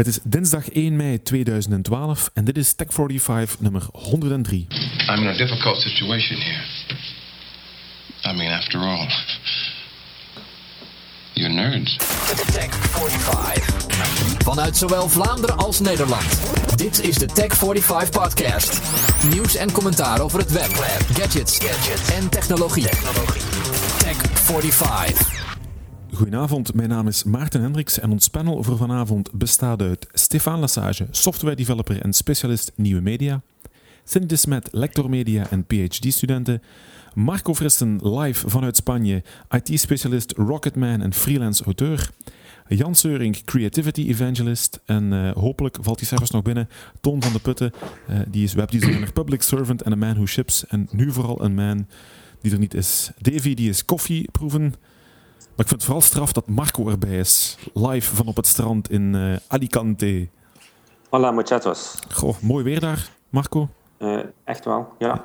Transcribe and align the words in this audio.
Het 0.00 0.08
is 0.08 0.18
dinsdag 0.22 0.68
1 0.68 0.96
mei 0.96 1.22
2012 1.22 2.30
en 2.34 2.44
dit 2.44 2.56
is 2.56 2.74
Tech 2.74 2.86
45 2.92 3.60
nummer 3.60 3.82
103. 3.92 4.66
I'm 5.08 5.22
in 5.22 5.26
a 5.26 5.36
difficult 5.36 5.76
situation 5.76 6.36
here. 6.40 6.62
I 8.24 8.36
mean, 8.36 8.50
after 8.50 8.78
all, 8.78 9.08
you're 11.32 11.54
nerds. 11.54 11.96
Tech 12.52 12.74
45. 12.74 14.44
Vanuit 14.44 14.76
zowel 14.76 15.08
Vlaanderen 15.08 15.56
als 15.56 15.80
Nederland. 15.80 16.40
Dit 16.76 17.02
is 17.02 17.14
de 17.14 17.26
Tech 17.26 17.56
45 17.56 18.10
podcast. 18.10 18.80
Nieuws 19.30 19.54
en 19.54 19.72
commentaar 19.72 20.20
over 20.20 20.38
het 20.38 20.50
web, 20.50 20.70
gadgets, 21.12 21.58
gadgets. 21.58 22.10
en 22.14 22.28
technologie. 22.28 22.88
Tech 23.98 24.16
45. 24.32 25.39
Goedenavond, 26.20 26.74
mijn 26.74 26.88
naam 26.88 27.06
is 27.06 27.24
Maarten 27.24 27.60
Hendricks 27.60 27.98
en 27.98 28.10
ons 28.10 28.28
panel 28.28 28.62
voor 28.62 28.76
vanavond 28.76 29.32
bestaat 29.32 29.82
uit 29.82 30.06
Stefan 30.12 30.58
Lassage, 30.58 31.06
software 31.10 31.56
developer 31.56 32.02
en 32.02 32.12
specialist 32.12 32.72
nieuwe 32.74 33.00
media, 33.00 33.42
Cindy 34.04 34.26
de 34.26 34.36
Smet, 34.36 34.68
lector 34.72 35.10
media 35.10 35.50
en 35.50 35.64
PhD-studenten, 35.64 36.62
Marco 37.14 37.54
Frissen, 37.54 38.00
live 38.02 38.48
vanuit 38.48 38.76
Spanje, 38.76 39.22
IT-specialist, 39.50 40.32
rocketman 40.36 41.00
en 41.00 41.12
freelance 41.12 41.64
auteur, 41.64 42.10
Jan 42.68 42.94
Seuring, 42.94 43.44
creativity 43.44 44.08
evangelist 44.08 44.80
en 44.84 45.12
uh, 45.12 45.32
hopelijk 45.32 45.78
valt 45.80 45.98
hij 46.00 46.08
zelfs 46.08 46.30
nog 46.30 46.42
binnen, 46.42 46.68
Toon 47.00 47.22
van 47.22 47.32
de 47.32 47.38
Putten, 47.38 47.72
uh, 48.10 48.18
die 48.28 48.44
is 48.44 48.52
webdesigner, 48.52 49.12
public 49.12 49.42
servant 49.42 49.82
en 49.82 49.92
a 49.92 49.96
man 49.96 50.14
who 50.14 50.26
ships 50.26 50.66
en 50.66 50.88
nu 50.90 51.12
vooral 51.12 51.44
een 51.44 51.54
man 51.54 51.86
die 52.40 52.52
er 52.52 52.58
niet 52.58 52.74
is. 52.74 53.10
Davy, 53.18 53.54
die 53.54 53.68
is 53.68 53.84
koffieproeven, 53.84 54.62
maar 54.62 54.89
ik 55.60 55.68
vind 55.68 55.80
het 55.80 55.84
vooral 55.84 56.00
straf 56.02 56.32
dat 56.32 56.48
Marco 56.48 56.88
erbij 56.88 57.18
is. 57.18 57.56
Live 57.74 58.16
van 58.16 58.26
op 58.26 58.36
het 58.36 58.46
strand 58.46 58.90
in 58.90 59.14
uh, 59.14 59.36
Alicante. 59.46 60.28
Hola 61.08 61.30
muchachos. 61.30 61.94
Goh, 62.08 62.34
mooi 62.40 62.64
weer 62.64 62.80
daar, 62.80 63.10
Marco. 63.28 63.68
Uh, 63.98 64.20
echt 64.44 64.64
wel, 64.64 64.92
ja. 64.98 65.24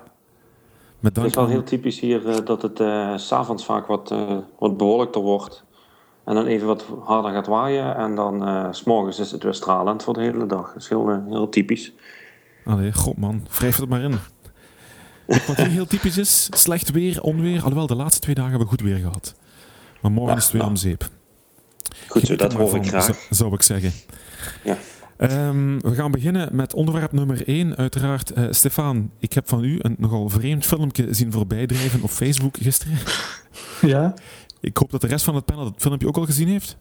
Met 1.00 1.16
dank 1.16 1.28
het 1.28 1.36
is 1.36 1.42
wel 1.42 1.52
heel 1.52 1.64
typisch 1.64 2.00
hier 2.00 2.26
uh, 2.26 2.46
dat 2.46 2.62
het 2.62 2.80
uh, 2.80 3.18
s'avonds 3.18 3.66
vaak 3.66 3.88
wat, 3.88 4.14
wat 4.60 4.78
bewolkter 4.78 5.22
wordt. 5.22 5.64
En 6.26 6.36
dan 6.36 6.46
even 6.46 6.68
wat 6.68 6.86
harder 7.04 7.32
gaat 7.32 7.48
waaien. 7.48 7.96
En 7.96 8.16
dan 8.16 8.48
uh, 8.48 8.68
s'morgens 8.72 9.20
is 9.20 9.32
het 9.32 9.44
weer 9.44 9.54
stralend 9.54 10.04
voor 10.04 10.14
de 10.14 10.22
hele 10.22 10.46
dag. 10.46 10.68
Dat 10.68 10.82
is 10.82 10.90
heel, 10.90 11.24
heel 11.30 11.50
typisch. 11.50 11.94
Allee, 12.66 12.94
god 12.94 13.18
man, 13.18 13.48
wrijf 13.50 13.78
het 13.78 13.90
maar 13.90 14.02
in. 14.02 14.18
Wat 15.26 15.56
hier 15.56 15.68
heel 15.68 15.86
typisch 15.86 16.18
is, 16.18 16.48
slecht 16.52 16.92
weer, 16.92 17.22
onweer. 17.22 17.62
Alhoewel, 17.62 17.88
de 17.88 17.96
laatste 17.96 18.20
twee 18.20 18.36
dagen 18.36 18.52
hebben 18.52 18.70
we 18.70 18.76
goed 18.78 18.88
weer 18.88 18.98
gehad. 18.98 19.36
Maar 20.06 20.14
morgen 20.14 20.34
Ja, 20.34 20.40
is 20.40 20.44
het 20.44 20.54
weer 20.54 20.62
ja. 20.62 20.68
om 20.68 20.76
zeep. 20.76 21.10
Goed 22.08 22.22
zo, 22.26 22.36
dat 22.36 22.54
hoor 22.54 22.76
ik 22.76 22.88
graag. 22.88 23.04
zo- 23.04 23.14
Zou 23.30 23.54
ik 23.54 23.62
zeggen. 23.62 23.92
Ja. 24.64 24.78
Ehm, 25.18 25.80
we 25.80 25.96
gaan 25.96 26.12
beginnen 26.12 26.56
met 26.56 26.74
onderwerp 26.74 27.12
nummer 27.12 27.48
1. 27.48 27.76
Uiteraard, 27.76 28.32
eh 28.32 28.48
Stefan, 28.50 29.12
ik 29.20 29.34
heb 29.34 29.48
van 29.50 29.64
u 29.64 29.78
een 29.82 29.96
nogal 30.00 30.30
vreemd 30.30 30.66
filmpje 30.66 31.14
zien 31.14 31.32
voorbijdrijven 31.32 32.02
op 32.02 32.10
Facebook 32.10 32.58
gisteren. 32.58 32.98
Ja, 33.82 34.14
Ik 34.62 34.78
hoop 34.78 34.92
dat 34.92 35.02
de 35.02 35.08
rest 35.08 35.26
van 35.26 35.36
het 35.36 35.46
panel 35.46 35.64
dat 35.64 35.74
filmpje 35.78 36.08
ook 36.08 36.18
al 36.18 36.26
gezien 36.26 36.48
heeft. 36.48 36.78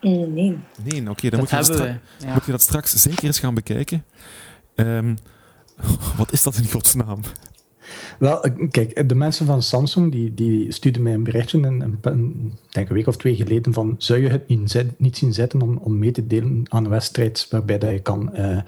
Mm, 0.00 0.32
Nee. 0.32 0.58
Nee, 0.82 1.10
oké, 1.10 1.28
dan 1.30 1.38
moet 1.40 1.50
je, 1.50 1.56
dat. 1.56 1.78
Ja. 1.78 2.32
moet 2.32 2.44
je 2.44 2.50
dat 2.50 2.60
straks 2.62 2.92
zeker 3.02 3.24
eens 3.24 3.38
gaan 3.38 3.54
bekijken. 3.54 4.04
Ehm, 4.74 5.14
wat 6.18 6.32
is 6.32 6.42
dat 6.42 6.56
in 6.56 6.70
godsnaam? 6.70 7.20
Wel, 8.18 8.44
eh, 8.44 8.68
kijk, 8.70 9.08
de 9.08 9.14
mensen 9.14 9.46
van 9.46 9.62
Samsung 9.62 10.12
die, 10.12 10.34
die 10.34 10.72
stuurden 10.72 11.02
mij 11.02 11.14
een 11.14 11.22
berichtje, 11.22 11.58
een, 11.58 11.98
een, 12.02 12.52
denk 12.68 12.88
week 12.88 13.06
of 13.06 13.16
twee 13.16 13.34
geleden, 13.34 13.72
van 13.72 13.94
zou 13.98 14.20
je 14.20 14.28
het 14.28 14.48
niet, 14.48 14.84
niet 14.96 15.16
zien 15.16 15.32
zitten 15.32 15.80
om, 15.80 15.98
mee 15.98 16.10
te 16.10 16.26
delen 16.26 16.62
aan 16.68 16.84
een 16.84 16.90
wedstrijd 16.90 17.46
waarbij 17.50 17.78
dat 17.78 17.90
je 17.90 18.00
kan 18.00 18.34
eh, 18.34 18.58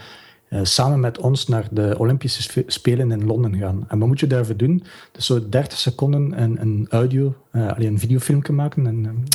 samen 0.62 1.00
met 1.00 1.18
ons 1.18 1.46
naar 1.48 1.68
de 1.70 1.94
Olympische 1.98 2.42
Spe- 2.42 2.64
Spelen 2.66 3.10
in 3.10 3.26
Londen 3.26 3.56
gaan. 3.56 3.84
En 3.88 3.98
wat 3.98 4.08
moet 4.08 4.20
je 4.20 4.26
daarvoor 4.26 4.56
doen? 4.56 4.82
Dus 5.12 5.26
zo 5.26 5.48
30 5.48 5.78
seconden 5.78 6.42
een, 6.42 6.60
een 6.60 6.86
audio, 6.90 7.34
eh 7.50 7.68
alleen 7.76 7.88
een 7.88 7.98
videofilmpje 7.98 8.52
maken, 8.52 8.84
een, 8.84 9.26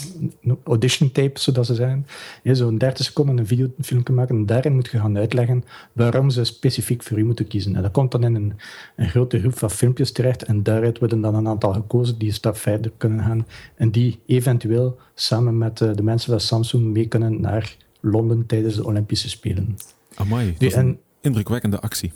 een 0.44 0.58
audition 0.64 1.12
tape, 1.12 1.40
zodat 1.40 1.66
ze 1.66 1.76
zeggen. 1.76 2.06
Ja, 2.44 2.54
Zo'n 2.54 2.78
30 2.78 3.06
seconden 3.06 3.38
een 3.38 3.48
videofilmpje 3.48 4.14
maken 4.14 4.36
en 4.36 4.46
daarin 4.46 4.74
moet 4.74 4.90
je 4.92 5.00
gaan 5.00 5.18
uitleggen 5.18 5.64
waarom 5.94 6.30
ze 6.30 6.44
specifiek 6.44 7.04
voor 7.04 7.18
u 7.20 7.26
moeten 7.26 7.48
kiezen. 7.48 7.76
En 7.76 7.82
dat 7.82 7.92
komt 7.92 8.12
dan 8.12 8.24
in 8.24 8.36
een, 8.36 8.54
een 8.96 9.10
grote 9.10 9.40
groep 9.40 9.58
van 9.58 9.70
filmpjes 9.72 10.12
terecht 10.12 10.44
en 10.44 10.64
daaruit 10.64 11.00
worden 11.00 11.22
dan 11.22 11.36
een 11.36 11.48
aantal 11.48 11.74
gekozen 11.74 12.18
die 12.18 12.28
een 12.28 12.34
stap 12.34 12.58
verder 12.58 12.92
kunnen 12.98 13.24
gaan 13.24 13.46
en 13.76 13.92
die 13.92 14.20
eventueel 14.26 14.98
samen 15.14 15.58
met 15.58 15.82
eh, 15.82 15.90
de 15.96 16.04
mensen 16.04 16.30
van 16.32 16.40
Samsung 16.40 16.94
mee 16.94 17.08
kunnen 17.08 17.42
naar 17.42 17.76
Londen 18.00 18.46
tijdens 18.46 18.76
de 18.76 18.86
Olympische 18.86 19.30
Spelen. 19.30 19.78
Amai, 20.16 20.50
dat 20.50 20.60
Die- 20.60 20.68
is 20.68 20.76
een 20.76 20.82
en- 20.88 21.00
indrukwekkende 21.26 21.80
actie. 21.80 22.14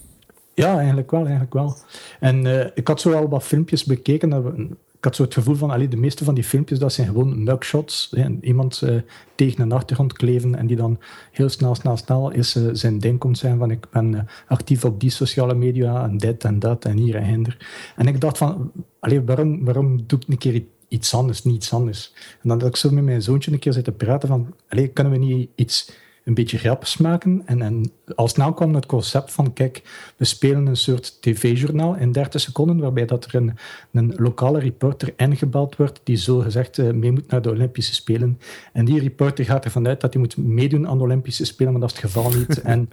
ja, 0.54 0.78
eigenlijk 0.78 1.12
wel, 1.12 1.22
eigenlijk 1.22 1.54
wel. 1.54 1.78
En 2.20 2.46
eh, 2.46 2.68
ik 2.74 2.88
had 2.88 3.02
zo 3.02 3.12
al 3.12 3.30
wat 3.30 3.44
filmpjes 3.44 3.84
bekeken. 3.84 4.30
dat 4.30 4.44
Ik 5.00 5.06
had 5.06 5.16
zo 5.16 5.24
het 5.24 5.34
gevoel 5.34 5.56
van, 5.56 5.72
allee, 5.72 5.88
de 5.88 5.98
meeste 5.98 6.24
van 6.24 6.34
die 6.34 6.44
filmpjes, 6.44 6.80
dat 6.80 6.94
zijn 6.94 7.08
gewoon 7.08 7.44
mugshots. 7.44 8.14
iemand 8.42 8.82
eh, 8.82 8.96
tegen 9.36 9.62
een 9.62 9.72
achtergrond 9.72 10.14
kleven 10.14 10.56
en 10.56 10.68
die 10.68 10.76
dan 10.78 11.00
heel 11.32 11.50
snel, 11.50 11.76
snel, 11.76 11.98
snel 11.98 12.32
is 12.32 12.56
eh, 12.56 12.64
zijn 12.72 13.00
ding 13.00 13.20
komt 13.20 13.38
zijn 13.38 13.58
van, 13.58 13.72
ik 13.72 13.90
ben 13.90 14.28
actief 14.48 14.86
op 14.86 15.00
die 15.00 15.10
sociale 15.10 15.56
media 15.56 16.04
en 16.04 16.18
dit 16.18 16.44
en 16.44 16.60
dat 16.60 16.86
en 16.86 16.98
hier 16.98 17.16
en 17.16 17.24
hinder. 17.24 17.58
En 17.96 18.08
ik 18.08 18.22
dacht 18.22 18.38
van, 18.38 18.72
allee, 19.00 19.22
waarom, 19.22 19.66
waarom 19.66 20.04
doe 20.08 20.20
ik 20.20 20.28
een 20.28 20.38
keer 20.38 20.64
iets 20.88 21.14
anders, 21.14 21.44
niet 21.44 21.56
iets 21.56 21.74
anders? 21.74 22.14
En 22.42 22.50
dan 22.50 22.60
had 22.60 22.68
ik 22.68 22.76
zo 22.76 22.90
met 22.90 23.04
mijn 23.04 23.22
zoontje 23.22 23.52
een 23.52 23.60
keer 23.60 23.74
zitten 23.74 23.96
praten 23.96 24.28
van, 24.28 24.54
allee, 24.70 24.88
kunnen 24.88 25.14
we 25.14 25.20
niet 25.20 25.50
iets 25.56 25.92
een 26.30 26.36
beetje 26.36 26.58
grappigs 26.58 26.98
maken. 26.98 27.42
En, 27.46 27.62
en 27.62 27.92
al 28.16 28.28
snel 28.28 28.54
kwam 28.54 28.76
het 28.76 28.86
concept 28.86 29.32
van, 29.32 29.54
kijk, 29.54 29.82
we 30.18 30.26
spelen 30.26 30.66
een 30.66 30.78
soort 30.78 31.22
tv-journaal 31.22 31.96
in 31.96 32.12
30 32.12 32.42
seconden, 32.42 32.80
waarbij 32.80 33.06
dat 33.06 33.26
er 33.26 33.36
een, 33.36 33.58
een 33.92 34.14
lokale 34.16 34.60
reporter 34.60 35.14
ingebeld 35.18 35.76
wordt, 35.76 36.00
die 36.04 36.18
zo 36.18 36.40
gezegd 36.40 36.78
eh, 36.78 36.92
mee 36.92 37.12
moet 37.12 37.32
naar 37.32 37.42
de 37.42 37.50
Olympische 37.50 37.94
Spelen. 37.94 38.40
En 38.74 38.86
die 38.86 39.00
reporter 39.00 39.46
gaat 39.46 39.66
ervan 39.66 39.88
uit 39.88 40.02
dat 40.02 40.14
hij 40.14 40.22
moet 40.22 40.38
meedoen 40.38 40.88
aan 40.88 40.98
de 40.98 41.04
Olympische 41.04 41.46
Spelen, 41.46 41.72
maar 41.72 41.82
dat 41.82 41.92
is 41.92 42.02
het 42.02 42.06
geval 42.06 42.32
niet. 42.32 42.62
en, 42.74 42.90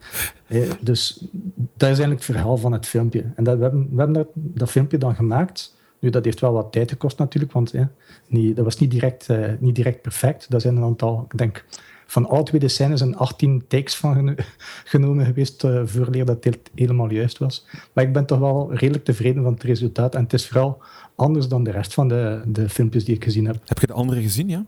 eh, 0.46 0.70
dus 0.80 1.24
dat 1.52 1.90
is 1.90 1.98
eigenlijk 1.98 2.20
het 2.20 2.36
verhaal 2.36 2.56
van 2.56 2.72
het 2.72 2.86
filmpje. 2.86 3.24
En 3.34 3.44
dat, 3.44 3.56
we 3.56 3.62
hebben, 3.62 3.88
we 3.90 3.98
hebben 3.98 4.14
dat, 4.14 4.28
dat 4.34 4.70
filmpje 4.70 4.98
dan 4.98 5.14
gemaakt. 5.14 5.74
Nu, 5.98 6.10
dat 6.10 6.24
heeft 6.24 6.40
wel 6.40 6.52
wat 6.52 6.72
tijd 6.72 6.90
gekost 6.90 7.18
natuurlijk, 7.18 7.52
want 7.52 7.72
eh, 7.72 7.84
niet, 8.26 8.56
dat 8.56 8.64
was 8.64 8.78
niet 8.78 8.90
direct, 8.90 9.28
niet 9.58 9.74
direct 9.74 10.02
perfect. 10.02 10.50
Dat 10.50 10.62
zijn 10.62 10.76
een 10.76 10.82
aantal, 10.82 11.26
ik 11.30 11.38
denk, 11.38 11.64
van 12.06 12.26
alle 12.26 12.42
twee 12.42 12.60
de 12.60 12.68
scènes 12.68 12.98
zijn 12.98 13.16
18 13.16 13.64
takes 13.68 13.96
van 13.96 14.14
geno- 14.14 14.34
genomen 14.84 15.26
geweest 15.26 15.64
uh, 15.64 15.80
voorleer 15.84 16.24
dat 16.24 16.44
het 16.44 16.58
helemaal 16.74 17.10
juist 17.10 17.38
was. 17.38 17.66
Maar 17.92 18.04
ik 18.04 18.12
ben 18.12 18.26
toch 18.26 18.38
wel 18.38 18.74
redelijk 18.74 19.04
tevreden 19.04 19.42
van 19.42 19.52
het 19.52 19.62
resultaat. 19.62 20.14
En 20.14 20.22
het 20.22 20.32
is 20.32 20.48
vooral 20.48 20.82
anders 21.14 21.48
dan 21.48 21.64
de 21.64 21.70
rest 21.70 21.94
van 21.94 22.08
de, 22.08 22.42
de 22.46 22.68
filmpjes 22.68 23.04
die 23.04 23.14
ik 23.14 23.24
gezien 23.24 23.46
heb. 23.46 23.56
Heb 23.64 23.78
je 23.78 23.86
de 23.86 23.92
andere 23.92 24.22
gezien, 24.22 24.48
ja? 24.48 24.64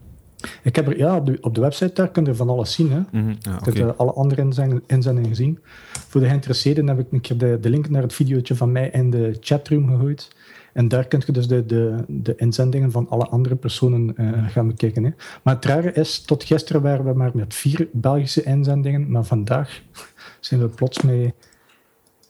Ik 0.63 0.75
heb 0.75 0.87
er, 0.87 0.97
ja, 0.97 1.15
op 1.15 1.25
de, 1.25 1.37
op 1.41 1.55
de 1.55 1.61
website 1.61 1.93
daar 1.93 2.09
kun 2.09 2.25
je 2.25 2.35
van 2.35 2.49
alles 2.49 2.73
zien. 2.73 2.91
Hè. 2.91 2.99
Mhm, 3.19 3.33
ja, 3.39 3.57
Ik 3.57 3.65
heb 3.65 3.75
eh, 3.75 3.97
alle 3.97 4.11
andere 4.13 4.41
inzendingen 4.41 4.83
inzendingen 4.87 5.29
gezien. 5.29 5.59
Voor 6.07 6.21
de 6.21 6.27
geïnteresseerden 6.27 6.87
heb 6.87 6.99
ik 6.99 7.07
een 7.11 7.21
keer 7.21 7.37
de, 7.37 7.57
de 7.61 7.69
link 7.69 7.89
naar 7.89 8.01
het 8.01 8.13
videootje 8.13 8.55
van 8.55 8.71
mij 8.71 8.89
in 8.89 9.09
de 9.09 9.37
chatroom 9.39 9.87
gegooid. 9.87 10.27
En 10.73 10.87
daar 10.87 11.07
kun 11.07 11.21
je 11.25 11.31
dus 11.31 11.47
de, 11.47 11.65
de, 11.65 12.03
de 12.07 12.33
inzendingen 12.35 12.91
van 12.91 13.09
alle 13.09 13.27
andere 13.27 13.55
personen 13.55 14.17
eh, 14.17 14.47
gaan 14.47 14.67
bekijken. 14.67 15.03
Hè. 15.03 15.09
Maar 15.43 15.55
het 15.55 15.65
rare 15.65 15.93
is, 15.93 16.21
tot 16.21 16.43
gisteren 16.43 16.81
waren 16.81 17.05
we 17.05 17.13
maar 17.13 17.31
met 17.33 17.53
vier 17.53 17.87
Belgische 17.91 18.43
inzendingen, 18.43 19.11
maar 19.11 19.23
vandaag 19.23 19.81
zijn 20.39 20.61
we 20.61 20.67
plots 20.67 21.01
met, 21.01 21.33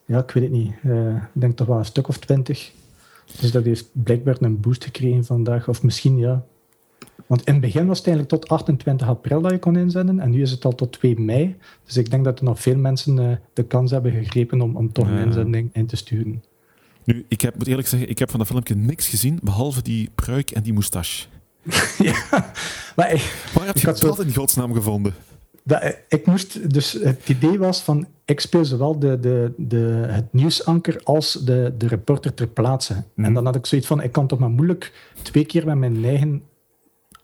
ja, 0.05 0.19
ik 0.19 0.31
weet 0.31 0.43
het 0.43 0.51
niet, 0.51 0.73
eh, 0.83 1.15
ik 1.15 1.41
denk 1.41 1.55
toch 1.55 1.67
wel 1.67 1.77
een 1.77 1.85
stuk 1.85 2.07
of 2.07 2.17
twintig. 2.17 2.71
Dus 3.39 3.51
dat 3.51 3.63
heeft 3.63 3.89
blijkbaar 3.91 4.35
een 4.39 4.59
boost 4.59 4.83
gekregen 4.83 5.25
vandaag, 5.25 5.67
of 5.67 5.83
misschien 5.83 6.17
ja. 6.17 6.43
Want 7.27 7.43
in 7.43 7.53
het 7.53 7.61
begin 7.61 7.87
was 7.87 7.97
het 7.97 8.07
eigenlijk 8.07 8.41
tot 8.41 8.51
28 8.51 9.07
april 9.07 9.41
dat 9.41 9.51
je 9.51 9.59
kon 9.59 9.75
inzenden, 9.75 10.19
en 10.19 10.29
nu 10.29 10.41
is 10.41 10.51
het 10.51 10.65
al 10.65 10.75
tot 10.75 10.91
2 10.91 11.19
mei. 11.19 11.55
Dus 11.85 11.97
ik 11.97 12.11
denk 12.11 12.23
dat 12.23 12.39
er 12.39 12.45
nog 12.45 12.61
veel 12.61 12.77
mensen 12.77 13.19
eh, 13.19 13.37
de 13.53 13.63
kans 13.63 13.91
hebben 13.91 14.11
gegrepen 14.11 14.61
om, 14.61 14.75
om 14.75 14.91
toch 14.91 15.07
een 15.07 15.17
inzending 15.17 15.69
in 15.73 15.85
te 15.85 15.95
sturen. 15.95 16.43
Nu, 17.09 17.25
ik 17.27 17.41
heb, 17.41 17.57
moet 17.57 17.67
eerlijk 17.67 17.87
zeggen, 17.87 18.09
ik 18.09 18.19
heb 18.19 18.29
van 18.29 18.39
dat 18.39 18.47
filmpje 18.47 18.75
niks 18.75 19.07
gezien, 19.07 19.39
behalve 19.43 19.81
die 19.81 20.09
pruik 20.15 20.51
en 20.51 20.63
die 20.63 20.73
moustache. 20.73 21.25
ja, 22.09 22.51
maar 22.95 23.11
ik, 23.11 23.49
Waar 23.53 23.65
heb 23.65 23.77
je 23.77 23.93
dat 23.93 24.19
in 24.19 24.33
godsnaam 24.33 24.73
gevonden? 24.73 25.13
dat, 25.63 25.97
ik 26.07 26.25
moest, 26.25 26.73
dus 26.73 26.91
het 26.91 27.29
idee 27.29 27.59
was 27.59 27.81
van, 27.81 28.07
ik 28.25 28.39
speel 28.39 28.65
zowel 28.65 28.99
de, 28.99 29.19
de, 29.19 29.53
de, 29.57 30.05
het 30.07 30.33
nieuwsanker 30.33 31.01
als 31.03 31.33
de, 31.33 31.73
de 31.77 31.87
reporter 31.87 32.33
ter 32.33 32.47
plaatse. 32.47 32.93
Mhm. 32.93 33.27
En 33.27 33.33
dan 33.33 33.45
had 33.45 33.55
ik 33.55 33.65
zoiets 33.65 33.87
van, 33.87 34.03
ik 34.03 34.11
kan 34.11 34.27
toch 34.27 34.39
maar 34.39 34.49
moeilijk 34.49 35.11
twee 35.21 35.45
keer 35.45 35.65
met 35.65 35.77
mijn 35.77 36.05
eigen 36.05 36.41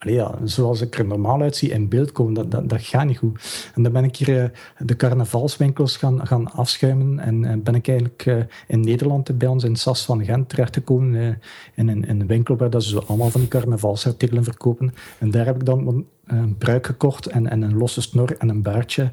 allee, 0.05 0.17
ja, 0.17 0.35
zoals 0.43 0.81
ik 0.81 0.97
er 0.97 1.05
normaal 1.05 1.41
uitzie 1.41 1.69
in 1.69 1.89
beeld 1.89 2.11
komen, 2.11 2.33
dat, 2.33 2.51
dat, 2.51 2.69
dat 2.69 2.81
gaat 2.81 3.05
niet 3.05 3.17
goed. 3.17 3.71
En 3.75 3.83
dan 3.83 3.91
ben 3.91 4.03
ik 4.03 4.15
hier 4.15 4.43
uh, 4.43 4.45
de 4.77 4.95
carnavalswinkels 4.95 5.97
gaan, 5.97 6.27
gaan 6.27 6.51
afschuimen 6.51 7.19
en, 7.19 7.45
en 7.45 7.63
ben 7.63 7.75
ik 7.75 7.87
eigenlijk 7.87 8.25
uh, 8.25 8.37
in 8.67 8.79
Nederland 8.79 9.37
bij 9.37 9.47
ons 9.47 9.63
in 9.63 9.75
Sas 9.75 10.05
van 10.05 10.25
Gent 10.25 10.49
terechtgekomen 10.49 11.13
uh, 11.13 11.27
in, 11.73 11.87
een, 11.87 12.05
in 12.05 12.21
een 12.21 12.27
winkel 12.27 12.55
waar 12.57 12.69
dat 12.69 12.83
ze 12.83 13.03
allemaal 13.03 13.29
van 13.29 13.41
die 13.41 13.49
carnavalsartikelen 13.49 14.43
verkopen. 14.43 14.93
En 15.17 15.31
daar 15.31 15.45
heb 15.45 15.55
ik 15.55 15.65
dan 15.65 16.05
een 16.25 16.57
bruik 16.57 16.85
gekocht 16.85 17.25
en, 17.25 17.49
en 17.49 17.61
een 17.61 17.77
losse 17.77 18.01
snor 18.01 18.35
en 18.37 18.49
een 18.49 18.61
baardje. 18.61 19.11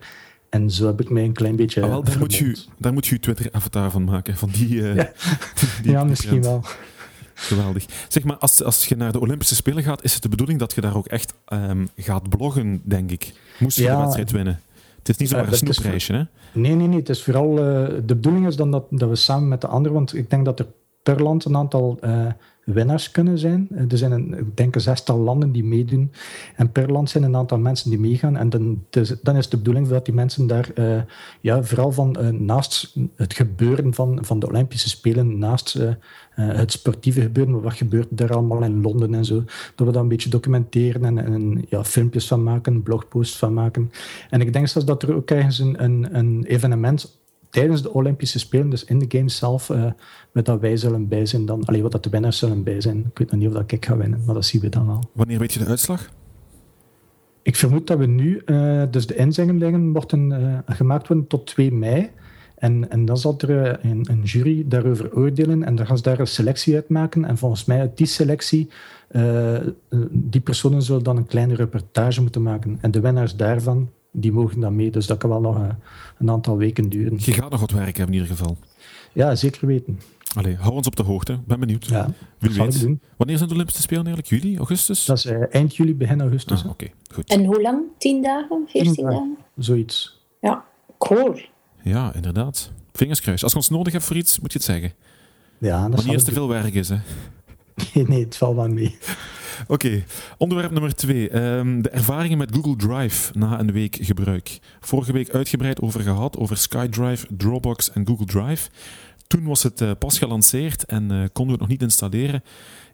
En 0.48 0.70
zo 0.70 0.86
heb 0.86 1.00
ik 1.00 1.10
mij 1.10 1.24
een 1.24 1.32
klein 1.32 1.56
beetje. 1.56 1.82
Ah, 1.82 1.88
wel, 1.88 2.04
daar, 2.04 2.18
moet 2.18 2.34
je, 2.34 2.56
daar 2.78 2.92
moet 2.92 3.06
je 3.06 3.20
Twitter-avatar 3.20 3.90
van 3.90 4.04
maken. 4.04 4.36
Van 4.36 4.48
die, 4.50 4.74
uh, 4.74 4.94
ja. 4.94 5.12
die 5.82 5.92
ja, 5.92 6.04
misschien 6.04 6.42
wel. 6.42 6.64
Geweldig. 7.42 7.86
Zeg 8.08 8.24
maar, 8.24 8.36
als, 8.36 8.62
als 8.62 8.86
je 8.86 8.96
naar 8.96 9.12
de 9.12 9.20
Olympische 9.20 9.54
Spelen 9.54 9.82
gaat, 9.82 10.04
is 10.04 10.14
het 10.14 10.22
de 10.22 10.28
bedoeling 10.28 10.58
dat 10.58 10.74
je 10.74 10.80
daar 10.80 10.96
ook 10.96 11.06
echt 11.06 11.34
um, 11.52 11.88
gaat 11.96 12.28
bloggen, 12.28 12.80
denk 12.84 13.10
ik. 13.10 13.32
Moest 13.58 13.76
je 13.76 13.82
ja, 13.82 13.94
de 13.94 14.00
wedstrijd 14.00 14.30
winnen. 14.30 14.60
Het 14.98 15.08
is 15.08 15.16
niet 15.16 15.28
zomaar 15.28 15.48
een 15.48 15.56
snoepreisje, 15.56 16.12
hè? 16.12 16.22
Nee, 16.60 16.74
nee, 16.74 16.86
nee. 16.86 16.98
Het 16.98 17.08
is 17.08 17.22
vooral... 17.22 17.50
Uh, 17.50 17.88
de 18.04 18.14
bedoeling 18.14 18.46
is 18.46 18.56
dan 18.56 18.70
dat, 18.70 18.84
dat 18.90 19.08
we 19.08 19.16
samen 19.16 19.48
met 19.48 19.60
de 19.60 19.66
anderen... 19.66 19.92
Want 19.92 20.14
ik 20.14 20.30
denk 20.30 20.44
dat 20.44 20.58
er 20.58 20.66
per 21.02 21.22
land 21.22 21.44
een 21.44 21.56
aantal 21.56 21.98
uh, 22.04 22.26
winnaars 22.64 23.10
kunnen 23.10 23.38
zijn. 23.38 23.68
Er 23.88 23.98
zijn, 23.98 24.12
een, 24.12 24.38
ik 24.38 24.56
denk, 24.56 24.80
zestal 24.80 25.18
landen 25.18 25.52
die 25.52 25.64
meedoen. 25.64 26.12
En 26.56 26.72
per 26.72 26.92
land 26.92 27.10
zijn 27.10 27.24
een 27.24 27.36
aantal 27.36 27.58
mensen 27.58 27.90
die 27.90 27.98
meegaan. 27.98 28.36
En 28.36 28.50
dan, 28.50 28.84
dan 29.22 29.36
is 29.36 29.48
de 29.48 29.56
bedoeling 29.56 29.88
dat 29.88 30.04
die 30.04 30.14
mensen 30.14 30.46
daar, 30.46 30.70
uh, 30.74 31.02
ja, 31.40 31.62
vooral 31.62 31.92
van 31.92 32.16
uh, 32.20 32.28
naast 32.28 32.96
het 33.16 33.34
gebeuren 33.34 33.94
van, 33.94 34.18
van 34.24 34.38
de 34.38 34.48
Olympische 34.48 34.88
Spelen, 34.88 35.38
naast 35.38 35.78
het 36.34 36.72
sportieve 36.72 37.20
gebeuren, 37.20 37.62
wat 37.62 37.74
gebeurt 37.74 38.08
daar 38.10 38.32
allemaal 38.32 38.62
in 38.62 38.80
Londen 38.80 39.14
en 39.14 39.24
zo, 39.24 39.44
dat 39.74 39.86
we 39.86 39.92
dat 39.92 40.02
een 40.02 40.08
beetje 40.08 40.28
documenteren 40.28 41.04
en, 41.04 41.18
en 41.18 41.64
ja, 41.68 41.84
filmpjes 41.84 42.26
van 42.26 42.42
maken, 42.42 42.82
blogposts 42.82 43.38
van 43.38 43.54
maken. 43.54 43.90
En 44.30 44.40
ik 44.40 44.52
denk 44.52 44.68
zelfs 44.68 44.86
dat 44.86 45.02
er 45.02 45.14
ook 45.14 45.30
ergens 45.30 45.58
een, 45.58 45.84
een, 45.84 46.08
een 46.18 46.44
evenement 46.44 47.21
tijdens 47.52 47.82
de 47.82 47.92
Olympische 47.92 48.38
Spelen, 48.38 48.70
dus 48.70 48.84
in 48.84 48.98
de 48.98 49.18
games 49.18 49.36
zelf, 49.36 49.68
uh, 49.68 49.84
met 50.32 50.46
dat 50.46 50.60
wij 50.60 50.76
zullen 50.76 51.08
bij 51.08 51.26
zijn 51.26 51.46
dan. 51.46 51.64
Alleen 51.64 51.82
wat 51.82 51.92
dat 51.92 52.04
de 52.04 52.10
winnaars 52.10 52.38
zullen 52.38 52.62
bij 52.62 52.80
zijn. 52.80 52.98
Ik 52.98 53.18
weet 53.18 53.30
nog 53.30 53.40
niet 53.40 53.48
of 53.48 53.54
dat 53.54 53.72
ik 53.72 53.84
ga 53.84 53.96
winnen, 53.96 54.22
maar 54.26 54.34
dat 54.34 54.44
zien 54.44 54.60
we 54.60 54.68
dan 54.68 54.86
wel. 54.86 55.02
Wanneer 55.12 55.38
weet 55.38 55.52
je 55.52 55.58
de 55.58 55.66
uitslag? 55.66 56.10
Ik 57.42 57.56
vermoed 57.56 57.86
dat 57.86 57.98
we 57.98 58.06
nu, 58.06 58.42
uh, 58.46 58.82
dus 58.90 59.06
de 59.06 59.14
inzendingen 59.14 59.92
worden 59.92 60.30
uh, 60.30 60.76
gemaakt 60.76 61.08
worden 61.08 61.26
tot 61.26 61.46
2 61.46 61.72
mei. 61.72 62.10
En, 62.54 62.90
en 62.90 63.04
dan 63.04 63.18
zal 63.18 63.38
er 63.38 63.84
een, 63.84 64.06
een, 64.10 64.22
jury 64.22 64.64
daarover 64.66 65.16
oordelen 65.16 65.62
en 65.64 65.74
dan 65.74 65.86
gaan 65.86 65.96
ze 65.96 66.02
daar 66.02 66.20
een 66.20 66.26
selectie 66.26 66.74
uitmaken. 66.74 67.24
En 67.24 67.38
volgens 67.38 67.64
mij 67.64 67.80
uit 67.80 67.96
die 67.96 68.06
selectie, 68.06 68.68
die 70.10 70.40
personen 70.40 70.82
zullen 70.82 71.02
dan 71.02 71.16
een 71.16 71.26
kleine 71.26 71.54
reportage 71.54 72.20
moeten 72.22 72.42
maken. 72.42 72.78
En 72.80 72.90
de 72.90 73.00
winnaars 73.00 73.36
daarvan, 73.36 73.90
die 74.12 74.32
mogen 74.32 74.60
dan 74.60 74.76
mee. 74.76 74.90
Dus 74.90 75.06
dat 75.06 75.18
kan 75.18 75.30
wel 75.30 75.40
nog 75.40 75.56
een, 75.56 75.74
een 76.18 76.30
aantal 76.30 76.56
weken 76.56 76.88
duren. 76.88 77.18
Je 77.20 77.32
gaat 77.32 77.50
nog 77.50 77.60
wat 77.60 77.70
werk 77.70 77.96
hebben 77.96 78.14
in 78.14 78.20
ieder 78.22 78.36
geval. 78.36 78.56
Ja, 79.12 79.34
zeker 79.34 79.66
weten. 79.66 80.00
Allee, 80.34 80.56
hou 80.56 80.72
ons 80.72 80.86
op 80.86 80.96
de 80.96 81.02
hoogte. 81.02 81.38
Ben 81.46 81.60
benieuwd. 81.60 81.86
Ja, 81.86 82.08
Wie 82.38 82.50
weet. 82.50 82.80
Doen. 82.80 83.00
Wanneer 83.16 83.36
zijn 83.36 83.48
de 83.48 83.54
Olympische 83.54 83.82
Spelen 83.82 84.06
eigenlijk? 84.06 84.42
Juli, 84.42 84.56
augustus? 84.56 85.04
Dat 85.04 85.16
is 85.16 85.26
uh, 85.26 85.54
eind 85.54 85.76
juli, 85.76 85.94
begin 85.94 86.20
augustus. 86.20 86.64
Ah, 86.64 86.70
Oké, 86.70 86.84
okay, 86.84 86.94
goed. 87.14 87.30
En 87.30 87.44
hoe 87.44 87.62
lang? 87.62 87.82
Tien 87.98 88.22
dagen? 88.22 88.64
Veertien 88.66 89.04
dagen? 89.04 89.36
Zoiets. 89.56 90.20
Ja, 90.40 90.64
cool. 90.98 91.40
Ja, 91.82 92.14
inderdaad. 92.14 92.72
Vingers 92.92 93.20
kruis. 93.20 93.42
Als 93.42 93.52
je 93.52 93.58
ons 93.58 93.68
nodig 93.68 93.92
hebt 93.92 94.04
voor 94.04 94.16
iets, 94.16 94.40
moet 94.40 94.52
je 94.52 94.58
het 94.58 94.66
zeggen. 94.66 94.92
Ja, 95.58 95.88
dat 95.88 95.94
Wanneer 95.94 96.16
het 96.16 96.24
te 96.24 96.32
veel 96.32 96.48
werk 96.48 96.74
is, 96.74 96.88
hè? 96.88 96.96
Nee, 98.08 98.24
het 98.24 98.36
valt 98.36 98.56
wel 98.56 98.68
mee. 98.68 98.96
Oké, 99.66 100.04
onderwerp 100.38 100.70
nummer 100.70 100.94
twee. 100.94 101.36
Um, 101.36 101.82
de 101.82 101.88
ervaringen 101.88 102.38
met 102.38 102.54
Google 102.54 102.76
Drive 102.76 103.38
na 103.38 103.60
een 103.60 103.72
week 103.72 103.98
gebruik. 104.00 104.58
Vorige 104.80 105.12
week 105.12 105.30
uitgebreid 105.30 105.80
over 105.80 106.00
gehad, 106.00 106.36
over 106.36 106.56
SkyDrive, 106.56 107.26
Dropbox 107.36 107.92
en 107.92 108.06
Google 108.06 108.26
Drive. 108.26 108.70
Toen 109.26 109.44
was 109.44 109.62
het 109.62 109.80
uh, 109.80 109.90
pas 109.98 110.18
gelanceerd 110.18 110.84
en 110.84 111.02
uh, 111.02 111.24
konden 111.32 111.44
we 111.44 111.50
het 111.50 111.60
nog 111.60 111.68
niet 111.68 111.82
installeren. 111.82 112.42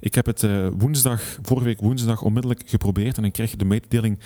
Ik 0.00 0.14
heb 0.14 0.26
het 0.26 0.42
uh, 0.42 0.68
woensdag, 0.78 1.38
vorige 1.42 1.66
week 1.66 1.80
woensdag 1.80 2.22
onmiddellijk 2.22 2.62
geprobeerd 2.66 3.16
en 3.16 3.24
ik 3.24 3.32
kreeg 3.32 3.56
de 3.56 3.64
mededeling 3.64 4.18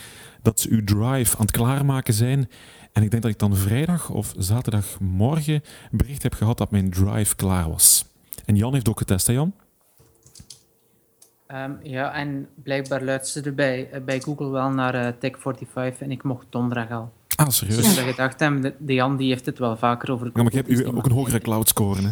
dat 0.43 0.61
ze 0.61 0.69
uw 0.71 0.85
Drive 0.85 1.37
aan 1.37 1.47
het 1.47 1.51
klaarmaken 1.51 2.15
zijn. 2.15 2.49
En 2.93 3.03
ik 3.03 3.11
denk 3.11 3.23
dat 3.23 3.33
ik 3.33 3.39
dan 3.39 3.57
vrijdag 3.57 4.11
of 4.11 4.35
zaterdagmorgen 4.39 5.63
bericht 5.91 6.23
heb 6.23 6.35
gehad 6.35 6.59
dat 6.59 6.71
mijn 6.71 6.91
Drive 6.91 7.37
klaar 7.37 7.69
was. 7.69 8.05
En 8.45 8.57
Jan 8.57 8.73
heeft 8.73 8.89
ook 8.89 8.99
getest, 8.99 9.27
hè 9.27 9.33
Jan? 9.33 9.55
Um, 11.55 11.79
ja, 11.83 12.13
en 12.13 12.49
blijkbaar 12.63 13.03
luisterde 13.03 13.53
bij, 13.53 14.03
bij 14.05 14.21
Google 14.21 14.49
wel 14.49 14.71
naar 14.71 14.95
uh, 14.95 15.09
Tech45 15.09 15.99
en 15.99 16.11
ik 16.11 16.23
mocht 16.23 16.47
donderdag 16.51 16.91
al. 16.91 17.13
Ah, 17.37 17.49
serieus? 17.49 17.77
Dus 17.77 17.99
ik 17.99 18.09
gedacht 18.09 18.41
heb, 18.41 18.63
de, 18.63 18.75
de 18.79 18.95
Jan 18.95 19.17
die 19.17 19.29
heeft 19.29 19.47
het 19.47 19.59
wel 19.59 19.77
vaker 19.77 20.13
over 20.13 20.27
Google. 20.27 20.43
Ja, 20.43 20.51
maar 20.51 20.61
ik 20.61 20.67
heb 20.67 20.89
u 20.91 20.97
ook 20.97 21.07
een 21.07 21.13
hogere 21.13 21.41
cloud 21.41 21.69
score, 21.69 22.01
hè? 22.03 22.11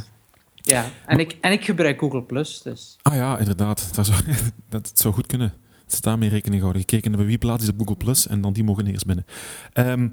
Ja, 0.54 0.84
en, 1.06 1.18
ik, 1.18 1.36
en 1.40 1.52
ik 1.52 1.64
gebruik 1.64 1.98
Google+. 1.98 2.22
Plus, 2.22 2.62
dus. 2.62 2.96
Ah 3.02 3.14
ja, 3.14 3.38
inderdaad. 3.38 3.94
Dat 3.94 4.06
zou, 4.06 4.22
dat 4.68 4.90
zou 4.94 5.14
goed 5.14 5.26
kunnen. 5.26 5.52
Ze 5.86 6.00
daarmee 6.00 6.28
rekening 6.28 6.60
houden. 6.60 6.80
Gekeken 6.80 7.08
hebben 7.08 7.28
wie 7.28 7.38
plaats 7.38 7.62
is 7.62 7.68
op 7.68 7.78
Google+, 7.78 7.96
Plus 7.96 8.26
en 8.26 8.40
dan 8.40 8.52
die 8.52 8.64
mogen 8.64 8.86
eerst 8.86 9.06
binnen. 9.06 9.26
Um, 9.74 10.12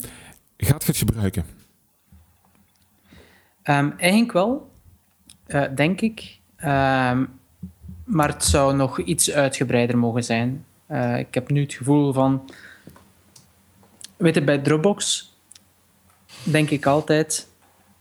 gaat 0.57 0.81
je 0.81 0.87
het 0.87 0.97
gebruiken? 0.97 1.45
Um, 3.63 3.93
eigenlijk 3.97 4.31
wel, 4.31 4.71
uh, 5.47 5.63
denk 5.75 6.01
ik. 6.01 6.39
Um, 6.65 7.36
maar 8.07 8.27
het 8.27 8.43
zou 8.43 8.75
nog 8.75 8.99
iets 8.99 9.31
uitgebreider 9.31 9.97
mogen 9.97 10.23
zijn. 10.23 10.65
Uh, 10.91 11.17
ik 11.17 11.33
heb 11.33 11.49
nu 11.49 11.61
het 11.61 11.73
gevoel 11.73 12.13
van... 12.13 12.51
Weet 14.17 14.35
je, 14.35 14.43
bij 14.43 14.57
Dropbox 14.57 15.33
denk 16.43 16.69
ik 16.69 16.85
altijd... 16.85 17.47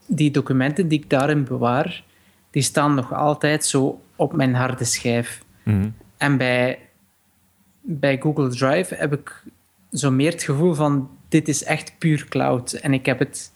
Die 0.06 0.30
documenten 0.30 0.88
die 0.88 0.98
ik 0.98 1.10
daarin 1.10 1.44
bewaar, 1.44 2.04
die 2.50 2.62
staan 2.62 2.94
nog 2.94 3.12
altijd 3.12 3.64
zo 3.64 4.00
op 4.16 4.32
mijn 4.32 4.54
harde 4.54 4.84
schijf. 4.84 5.42
Mm. 5.62 5.94
En 6.16 6.36
bij, 6.36 6.78
bij 7.80 8.18
Google 8.20 8.48
Drive 8.48 8.94
heb 8.94 9.12
ik 9.12 9.42
zo 9.92 10.10
meer 10.10 10.32
het 10.32 10.42
gevoel 10.42 10.74
van... 10.74 11.10
Dit 11.28 11.48
is 11.48 11.64
echt 11.64 11.98
puur 11.98 12.26
cloud. 12.28 12.72
En 12.72 12.92
ik 12.92 13.06
heb 13.06 13.18
het... 13.18 13.50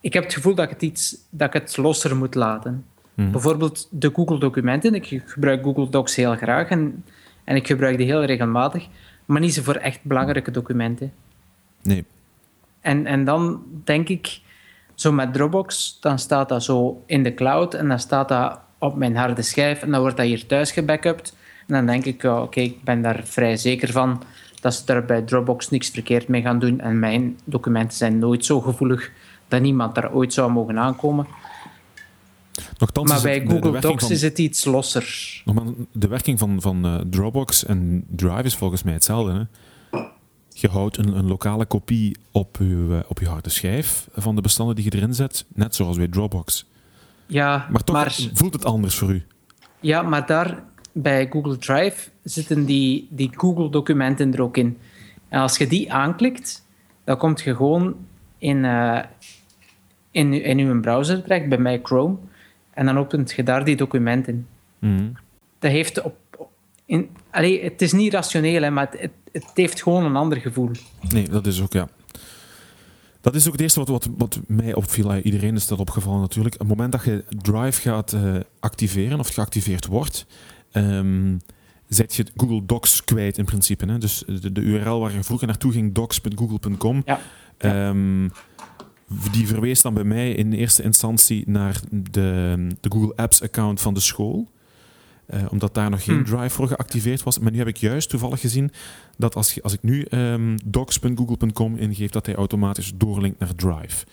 Ik 0.00 0.12
heb 0.12 0.22
het 0.22 0.34
gevoel 0.34 0.54
dat 0.54 0.64
ik 0.64 0.70
het, 0.70 0.82
iets, 0.82 1.16
dat 1.30 1.54
ik 1.54 1.62
het 1.62 1.76
losser 1.76 2.16
moet 2.16 2.34
laten. 2.34 2.86
Mhm. 3.14 3.30
Bijvoorbeeld 3.30 3.88
de 3.90 4.10
Google-documenten. 4.14 4.94
Ik 4.94 5.22
gebruik 5.24 5.62
Google 5.62 5.88
Docs 5.88 6.16
heel 6.16 6.36
graag 6.36 6.68
en, 6.68 7.04
en 7.44 7.56
ik 7.56 7.66
gebruik 7.66 7.96
die 7.96 8.06
heel 8.06 8.24
regelmatig, 8.24 8.88
maar 9.24 9.40
niet 9.40 9.54
zo 9.54 9.62
voor 9.62 9.74
echt 9.74 9.98
belangrijke 10.02 10.50
documenten. 10.50 11.12
Nee. 11.82 12.04
En, 12.80 13.06
en 13.06 13.24
dan 13.24 13.62
denk 13.84 14.08
ik, 14.08 14.40
zo 14.94 15.12
met 15.12 15.32
Dropbox, 15.32 15.98
dan 16.00 16.18
staat 16.18 16.48
dat 16.48 16.64
zo 16.64 17.02
in 17.06 17.22
de 17.22 17.34
cloud 17.34 17.74
en 17.74 17.88
dan 17.88 17.98
staat 17.98 18.28
dat 18.28 18.60
op 18.78 18.96
mijn 18.96 19.16
harde 19.16 19.42
schijf 19.42 19.82
en 19.82 19.90
dan 19.90 20.00
wordt 20.00 20.16
dat 20.16 20.26
hier 20.26 20.46
thuis 20.46 20.72
gebackupt. 20.72 21.36
En 21.66 21.74
dan 21.74 21.86
denk 21.86 22.04
ik, 22.04 22.24
oké, 22.24 22.40
okay, 22.40 22.64
ik 22.64 22.84
ben 22.84 23.02
daar 23.02 23.20
vrij 23.24 23.56
zeker 23.56 23.92
van 23.92 24.22
dat 24.60 24.74
ze 24.74 24.84
daar 24.84 25.04
bij 25.04 25.22
Dropbox 25.22 25.70
niks 25.70 25.90
verkeerd 25.90 26.28
mee 26.28 26.42
gaan 26.42 26.58
doen. 26.58 26.80
En 26.80 26.98
mijn 26.98 27.38
documenten 27.44 27.96
zijn 27.96 28.18
nooit 28.18 28.44
zo 28.44 28.60
gevoelig 28.60 29.10
dat 29.48 29.60
niemand 29.60 29.94
daar 29.94 30.12
ooit 30.12 30.32
zou 30.32 30.52
mogen 30.52 30.78
aankomen. 30.78 31.26
Nochtans 32.78 33.10
maar 33.10 33.22
bij 33.22 33.34
het, 33.34 33.42
Google 33.42 33.60
de, 33.60 33.70
de 33.70 33.80
Docs 33.80 34.02
van, 34.02 34.12
is 34.12 34.22
het 34.22 34.38
iets 34.38 34.64
losser. 34.64 35.42
De 35.92 36.08
werking 36.08 36.38
van, 36.38 36.60
van 36.60 36.86
uh, 36.86 37.00
Dropbox 37.10 37.64
en 37.64 38.04
Drive 38.08 38.42
is 38.42 38.56
volgens 38.56 38.82
mij 38.82 38.92
hetzelfde. 38.92 39.32
Hè? 39.32 39.44
Je 40.48 40.68
houdt 40.68 40.96
een, 40.96 41.16
een 41.16 41.26
lokale 41.26 41.66
kopie 41.66 42.16
op 42.30 42.56
je, 42.58 42.64
uh, 42.64 42.98
op 43.08 43.18
je 43.18 43.28
harde 43.28 43.50
schijf 43.50 44.08
van 44.14 44.34
de 44.34 44.40
bestanden 44.40 44.74
die 44.74 44.84
je 44.84 44.96
erin 44.96 45.14
zet, 45.14 45.44
net 45.54 45.74
zoals 45.74 45.96
bij 45.96 46.08
Dropbox. 46.08 46.70
Ja, 47.26 47.66
maar 47.70 47.84
toch 47.84 47.96
maar, 47.96 48.18
voelt 48.32 48.52
het 48.52 48.64
anders 48.64 48.94
voor 48.94 49.10
u. 49.10 49.24
Ja, 49.80 50.02
maar 50.02 50.26
daar 50.26 50.62
bij 50.92 51.28
Google 51.30 51.58
Drive 51.58 52.10
zitten 52.22 52.64
die, 52.64 53.06
die 53.10 53.30
Google-documenten 53.36 54.34
er 54.34 54.42
ook 54.42 54.56
in. 54.56 54.78
En 55.28 55.40
als 55.40 55.56
je 55.56 55.66
die 55.66 55.92
aanklikt, 55.92 56.66
dan 57.04 57.16
komt 57.16 57.40
je 57.40 57.56
gewoon 57.56 57.96
in, 58.38 58.64
uh, 58.64 59.00
in, 60.10 60.44
in 60.44 60.58
uw 60.58 60.80
browser 60.80 61.22
terecht, 61.22 61.48
bij 61.48 61.58
mij 61.58 61.80
Chrome. 61.82 62.16
En 62.74 62.86
dan 62.86 62.98
opent 62.98 63.32
je 63.32 63.42
daar 63.42 63.64
die 63.64 63.76
documenten. 63.76 64.46
Mm. 64.78 65.12
Dat 65.58 65.70
heeft 65.70 66.02
op... 66.02 66.16
In, 66.84 67.10
allee, 67.30 67.62
het 67.64 67.82
is 67.82 67.92
niet 67.92 68.12
rationeel, 68.12 68.62
hè, 68.62 68.70
maar 68.70 68.88
het, 68.90 69.00
het, 69.00 69.12
het, 69.32 69.50
heeft 69.54 69.82
gewoon 69.82 70.04
een 70.04 70.16
ander 70.16 70.38
gevoel. 70.38 70.70
Nee, 71.08 71.28
dat 71.28 71.46
is 71.46 71.62
ook, 71.62 71.72
ja. 71.72 71.88
Dat 73.20 73.34
is 73.34 73.46
ook 73.46 73.52
het 73.52 73.60
eerste 73.60 73.78
wat, 73.78 73.88
wat, 73.88 74.08
wat 74.16 74.40
mij 74.46 74.74
opviel. 74.74 75.16
Iedereen 75.16 75.54
is 75.54 75.66
dat 75.66 75.78
opgevallen 75.78 76.20
natuurlijk. 76.20 76.54
Op 76.54 76.60
het 76.60 76.68
moment 76.68 76.92
dat 76.92 77.04
je 77.04 77.24
Drive 77.42 77.80
gaat 77.80 78.12
uh, 78.12 78.36
activeren, 78.60 79.18
of 79.18 79.28
geactiveerd 79.28 79.86
wordt, 79.86 80.26
um, 80.72 81.40
zet 81.88 82.14
je 82.14 82.26
Google 82.36 82.64
Docs 82.66 83.04
kwijt 83.04 83.38
in 83.38 83.44
principe. 83.44 83.86
Hè? 83.86 83.98
Dus 83.98 84.24
de, 84.26 84.52
de, 84.52 84.60
URL 84.60 85.00
waar 85.00 85.12
je 85.12 85.22
vroeger 85.22 85.46
naartoe 85.46 85.72
ging, 85.72 85.94
docs.google.com, 85.94 87.02
ja. 87.06 87.20
Um, 87.88 88.32
die 89.32 89.46
verwees 89.46 89.82
dan 89.82 89.94
bij 89.94 90.04
mij 90.04 90.32
in 90.32 90.52
eerste 90.52 90.82
instantie 90.82 91.44
naar 91.46 91.80
de, 91.90 92.56
de 92.80 92.90
Google 92.90 93.16
Apps 93.16 93.42
account 93.42 93.80
van 93.80 93.94
de 93.94 94.00
school. 94.00 94.50
eh, 95.26 95.40
omdat 95.50 95.74
daar 95.74 95.90
nog 95.90 96.04
geen 96.04 96.14
Hmm. 96.14 96.24
Drive 96.24 96.50
voor 96.50 96.68
geactiveerd 96.68 97.22
was. 97.22 97.38
Maar 97.38 97.52
nu 97.52 97.58
heb 97.58 97.66
ik 97.66 97.76
juist 97.76 98.08
toevallig 98.08 98.40
gezien 98.40 98.70
dat 99.18 99.34
als, 99.34 99.62
als 99.62 99.72
ik 99.72 99.82
nu 99.82 100.02
ehm, 100.02 100.56
docs.google.com 100.64 101.76
ingeef, 101.76 102.10
dat 102.10 102.26
hij 102.26 102.34
automatisch 102.34 102.92
doorlinkt 102.96 103.38
naar 103.38 103.54
Drive. 103.54 104.04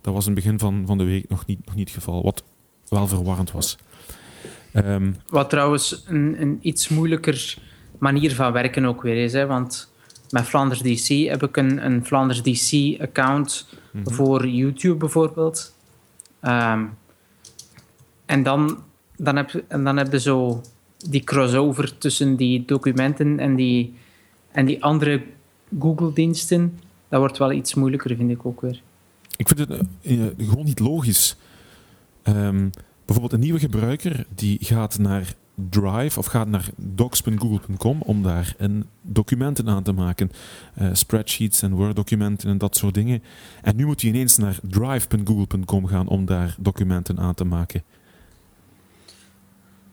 Dat 0.00 0.14
was 0.14 0.26
in 0.26 0.32
het 0.34 0.44
begin 0.44 0.58
van, 0.58 0.82
van 0.86 0.98
de 0.98 1.04
week 1.04 1.28
nog 1.28 1.46
niet, 1.46 1.66
nog 1.66 1.74
niet 1.74 1.88
het 1.88 1.96
geval, 1.96 2.22
wat 2.22 2.44
wel 2.88 3.06
verwarrend 3.08 3.52
was. 3.52 3.76
Ehm, 4.72 5.12
Wat 5.28 5.50
trouwens 5.50 6.04
een, 6.06 6.36
een 6.40 6.58
iets 6.62 6.88
moeilijker 6.88 7.56
manier 7.98 8.34
van 8.34 8.52
werken 8.52 8.84
ook 8.84 9.02
weer 9.02 9.24
is. 9.24 9.32
Hè? 9.32 9.46
Want 9.46 9.92
met 10.30 10.44
Flanders 10.44 10.80
DC 10.80 11.28
heb 11.28 11.42
ik 11.42 11.56
een, 11.56 11.84
een 11.84 12.04
Flanders 12.06 12.42
DC-account 12.42 13.66
voor 14.04 14.48
YouTube 14.48 14.96
bijvoorbeeld. 14.96 15.74
Ehm, 16.40 16.84
en 18.26 18.42
dan, 18.42 18.78
dan, 19.16 19.36
heb, 19.36 19.64
en 19.68 19.84
dan 19.84 19.96
heb 19.96 20.12
je 20.12 20.20
zo 20.20 20.60
die 21.10 21.24
crossover 21.24 21.98
tussen 21.98 22.36
die 22.36 22.64
documenten 22.64 23.38
en 23.38 23.54
die, 23.54 23.94
en 24.50 24.66
die 24.66 24.84
andere 24.84 25.22
Google-diensten. 25.78 26.78
Dat 27.08 27.20
wordt 27.20 27.38
wel 27.38 27.52
iets 27.52 27.74
moeilijker, 27.74 28.16
vind 28.16 28.30
ik 28.30 28.46
ook 28.46 28.60
weer. 28.60 28.82
Ik 29.36 29.48
vind 29.48 29.68
het 29.68 29.70
eh, 30.02 30.20
gewoon 30.38 30.64
niet 30.64 30.80
logisch. 30.80 31.36
Ehm, 32.22 32.68
bijvoorbeeld 33.04 33.32
een 33.32 33.40
nieuwe 33.40 33.58
gebruiker 33.58 34.26
die 34.34 34.58
gaat 34.60 34.98
naar 34.98 35.34
Drive 35.70 36.18
of 36.18 36.26
gaat 36.26 36.48
naar 36.48 36.68
docs.google.com 36.76 38.02
om 38.02 38.22
daar 38.22 38.54
een 38.58 38.86
documenten 39.02 39.68
aan 39.68 39.82
te 39.82 39.92
maken. 39.92 40.30
Eh, 40.74 40.88
spreadsheets 40.92 41.62
en 41.62 41.74
Word-documenten 41.74 42.50
en 42.50 42.58
dat 42.58 42.76
soort 42.76 42.94
dingen. 42.94 43.22
En 43.62 43.76
nu 43.76 43.86
moet 43.86 44.00
hij 44.00 44.10
ineens 44.10 44.36
naar 44.36 44.58
drive.google.com 44.62 45.86
gaan 45.86 46.08
om 46.08 46.24
daar 46.24 46.54
documenten 46.58 47.18
aan 47.18 47.34
te 47.34 47.44
maken. 47.44 47.82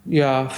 Ja, 0.03 0.51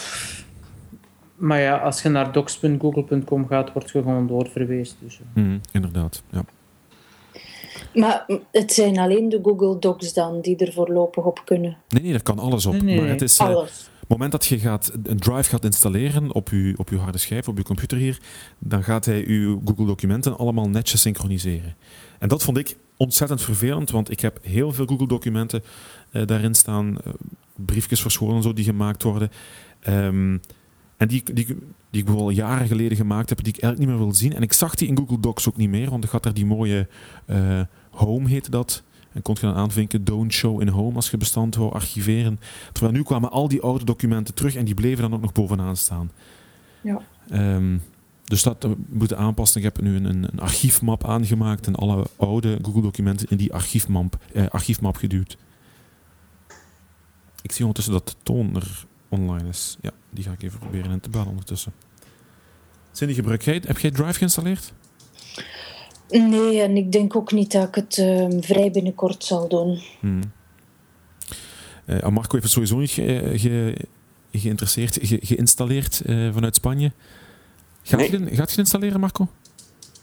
maar 1.36 1.60
ja, 1.60 1.78
als 1.78 2.02
je 2.02 2.10
naar 2.10 2.32
docs.google.com 2.32 3.48
gaat, 3.48 3.74
word 3.74 3.92
je 3.92 4.02
gewoon 4.02 4.28
doorverwezen. 4.28 4.98
Dus, 5.00 5.20
eh. 5.20 5.44
Mhm, 5.44 5.58
inderdaad, 5.72 6.24
ja. 6.30 6.46
Maar 7.94 8.26
het 8.52 8.74
zijn 8.74 8.98
alleen 9.00 9.30
de 9.30 9.40
Google 9.44 9.80
Docs 9.80 10.14
dan 10.14 10.42
die 10.42 10.58
er 10.58 10.74
voorlopig 10.74 11.24
op 11.24 11.42
kunnen. 11.46 11.78
Nee, 11.90 12.04
nee, 12.04 12.12
daar 12.12 12.24
kan 12.24 12.40
alles 12.40 12.66
op. 12.66 12.74
Nee, 12.74 12.82
nee, 12.82 13.00
maar 13.00 13.10
het 13.10 13.22
is, 13.22 13.38
eh, 13.38 13.48
Alles. 13.48 13.90
Het 14.14 14.22
moment 14.22 14.32
dat 14.32 14.46
je 14.46 14.60
gaat, 14.60 14.92
een 15.04 15.20
drive 15.20 15.50
gaat 15.50 15.66
installeren 15.66 16.34
op 16.34 16.50
je, 16.50 16.74
op 16.78 16.90
je 16.90 16.98
harde 16.98 17.18
schijf, 17.18 17.48
op 17.48 17.58
je 17.58 17.64
computer 17.64 17.98
hier, 17.98 18.20
dan 18.60 18.84
gaat 18.84 19.06
hij 19.06 19.28
je 19.28 19.60
Google 19.66 19.86
documenten 19.86 20.38
allemaal 20.38 20.70
netjes 20.70 21.02
synchroniseren. 21.02 21.76
En 22.20 22.28
dat 22.28 22.44
vond 22.44 22.58
ik 22.58 22.76
ontzettend 22.98 23.42
vervelend, 23.42 23.90
want 23.90 24.12
ik 24.12 24.20
heb 24.20 24.40
heel 24.42 24.72
veel 24.72 24.86
Google 24.86 25.08
documenten 25.08 25.64
eh, 26.12 26.26
daarin 26.26 26.54
staan, 26.54 26.98
eh, 26.98 27.14
briefjes 27.56 28.02
voor 28.02 28.12
school 28.12 28.36
en 28.36 28.42
zo 28.42 28.54
die 28.54 28.66
gemaakt 28.66 29.04
worden. 29.04 29.30
Ehm, 29.80 30.38
en 30.98 31.08
die, 31.08 31.24
die, 31.34 31.46
die 31.46 31.56
ik 31.90 32.06
bijvoorbeeld 32.06 32.36
jaren 32.36 32.68
geleden 32.68 32.98
gemaakt 32.98 33.30
heb, 33.30 33.44
die 33.44 33.54
ik 33.54 33.62
eigenlijk 33.62 33.90
niet 33.90 34.00
meer 34.00 34.08
wil 34.08 34.18
zien. 34.18 34.34
En 34.34 34.42
ik 34.42 34.54
zag 34.54 34.76
die 34.76 34.88
in 34.88 34.98
Google 34.98 35.20
Docs 35.20 35.48
ook 35.48 35.58
niet 35.58 35.70
meer, 35.70 35.90
want 35.90 36.04
ik 36.04 36.10
had 36.10 36.24
daar 36.24 36.34
die 36.34 36.46
mooie 36.46 36.88
eh, 37.26 37.62
Home 37.92 38.30
heette 38.30 38.50
dat. 38.50 38.84
En 39.14 39.22
kon 39.22 39.36
je 39.40 39.46
dan 39.46 39.56
aanvinken, 39.56 40.04
don't 40.04 40.34
show 40.34 40.62
in 40.62 40.68
Home 40.68 40.96
als 40.96 41.10
je 41.10 41.18
bestand 41.18 41.56
wou 41.56 41.74
archiveren. 41.74 42.40
Terwijl 42.72 42.96
nu 42.96 43.04
kwamen 43.04 43.32
al 43.32 43.48
die 43.48 43.62
oude 43.62 43.86
documenten 43.86 44.34
terug 44.34 44.56
en 44.56 44.66
die 44.66 44.74
bleven 44.74 45.02
dan 45.02 45.14
ook 45.14 45.22
nog 45.22 45.32
bovenaan 45.32 45.78
staan. 45.78 46.12
Ja. 46.82 47.02
Ehm, 47.30 47.78
dus 48.24 48.44
dat 48.44 48.64
eh, 48.64 48.72
moeten 48.88 49.18
aanpassen. 49.18 49.58
Ik 49.58 49.64
heb 49.64 49.82
nu 49.82 49.96
een, 49.96 50.06
een, 50.06 50.40
archiefmap 50.40 51.06
aangemaakt 51.06 51.68
en 51.68 51.76
alle 51.76 52.06
oude 52.16 52.60
Google-documenten 52.62 53.28
in 53.30 53.38
die 53.38 53.54
archiefmap, 53.54 54.18
eh, 54.34 54.48
archiefmap 54.48 54.96
geduwd. 54.96 55.38
Ik 57.42 57.52
zie 57.52 57.66
ondertussen 57.66 57.94
dat 57.94 58.08
de 58.08 58.16
toon 58.24 58.56
er 58.56 58.86
online 59.10 59.48
is. 59.48 59.78
Ja, 59.82 59.92
die 60.10 60.24
ga 60.24 60.32
ik 60.32 60.44
even 60.44 60.60
proberen 60.60 60.92
in 60.92 61.00
te 61.00 61.10
bellen 61.10 61.28
ondertussen. 61.28 61.74
Cindy, 62.92 63.14
gebruik 63.14 63.42
jij, 63.42 63.62
heb 63.66 63.80
jij 63.80 63.92
Drive 63.92 64.14
geïnstalleerd? 64.14 64.74
Nee, 66.22 66.62
en 66.62 66.78
ik 66.78 66.92
denk 66.92 67.16
ook 67.16 67.32
niet 67.32 67.52
dat 67.52 67.68
ik 67.68 67.76
het 67.76 67.98
ehm, 67.98 68.42
vrij 68.42 68.72
binnenkort 68.72 69.24
zal 69.24 69.48
doen. 69.48 69.82
Hmm. 70.00 70.20
Eh, 71.86 72.08
Marco 72.10 72.32
heeft 72.32 72.44
het 72.44 72.52
sowieso 72.52 72.78
niet 72.78 72.90
ge- 72.92 73.32
ge- 73.36 73.76
geïnteresseerd, 74.32 74.98
ge- 75.02 75.20
geïnstalleerd 75.22 76.02
eh, 76.06 76.34
vanuit 76.34 76.56
Spanje. 76.56 76.92
Gaat, 77.84 78.00
Nee. 78.00 78.12
je, 78.12 78.18
het- 78.18 78.28
gaat 78.28 78.36
je 78.36 78.42
het 78.42 78.58
installeren, 78.58 79.00
Marco? 79.00 79.28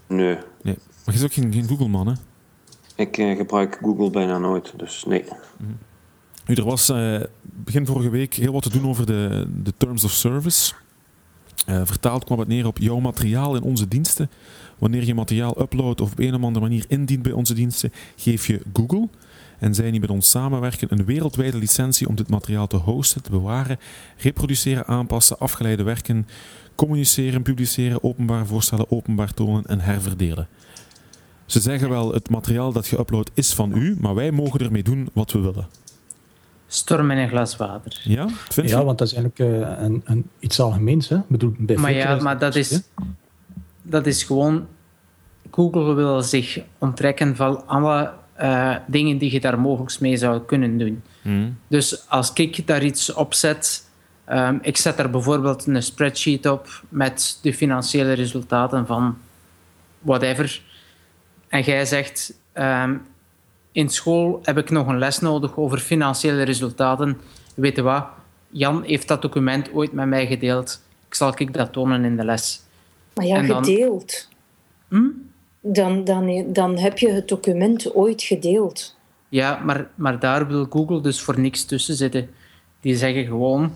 Nee, 0.08 0.34
Maar 0.64 0.74
je 1.04 1.12
is 1.12 1.22
ook 1.22 1.32
geen, 1.32 1.52
geen 1.52 1.68
Google-man, 1.68 2.06
hè? 2.06 2.12
ik 2.96 3.18
eh, 3.18 3.36
gebruik 3.36 3.78
Google 3.82 4.10
bijna 4.10 4.38
nooit, 4.38 4.72
dus 4.76 5.04
nee. 5.04 5.24
Nu, 6.46 6.54
er 6.54 6.64
was 6.64 6.88
eh, 6.88 7.20
begin 7.42 7.86
vorige 7.86 8.10
week 8.10 8.34
heel 8.34 8.52
wat 8.52 8.62
te 8.62 8.70
doen 8.70 8.86
over 8.88 9.06
de, 9.06 9.46
de 9.62 9.72
Terms 9.76 10.04
of 10.04 10.10
Service. 10.10 10.72
Eh, 11.66 11.80
vertaald 11.84 12.24
kwam 12.24 12.38
het 12.38 12.48
neer 12.48 12.66
op 12.66 12.78
jouw 12.78 12.98
materiaal 12.98 13.56
in 13.56 13.62
onze 13.62 13.88
diensten. 13.88 14.30
Wanneer 14.78 15.04
je 15.04 15.14
materiaal 15.14 15.60
uploadt 15.60 16.00
of 16.00 16.12
op 16.12 16.18
een 16.18 16.34
of 16.34 16.42
andere 16.42 16.60
manier 16.60 16.84
indient 16.88 17.22
bij 17.22 17.32
onze 17.32 17.54
diensten, 17.54 17.92
geef 18.16 18.46
je 18.46 18.60
Google 18.72 19.08
en 19.58 19.74
zij 19.74 19.90
die 19.90 20.00
met 20.00 20.10
ons 20.10 20.30
samenwerken 20.30 20.88
een 20.90 21.04
wereldwijde 21.04 21.58
licentie 21.58 22.08
om 22.08 22.14
dit 22.14 22.28
materiaal 22.28 22.66
te 22.66 22.76
hosten, 22.76 23.22
te 23.22 23.30
bewaren, 23.30 23.78
reproduceren, 24.16 24.86
aanpassen, 24.86 25.38
afgeleide 25.38 25.82
werken, 25.82 26.26
communiceren, 26.74 27.42
publiceren, 27.42 28.04
openbaar 28.04 28.46
voorstellen, 28.46 28.90
openbaar 28.90 29.34
tonen 29.34 29.64
en 29.66 29.80
herverdelen. 29.80 30.48
Ze 31.46 31.60
zeggen 31.60 31.88
wel, 31.88 32.12
het 32.12 32.30
materiaal 32.30 32.72
dat 32.72 32.86
je 32.86 32.98
uploadt 32.98 33.30
is 33.34 33.54
van 33.54 33.76
u, 33.76 33.96
maar 34.00 34.14
wij 34.14 34.30
mogen 34.30 34.60
ermee 34.60 34.82
doen 34.82 35.08
wat 35.12 35.32
we 35.32 35.38
willen. 35.38 35.79
Storm 36.72 37.10
in 37.10 37.18
een 37.18 37.28
glas 37.28 37.56
water. 37.56 38.00
Ja, 38.04 38.28
vind 38.28 38.68
je? 38.68 38.76
Ja, 38.76 38.84
want 38.84 38.98
dat 38.98 39.06
is 39.06 39.14
eigenlijk 39.14 39.38
eh, 39.52 39.84
een, 39.84 40.02
een, 40.04 40.30
iets 40.38 40.60
algemeens. 40.60 41.08
Hè? 41.08 41.16
Ik 41.16 41.28
bedoel, 41.28 41.54
bij 41.58 41.76
Maar 41.76 41.92
ja, 41.92 42.20
maar 42.20 42.38
dat 42.38 42.54
is, 42.54 42.82
dat 43.82 44.06
is 44.06 44.22
gewoon... 44.22 44.66
Google 45.50 45.94
wil 45.94 46.22
zich 46.22 46.60
onttrekken 46.78 47.36
van 47.36 47.66
alle 47.66 48.12
eh, 48.34 48.76
dingen 48.86 49.18
die 49.18 49.32
je 49.32 49.40
daar 49.40 49.60
mogelijk 49.60 50.00
mee 50.00 50.16
zou 50.16 50.40
kunnen 50.40 50.78
doen. 50.78 51.02
Hmm. 51.22 51.58
Dus 51.68 52.08
als 52.08 52.32
ik 52.32 52.66
daar 52.66 52.82
iets 52.82 53.12
op 53.12 53.34
zet... 53.34 53.88
ehm, 54.24 54.58
ik 54.62 54.76
zet 54.76 54.96
daar 54.96 55.10
bijvoorbeeld 55.10 55.66
een 55.66 55.82
spreadsheet 55.82 56.46
op 56.46 56.82
met 56.88 57.38
de 57.42 57.54
financiële 57.54 58.12
resultaten 58.12 58.86
van 58.86 59.16
whatever. 60.00 60.62
En 61.48 61.62
jij 61.62 61.84
zegt... 61.84 62.34
ehm, 62.52 62.94
in 63.72 63.88
school 63.88 64.40
heb 64.42 64.58
ik 64.58 64.70
nog 64.70 64.86
een 64.86 64.98
les 64.98 65.18
nodig 65.18 65.56
over 65.56 65.78
financiële 65.78 66.42
resultaten. 66.42 67.20
Weet 67.54 67.76
je 67.76 67.82
wat? 67.82 68.06
Jan 68.48 68.82
heeft 68.82 69.08
dat 69.08 69.22
document 69.22 69.72
ooit 69.72 69.92
met 69.92 70.06
mij 70.06 70.26
gedeeld. 70.26 70.82
Ik 71.08 71.14
zal 71.14 71.32
ik 71.36 71.52
dat 71.52 71.72
tonen 71.72 72.04
in 72.04 72.16
de 72.16 72.24
les. 72.24 72.62
Maar 73.14 73.26
ja, 73.26 73.42
dan- 73.42 73.64
gedeeld. 73.64 74.28
Hm? 74.88 75.08
Dan, 75.60 76.04
dan, 76.04 76.44
dan 76.52 76.78
heb 76.78 76.98
je 76.98 77.10
het 77.10 77.28
document 77.28 77.94
ooit 77.94 78.22
gedeeld. 78.22 78.96
Ja, 79.28 79.60
maar, 79.64 79.90
maar 79.94 80.18
daar 80.18 80.46
wil 80.46 80.66
Google 80.70 81.00
dus 81.00 81.20
voor 81.20 81.40
niks 81.40 81.64
tussen 81.64 81.94
zitten. 81.94 82.30
Die 82.80 82.96
zeggen 82.96 83.24
gewoon, 83.24 83.74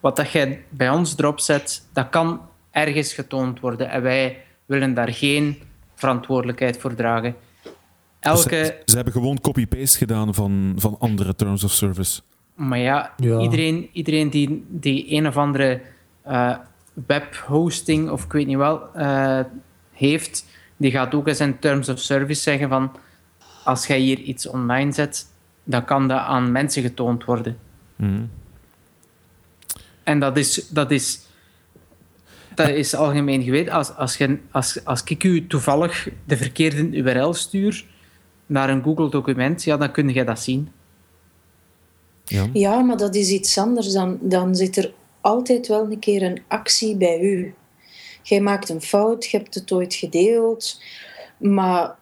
wat 0.00 0.16
dat 0.16 0.30
jij 0.30 0.64
bij 0.68 0.90
ons 0.90 1.14
erop 1.18 1.40
zet, 1.40 1.86
dat 1.92 2.08
kan 2.08 2.40
ergens 2.70 3.12
getoond 3.12 3.60
worden. 3.60 3.90
En 3.90 4.02
wij 4.02 4.44
willen 4.66 4.94
daar 4.94 5.12
geen 5.12 5.62
verantwoordelijkheid 5.94 6.78
voor 6.78 6.94
dragen. 6.94 7.36
Dus 8.32 8.42
ze, 8.42 8.82
ze 8.84 8.94
hebben 8.94 9.12
gewoon 9.12 9.40
copy-paste 9.40 9.98
gedaan 9.98 10.34
van, 10.34 10.72
van 10.76 10.96
andere 10.98 11.34
Terms 11.34 11.64
of 11.64 11.70
Service. 11.72 12.20
maar 12.54 12.78
ja, 12.78 13.12
Ja. 13.16 13.40
iedereen, 13.40 13.88
iedereen 13.92 14.30
die, 14.30 14.64
die 14.68 15.12
een 15.12 15.26
of 15.26 15.36
andere 15.36 15.80
eh, 16.22 16.56
webhosting 17.06 18.10
of 18.10 18.24
ik 18.24 18.32
weet 18.32 18.46
niet 18.46 18.56
wel 18.56 18.94
eh, 18.94 19.40
heeft, 19.92 20.46
die 20.76 20.90
gaat 20.90 21.14
ook 21.14 21.28
eens 21.28 21.40
in 21.40 21.58
Terms 21.58 21.88
of 21.88 21.98
Service 21.98 22.42
zeggen 22.42 22.68
van 22.68 22.92
als 23.64 23.86
jij 23.86 23.98
hier 23.98 24.18
iets 24.18 24.46
online 24.48 24.92
zet, 24.92 25.26
dan 25.64 25.84
kan 25.84 26.08
dat 26.08 26.18
aan 26.18 26.52
mensen 26.52 26.82
getoond 26.82 27.24
worden. 27.24 27.58
Hmm. 27.96 28.30
En 30.02 30.20
dat 30.20 30.36
is, 30.36 30.68
dat 30.68 30.90
is, 30.90 31.20
dat 32.54 32.68
is 32.68 32.94
algemeen 32.94 33.42
geweten. 33.42 33.72
Als, 33.72 33.94
als, 33.94 34.16
je, 34.16 34.38
als, 34.50 34.84
als 34.84 35.02
ik 35.04 35.24
u 35.24 35.46
toevallig 35.46 36.08
de 36.24 36.36
verkeerde 36.36 36.90
URL 36.90 37.34
stuur 37.34 37.84
naar 38.46 38.70
een 38.70 38.82
Google-document, 38.82 39.64
ja, 39.64 39.76
dan 39.76 39.92
kun 39.92 40.08
je 40.08 40.24
dat 40.24 40.40
zien. 40.40 40.68
Ja. 42.24 42.46
Ja, 42.52 42.80
maar 42.80 42.96
dat 42.96 43.14
is 43.14 43.30
iets 43.30 43.58
anders. 43.58 43.92
Dan, 43.92 44.18
dan 44.20 44.54
zit 44.54 44.76
er 44.76 44.92
altijd 45.20 45.66
wel 45.66 45.90
een 45.90 45.98
keer 45.98 46.22
een 46.22 46.42
actie 46.48 46.96
bij 46.96 47.20
u. 47.20 47.54
Jij 48.22 48.40
maakt 48.40 48.68
een 48.68 48.82
fout, 48.82 49.26
je 49.26 49.36
hebt 49.36 49.54
het 49.54 49.72
ooit 49.72 49.94
gedeeld, 49.94 50.80
maar 51.38 51.96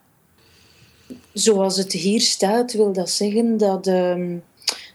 zoals 1.33 1.77
het 1.77 1.93
hier 1.93 2.21
staat, 2.21 2.73
wil 2.73 2.93
dat 2.93 3.11
zeggen 3.11 3.57
dat... 3.57 3.87
ehm, 3.87 4.37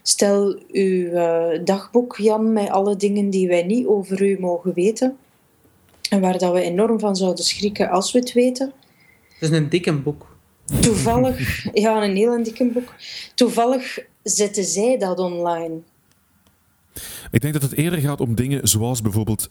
stel, 0.02 0.58
uw 0.72 1.10
eh, 1.10 1.64
dagboek, 1.64 2.16
Jan, 2.16 2.52
met 2.52 2.68
alle 2.68 2.96
dingen 2.96 3.30
die 3.30 3.48
wij 3.48 3.62
niet 3.62 3.86
over 3.86 4.22
u 4.22 4.36
mogen 4.40 4.74
weten, 4.74 5.16
en 6.10 6.20
waar 6.20 6.38
dat 6.38 6.52
we 6.52 6.60
enorm 6.60 6.98
van 6.98 7.16
zouden 7.16 7.44
schrikken 7.44 7.90
als 7.90 8.12
we 8.12 8.18
het 8.18 8.32
weten, 8.32 8.72
Het 9.38 9.50
is 9.50 9.56
een 9.56 9.68
dikke 9.68 9.92
boek. 9.92 10.29
Toevallig, 10.80 11.66
ja, 11.74 12.02
een 12.04 12.16
heel 12.16 12.42
dikke 12.42 12.70
boek. 12.72 12.94
Toevallig 13.34 13.98
zetten 14.22 14.64
zij 14.64 14.98
dat 14.98 15.18
online. 15.18 15.78
Ik 17.30 17.40
denk 17.40 17.52
dat 17.52 17.62
het 17.62 17.72
eerder 17.72 17.98
gaat 17.98 18.20
om 18.20 18.34
dingen 18.34 18.68
zoals 18.68 19.02
bijvoorbeeld... 19.02 19.48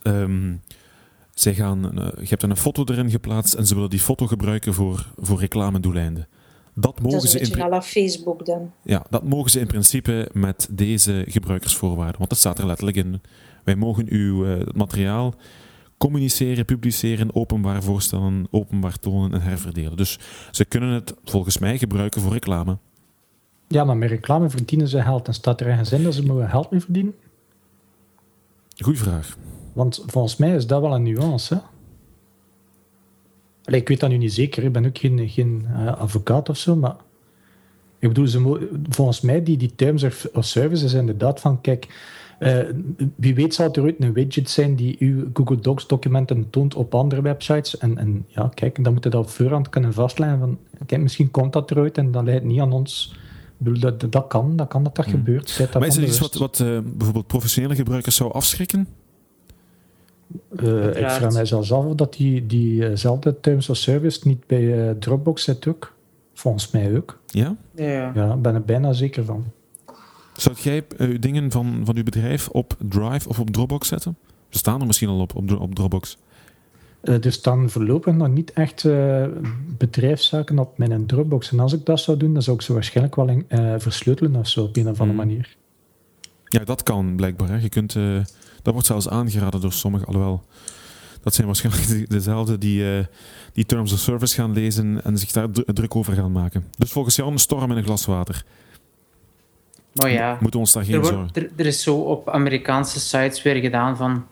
zij 1.34 1.54
gaan, 1.54 1.98
eh, 1.98 2.06
je 2.20 2.28
hebt 2.28 2.42
een 2.42 2.56
foto 2.56 2.84
erin 2.86 3.10
geplaatst 3.10 3.54
en 3.54 3.66
ze 3.66 3.74
willen 3.74 3.90
die 3.90 3.98
foto 3.98 4.26
gebruiken 4.26 4.74
voor, 4.74 5.06
voor 5.16 5.40
reclamedoeleinden. 5.40 6.28
Dat 6.74 7.00
mogen, 7.00 7.18
Dat 7.18 7.24
is 7.24 7.30
ze 7.30 7.40
een 7.40 7.50
in, 7.50 7.62
à 7.62 7.68
la 7.68 7.82
Facebook 7.82 8.46
dan. 8.46 8.72
ja, 8.82 9.06
dat 9.10 9.24
mogen 9.24 9.50
ze 9.50 9.60
in 9.60 9.66
principe 9.66 10.28
met 10.32 10.68
deze 10.70 11.24
gebruikersvoorwaarden. 11.28 12.18
Want 12.18 12.30
dat 12.30 12.38
staat 12.38 12.58
er 12.58 12.66
letterlijk 12.66 12.96
in. 12.96 13.20
Wij 13.64 13.76
mogen 13.76 14.06
uw 14.08 14.46
eh, 14.46 14.66
materiaal 14.74 15.34
communiceren, 16.00 16.64
publiceren, 16.64 17.34
openbaar 17.34 17.82
voorstellen, 17.82 18.46
openbaar 18.50 18.98
tonen 18.98 19.32
en 19.32 19.40
herverdelen. 19.40 19.96
Dus 19.96 20.18
ze 20.50 20.64
kunnen 20.64 20.90
het 20.90 21.14
volgens 21.24 21.58
mij 21.58 21.78
gebruiken 21.78 22.20
voor 22.20 22.32
reclame. 22.32 22.78
Ja, 23.68 23.84
maar 23.84 23.96
met 23.96 24.10
reclame 24.10 24.50
verdienen 24.50 24.88
ze 24.88 25.02
geld. 25.02 25.26
En 25.26 25.34
staat 25.34 25.60
er 25.60 25.66
ergens 25.66 25.92
in 25.92 26.02
dat 26.02 26.14
ze 26.14 26.26
mogen 26.26 26.48
geld 26.48 26.70
mee 26.70 26.80
verdienen? 26.80 27.14
Goeie 28.78 28.98
vraag. 28.98 29.36
Want 29.72 30.04
volgens 30.06 30.36
mij 30.36 30.54
is 30.54 30.66
dat 30.66 30.80
wel 30.80 30.94
een 30.94 31.02
nuance. 31.02 31.54
Hè? 31.54 31.60
Allee, 33.64 33.80
ik 33.80 33.88
weet 33.88 34.00
dat 34.00 34.10
nu 34.10 34.16
niet 34.16 34.32
zeker. 34.32 34.64
Ik 34.64 34.72
ben 34.72 34.86
ook 34.86 34.98
geen, 34.98 35.28
geen 35.28 35.66
eh, 35.74 35.96
advocaat 35.96 36.48
of 36.48 36.56
zo. 36.56 36.76
Maar 36.76 36.96
ik 37.98 38.08
bedoel, 38.08 38.26
ze 38.26 38.68
volgens 38.88 39.20
mij 39.20 39.42
die, 39.42 39.56
die 39.56 39.74
terms 39.74 40.02
of, 40.02 40.28
of 40.32 40.44
service 40.44 40.84
is 40.84 40.92
inderdaad 40.92 41.40
van... 41.40 41.60
Kijk, 41.60 41.88
eh, 42.40 42.58
wie 43.14 43.34
weet 43.34 43.54
zal 43.54 43.72
er 43.72 43.82
ooit 43.82 43.94
een 43.98 44.12
widget 44.12 44.50
zijn 44.50 44.74
die 44.74 44.96
uw 44.98 45.24
Google 45.32 45.60
Docs 45.60 45.86
documenten 45.86 46.50
toont 46.50 46.74
op 46.74 46.94
andere 46.94 47.22
websites. 47.22 47.78
En, 47.78 47.98
en 47.98 48.24
ja, 48.26 48.50
kijk, 48.54 48.84
dan 48.84 48.92
moet 48.92 49.04
je 49.04 49.10
dat 49.10 49.24
op 49.24 49.30
voorhand 49.30 49.68
kunnen 49.68 49.92
vastleggen. 49.92 50.38
Van, 50.38 50.58
kijk, 50.86 51.02
misschien 51.02 51.30
komt 51.30 51.52
dat 51.52 51.70
eruit 51.70 51.98
en 51.98 52.10
dan 52.10 52.24
leidt 52.24 52.40
het 52.40 52.50
niet 52.50 52.60
aan 52.60 52.72
ons... 52.72 53.14
Ik 53.58 53.66
bedoel, 53.66 53.80
dat, 53.80 54.00
dat, 54.00 54.12
dat 54.12 54.26
kan, 54.26 54.56
dat 54.56 54.68
kan 54.68 54.82
dat 54.82 54.96
dat 54.96 55.06
gebeurt. 55.06 55.48
Zijt 55.48 55.74
Maar 55.74 55.86
is 55.86 55.96
er 55.96 56.02
iets 56.02 56.18
wat, 56.18 56.34
wat 56.34 56.60
eh, 56.60 56.78
bijvoorbeeld 56.84 57.26
professionele 57.26 57.74
gebruikers 57.74 58.16
zou 58.16 58.32
afschrikken? 58.32 58.88
Eh, 60.56 60.86
ik 60.86 61.10
vraag 61.10 61.32
mij 61.32 61.44
zelfs 61.44 61.72
af 61.72 61.84
of 61.84 61.94
dat 61.94 62.12
die, 62.12 62.46
diezelfde 62.46 63.40
Terms 63.40 63.68
of 63.68 63.76
Service 63.76 64.28
niet 64.28 64.46
bij 64.46 64.88
eh, 64.88 64.94
Dropbox 64.98 65.42
zit 65.44 65.66
ook. 65.66 65.94
Volgens 66.34 66.70
mij 66.70 66.96
ook. 66.96 67.18
Ja? 67.26 67.56
Ja. 67.74 68.12
Ja, 68.14 68.32
ik 68.34 68.42
ben 68.42 68.54
er 68.54 68.62
bijna 68.62 68.92
zeker 68.92 69.24
van. 69.24 69.44
Zou 70.40 70.56
jij 70.62 70.84
eh, 70.96 71.08
dingen 71.20 71.50
van, 71.50 71.80
van 71.84 71.96
uw 71.96 72.02
bedrijf 72.02 72.48
op 72.48 72.76
Drive 72.88 73.28
of 73.28 73.38
op 73.40 73.50
Dropbox 73.50 73.88
zetten? 73.88 74.16
Ze 74.48 74.58
staan 74.58 74.80
er 74.80 74.86
misschien 74.86 75.08
al 75.08 75.20
op, 75.20 75.36
op, 75.36 75.46
Dro- 75.46 75.56
op 75.58 75.74
Dropbox. 75.74 76.16
Eh, 77.00 77.24
er 77.24 77.32
staan 77.32 77.70
voorlopig 77.70 78.14
nog 78.14 78.28
niet 78.28 78.52
echt 78.52 78.84
eh, 78.84 79.24
bedrijfszaken 79.78 80.58
op 80.58 80.78
mijn 80.78 81.06
Dropbox. 81.06 81.50
En 81.52 81.60
als 81.60 81.72
ik 81.72 81.84
dat 81.86 82.00
zou 82.00 82.16
doen, 82.16 82.32
dan 82.32 82.42
zou 82.42 82.56
ik 82.56 82.62
ze 82.62 82.72
waarschijnlijk 82.72 83.16
wel 83.16 83.28
in, 83.28 83.46
versleutelen 83.80 84.36
of 84.36 84.48
zo, 84.48 84.62
op 84.64 84.76
een 84.76 84.88
of 84.88 85.00
andere 85.00 85.18
Hmm. 85.18 85.28
manier. 85.28 85.56
Ja, 86.44 86.64
dat 86.64 86.82
kan 86.82 87.16
blijkbaar. 87.16 87.48
Hè. 87.48 87.56
Je 87.56 87.68
kunt, 87.68 87.92
dat 88.62 88.72
wordt 88.72 88.86
zelfs 88.86 89.08
aangeraden 89.08 89.60
door 89.60 89.72
sommigen, 89.72 90.06
alhoewel. 90.06 90.44
Dat 91.22 91.34
zijn 91.34 91.46
waarschijnlijk 91.46 91.88
de- 91.88 92.04
dezelfde 92.08 92.58
die, 92.58 92.84
die 93.52 93.66
Terms 93.66 93.92
of 93.92 93.98
Service 93.98 94.34
gaan 94.34 94.52
lezen 94.52 95.04
en 95.04 95.18
zich 95.18 95.30
daar 95.32 95.50
dru- 95.50 95.72
druk 95.72 95.96
over 95.96 96.14
gaan 96.14 96.32
maken. 96.32 96.64
Dus 96.78 96.92
volgens 96.92 97.16
jou 97.16 97.32
een 97.32 97.38
storm 97.38 97.70
in 97.70 97.76
een 97.76 97.84
glas 97.84 98.06
water. 98.06 98.44
Maar 99.92 100.10
ja, 100.10 100.30
Moeten 100.30 100.50
we 100.50 100.58
ons 100.58 100.72
daar 100.72 100.82
er, 100.82 100.88
geen 100.88 101.04
zorgen... 101.04 101.20
wordt, 101.20 101.36
er, 101.36 101.50
er 101.56 101.66
is 101.66 101.82
zo 101.82 101.96
op 101.96 102.28
Amerikaanse 102.28 103.00
sites 103.00 103.42
weer 103.42 103.56
gedaan 103.56 103.96
van... 103.96 104.26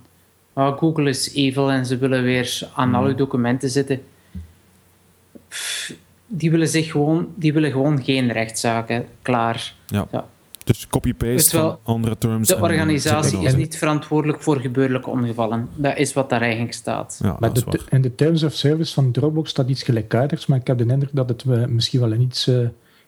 ah, 0.53 0.79
Google 0.79 1.09
is 1.09 1.35
evil 1.35 1.71
en 1.71 1.87
ze 1.87 1.97
willen 1.99 2.23
weer 2.23 2.69
aan 2.75 2.95
al 2.95 3.05
uw 3.05 3.15
documenten 3.15 3.71
zitten. 3.71 4.03
Pff, 5.49 5.93
die 6.27 6.51
willen, 6.51 6.69
zich 6.69 6.91
gewoon, 6.91 7.29
die 7.35 7.53
willen 7.53 7.71
gewoon 7.71 8.05
geen 8.05 8.33
rechtszaken. 8.33 9.07
Klaar. 9.23 9.75
Dus 10.65 10.87
copy-paste 10.87 11.57
van 11.57 11.79
andere 11.83 12.19
terms. 12.19 12.49
De 12.49 12.61
organisatie 12.61 13.39
is 13.39 13.55
niet 13.55 13.77
verantwoordelijk 13.79 14.43
voor 14.43 14.61
gebeurlijke 14.61 15.11
ongevallen. 15.11 15.69
Dat 15.75 15.97
is 15.97 16.13
wat 16.13 16.31
daar 16.31 16.41
eigenlijk 16.41 16.73
staat. 16.73 17.19
Ja, 17.23 17.37
Maar 17.39 17.49
dat 17.49 17.57
is 17.57 17.65
de, 17.65 17.71
waar. 17.71 17.87
in 17.91 18.03
de 18.03 18.15
Terms 18.15 18.43
of 18.43 18.53
Service 18.53 18.93
van 18.93 19.13
Dropbox 19.13 19.51
staat 19.51 19.69
iets 19.69 19.83
gelijkaardigs, 19.83 20.47
maar 20.47 20.59
ik 20.59 20.67
heb 20.67 20.79
de 20.79 20.87
indruk 20.87 21.11
dat 21.13 21.29
het 21.29 21.45
eh, 21.49 21.65
misschien 21.65 22.01
wel 22.01 22.13
een 22.13 22.21
iets, 22.21 22.47
eh, 22.47 22.59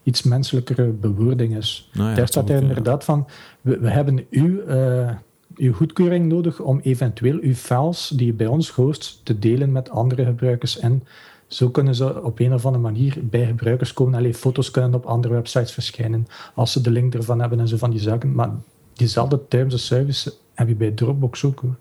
iets 0.02 0.23
menselijkere 0.23 0.87
bewoording 0.87 1.57
is. 1.57 1.90
Nou 1.92 2.11
ja, 2.11 2.14
Daar 2.14 2.28
staat 2.28 2.49
er 2.49 2.54
kunnen, 2.54 2.69
inderdaad 2.69 3.04
van, 3.04 3.26
we, 3.61 3.78
we 3.78 3.90
hebben 3.90 4.26
uw, 4.30 4.61
eh, 4.61 5.11
uw 5.57 5.73
goedkeuring 5.73 6.28
nodig 6.28 6.61
om 6.61 6.80
eventueel 6.83 7.38
uw 7.40 7.54
files 7.54 8.12
die 8.14 8.26
je 8.26 8.33
bij 8.33 8.47
ons 8.47 8.71
host 8.71 9.21
te 9.23 9.38
delen 9.38 9.73
met 9.73 9.90
andere 9.90 10.25
gebruikers. 10.25 10.78
En 10.78 11.02
zo 11.47 11.71
kunnen 11.71 11.95
ze 11.95 12.23
op 12.23 12.38
een 12.38 12.54
of 12.54 12.66
andere 12.66 12.83
manier 12.83 13.19
bij 13.23 13.47
gebruikers 13.47 13.92
komen. 13.92 14.19
Alleen 14.19 14.35
foto's 14.35 14.71
kunnen 14.71 14.95
op 14.95 15.04
andere 15.04 15.35
websites 15.35 15.73
verschijnen 15.73 16.26
als 16.54 16.73
ze 16.73 16.80
de 16.80 16.90
link 16.90 17.14
ervan 17.14 17.40
hebben 17.40 17.61
en 17.61 17.69
zo 17.69 17.76
van 17.76 17.90
die 17.90 18.00
zaken. 18.00 18.32
Maar 18.32 18.50
diezelfde 18.93 19.49
terms 19.49 19.75
of 19.75 19.80
service 19.80 20.32
heb 20.54 20.69
je 20.69 20.75
bij 20.75 20.91
Dropbox 20.91 21.45
ook. 21.45 21.60
Hoor. 21.60 21.76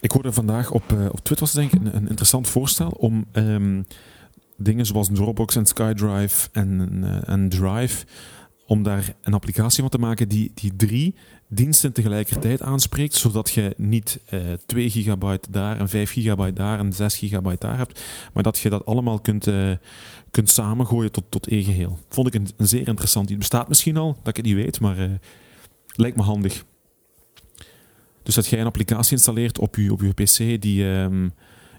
Ik 0.00 0.12
hoorde 0.12 0.32
vandaag 0.32 0.70
op, 0.70 0.92
eh, 0.92 1.04
op 1.04 1.20
Twitter 1.20 1.46
was 1.46 1.52
denk 1.52 1.72
ik 1.72 1.80
een, 1.80 1.96
een 1.96 2.08
interessant 2.08 2.48
voorstel 2.48 2.88
om 2.88 3.24
ehm, 3.32 3.82
dingen 4.56 4.86
zoals 4.86 5.08
Dropbox 5.12 5.56
en 5.56 5.66
SkyDrive 5.66 6.48
en, 6.52 6.98
eh, 7.02 7.32
en 7.32 7.48
Drive, 7.48 8.04
om 8.66 8.82
daar 8.82 9.14
een 9.22 9.34
applicatie 9.34 9.80
van 9.80 9.90
te 9.90 9.98
maken 9.98 10.28
die, 10.28 10.50
die 10.54 10.76
drie 10.76 11.14
diensten 11.48 11.92
tegelijkertijd 11.92 12.62
aanspreekt, 12.62 13.14
zodat 13.14 13.50
je 13.50 13.74
niet 13.76 14.20
eh 14.26 14.40
2 14.66 14.90
gigabyte 14.90 15.50
daar 15.50 15.78
en 15.78 15.88
5 15.88 16.10
gigabyte 16.10 16.52
daar 16.52 16.78
en 16.78 16.92
6 16.92 17.16
gigabyte 17.16 17.66
daar 17.66 17.76
hebt, 17.76 18.02
maar 18.32 18.42
dat 18.42 18.58
je 18.58 18.70
dat 18.70 18.86
allemaal 18.86 19.20
kunt, 19.20 19.46
eh, 19.46 19.70
kunt 20.30 20.50
samengooien 20.50 21.12
tot, 21.12 21.24
tot 21.28 21.46
één 21.46 21.64
geheel. 21.64 21.98
Vond 22.08 22.26
ik 22.26 22.34
een, 22.34 22.66
zeer 22.66 22.88
interessant. 22.88 23.28
Het 23.28 23.38
bestaat 23.38 23.68
misschien 23.68 23.96
al, 23.96 24.16
dat 24.18 24.28
ik 24.28 24.36
het 24.36 24.44
niet 24.44 24.54
weet, 24.54 24.80
maar 24.80 24.98
eh, 24.98 25.10
lijkt 25.86 26.16
me 26.16 26.22
handig. 26.22 26.64
Dus 28.22 28.34
dat 28.34 28.46
jij 28.46 28.60
een 28.60 28.66
applicatie 28.66 29.12
installeert 29.12 29.58
op 29.58 29.76
je, 29.76 29.92
op 29.92 30.00
je 30.00 30.12
PC 30.12 30.62
die 30.62 30.92
ehm, 30.92 31.28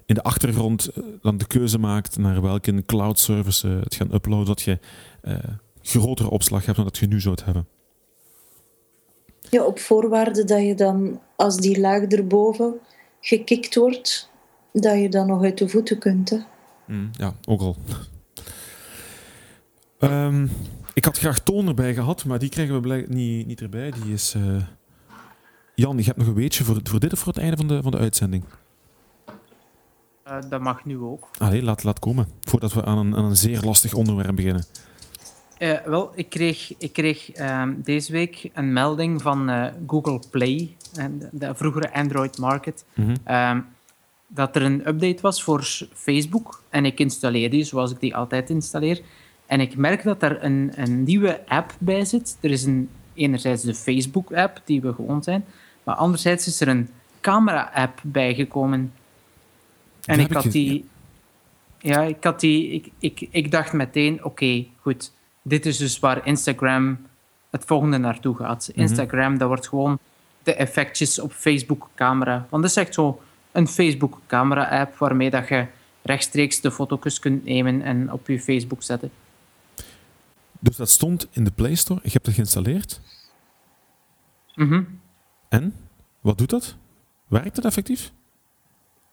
in 0.08 0.14
de 0.14 0.22
achtergrond 0.22 0.86
eh, 0.86 1.02
dan 1.22 1.38
de 1.38 1.46
keuze 1.46 1.78
maakt 1.78 2.18
naar 2.18 2.42
welke 2.42 2.84
cloud 2.86 3.18
service 3.18 3.68
eh, 3.68 3.80
het 3.80 3.94
gaan 3.94 4.14
uploaden, 4.14 4.46
dat 4.46 4.62
je 4.62 4.78
eh, 5.22 5.34
grotere 5.82 6.30
opslag 6.30 6.64
hebt 6.64 6.76
dan 6.76 6.86
dat 6.86 6.98
je 6.98 7.06
nu 7.06 7.20
zou 7.20 7.36
hebben. 7.44 7.66
Ja, 9.50 9.64
op 9.64 9.78
voorwaarde 9.78 10.44
dat 10.44 10.62
je 10.62 10.74
dan, 10.74 11.20
als 11.36 11.56
die 11.56 11.80
laag 11.80 12.02
erboven 12.02 12.74
gekikt 13.20 13.74
wordt, 13.74 14.30
dat 14.72 14.98
je 14.98 15.08
dan 15.08 15.26
nog 15.26 15.42
uit 15.42 15.58
de 15.58 15.68
voeten 15.68 15.98
kunt. 15.98 16.30
Hè. 16.30 16.38
Ja, 17.12 17.34
ook 17.44 17.60
al. 17.60 17.76
Ehm, 19.98 20.46
ik 20.94 21.04
had 21.04 21.18
graag 21.18 21.40
Toon 21.40 21.68
erbij 21.68 21.94
gehad, 21.94 22.24
maar 22.24 22.38
die 22.38 22.48
krijgen 22.48 22.74
we 22.74 22.80
blijk- 22.80 23.08
niet, 23.08 23.46
niet 23.46 23.60
erbij. 23.60 23.90
Die 23.90 24.12
is... 24.12 24.34
Jan, 25.74 25.98
je 25.98 26.04
hebt 26.04 26.16
nog 26.16 26.26
een 26.26 26.34
weetje 26.34 26.64
voor, 26.64 26.80
voor 26.82 27.00
dit 27.00 27.12
of 27.12 27.18
voor 27.18 27.32
het 27.32 27.42
einde 27.42 27.56
van 27.56 27.68
de, 27.68 27.82
van 27.82 27.90
de 27.90 27.98
uitzending? 27.98 28.44
Eh, 30.28 30.36
dat 30.50 30.60
mag 30.60 30.84
nu 30.84 30.98
ook. 30.98 31.28
Allee, 31.38 31.62
laat, 31.62 31.84
laat 31.84 31.98
komen. 31.98 32.28
Voordat 32.40 32.72
we 32.72 32.84
aan 32.84 32.98
een, 32.98 33.16
aan 33.16 33.24
een 33.24 33.36
zeer 33.36 33.60
lastig 33.62 33.94
onderwerp 33.94 34.36
beginnen. 34.36 34.64
Eh, 35.58 35.78
wel, 35.84 36.12
ik 36.14 36.28
kreeg, 36.28 36.74
ik 36.78 36.92
kreeg 36.92 37.30
ehm, 37.30 37.72
deze 37.76 38.12
week 38.12 38.50
een 38.54 38.72
melding 38.72 39.22
van 39.22 39.48
eh, 39.48 39.66
Google 39.86 40.20
Play, 40.30 40.76
en 40.94 41.18
de, 41.18 41.28
de 41.32 41.54
vroegere 41.54 41.92
Android 41.92 42.38
Market, 42.38 42.84
Mhm. 42.94 43.14
ehm, 43.24 43.60
dat 44.26 44.56
er 44.56 44.62
een 44.62 44.88
update 44.88 45.22
was 45.22 45.42
voor 45.42 45.62
Facebook. 45.94 46.62
En 46.68 46.84
ik 46.84 46.98
installeer 47.00 47.50
die 47.50 47.64
zoals 47.64 47.90
ik 47.90 48.00
die 48.00 48.16
altijd 48.16 48.50
installeer. 48.50 49.00
En 49.46 49.60
ik 49.60 49.76
merk 49.76 50.02
dat 50.02 50.22
er 50.22 50.44
een, 50.44 50.72
een 50.74 51.02
nieuwe 51.02 51.46
app 51.48 51.74
bij 51.78 52.04
zit. 52.04 52.36
Er 52.40 52.50
is 52.50 52.64
een, 52.64 52.88
enerzijds 53.14 53.62
de 53.62 53.74
Facebook-app, 53.74 54.60
die 54.64 54.80
we 54.80 54.92
gewoon 54.92 55.22
zijn, 55.22 55.44
maar 55.82 55.94
anderzijds 55.94 56.46
is 56.46 56.60
er 56.60 56.68
een 56.68 56.88
camera-app 57.20 58.00
bijgekomen. 58.02 58.92
En 60.08 60.20
heb 60.20 60.30
ik 60.30 60.36
ik 60.36 60.42
had 60.42 60.52
die... 60.52 60.88
Ja, 61.78 62.02
ik, 62.02 62.24
had 62.24 62.40
die, 62.40 62.70
ik, 62.70 62.90
ik, 62.98 63.28
ik 63.30 63.50
dacht 63.50 63.72
meteen, 63.72 64.24
oké, 64.24 64.66
goed. 64.80 65.12
Dit 65.42 65.66
is 65.66 65.76
dus 65.76 65.98
waar 65.98 66.26
Instagram 66.26 66.98
het 67.50 67.64
volgende 67.64 67.98
naartoe 67.98 68.36
gaat. 68.36 68.68
Mhm. 68.70 68.80
Instagram, 68.80 69.38
dat 69.38 69.48
wordt 69.48 69.68
gewoon 69.68 69.98
de 70.42 70.54
effectjes 70.54 71.18
op 71.18 71.32
Facebook-camera. 71.32 72.46
Want 72.50 72.62
dat 72.62 72.70
is 72.70 72.76
echt 72.76 72.94
zo 72.94 73.20
een 73.52 73.68
Facebook-camera-app 73.68 74.96
waarmee 74.96 75.30
dat 75.30 75.48
je 75.48 75.66
rechtstreeks 76.02 76.60
de 76.60 76.70
foto's 76.70 77.18
kunt 77.18 77.44
nemen 77.44 77.82
en 77.82 78.12
op 78.12 78.26
je 78.26 78.40
Facebook 78.40 78.82
zetten. 78.82 79.10
Dus 80.58 80.76
dat 80.76 80.90
stond 80.90 81.28
in 81.30 81.44
de 81.44 81.50
Play 81.50 81.74
Store. 81.74 82.00
Je 82.02 82.10
hebt 82.10 82.26
het 82.26 82.34
geïnstalleerd. 82.34 83.00
Mhm. 84.54 84.82
En? 85.48 85.74
Wat 86.20 86.38
doet 86.38 86.50
dat? 86.50 86.76
Werkt 87.26 87.56
het 87.56 87.64
effectief? 87.64 88.12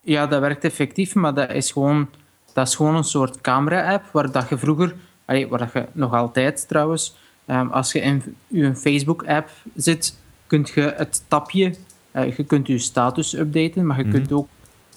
Ja, 0.06 0.26
dat 0.26 0.40
werkt 0.40 0.64
effectief, 0.64 1.14
maar 1.14 1.34
dat 1.34 1.50
is 1.50 1.70
gewoon, 1.72 2.08
dat 2.52 2.66
is 2.68 2.74
gewoon 2.74 2.96
een 2.96 3.04
soort 3.04 3.40
camera-app 3.40 4.04
waar 4.12 4.30
dat 4.32 4.48
je 4.48 4.58
vroeger, 4.58 4.94
allee, 5.24 5.48
waar 5.48 5.58
dat 5.58 5.72
je 5.72 5.86
nog 5.92 6.12
altijd 6.14 6.68
trouwens, 6.68 7.14
ehm, 7.46 7.68
als 7.68 7.92
je 7.92 8.00
in 8.00 8.22
je 8.46 8.74
Facebook-app 8.76 9.50
zit, 9.74 10.16
kun 10.46 10.66
je 10.74 10.94
het 10.96 11.22
tapje, 11.28 11.74
eh, 12.10 12.36
je 12.36 12.44
kunt 12.44 12.66
je 12.66 12.78
status 12.78 13.34
updaten, 13.34 13.86
maar 13.86 13.96
je 13.96 14.02
Mhm. 14.02 14.12
kunt 14.12 14.32
ook 14.32 14.48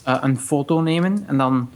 eh, 0.04 0.18
een 0.22 0.40
foto 0.40 0.82
nemen 0.82 1.24
en 1.28 1.38
dan 1.38 1.70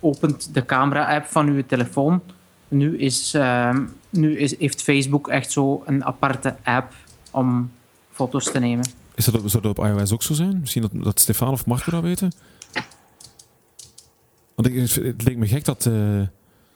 opent 0.00 0.54
de 0.54 0.64
camera-app 0.66 1.26
van 1.26 1.54
je 1.54 1.66
telefoon. 1.66 2.22
Nu 2.68 2.98
is 2.98 3.34
ehm, 3.34 3.84
nu 4.10 4.38
is, 4.38 4.58
heeft 4.58 4.82
Facebook 4.82 5.28
echt 5.28 5.52
zo 5.52 5.82
een 5.86 6.04
aparte 6.04 6.56
app 6.62 6.92
om 7.30 7.70
foto's 8.12 8.44
te 8.50 8.58
nemen. 8.58 8.88
Is 9.14 9.24
dat, 9.24 9.40
zou 9.44 9.62
dat 9.62 9.78
op 9.78 9.84
iOS 9.84 10.12
ook 10.12 10.22
zo 10.22 10.34
zijn? 10.34 10.58
Misschien 10.60 10.82
dat, 10.82 10.90
dat 11.04 11.20
Stefan 11.20 11.48
of 11.48 11.66
Marco 11.66 11.90
dat 11.90 12.02
weten? 12.02 12.32
Want 14.56 14.68
ik, 14.68 14.90
het 14.90 15.24
leek 15.24 15.36
me 15.36 15.46
gek 15.46 15.64
dat, 15.64 15.86
eh, 15.86 16.20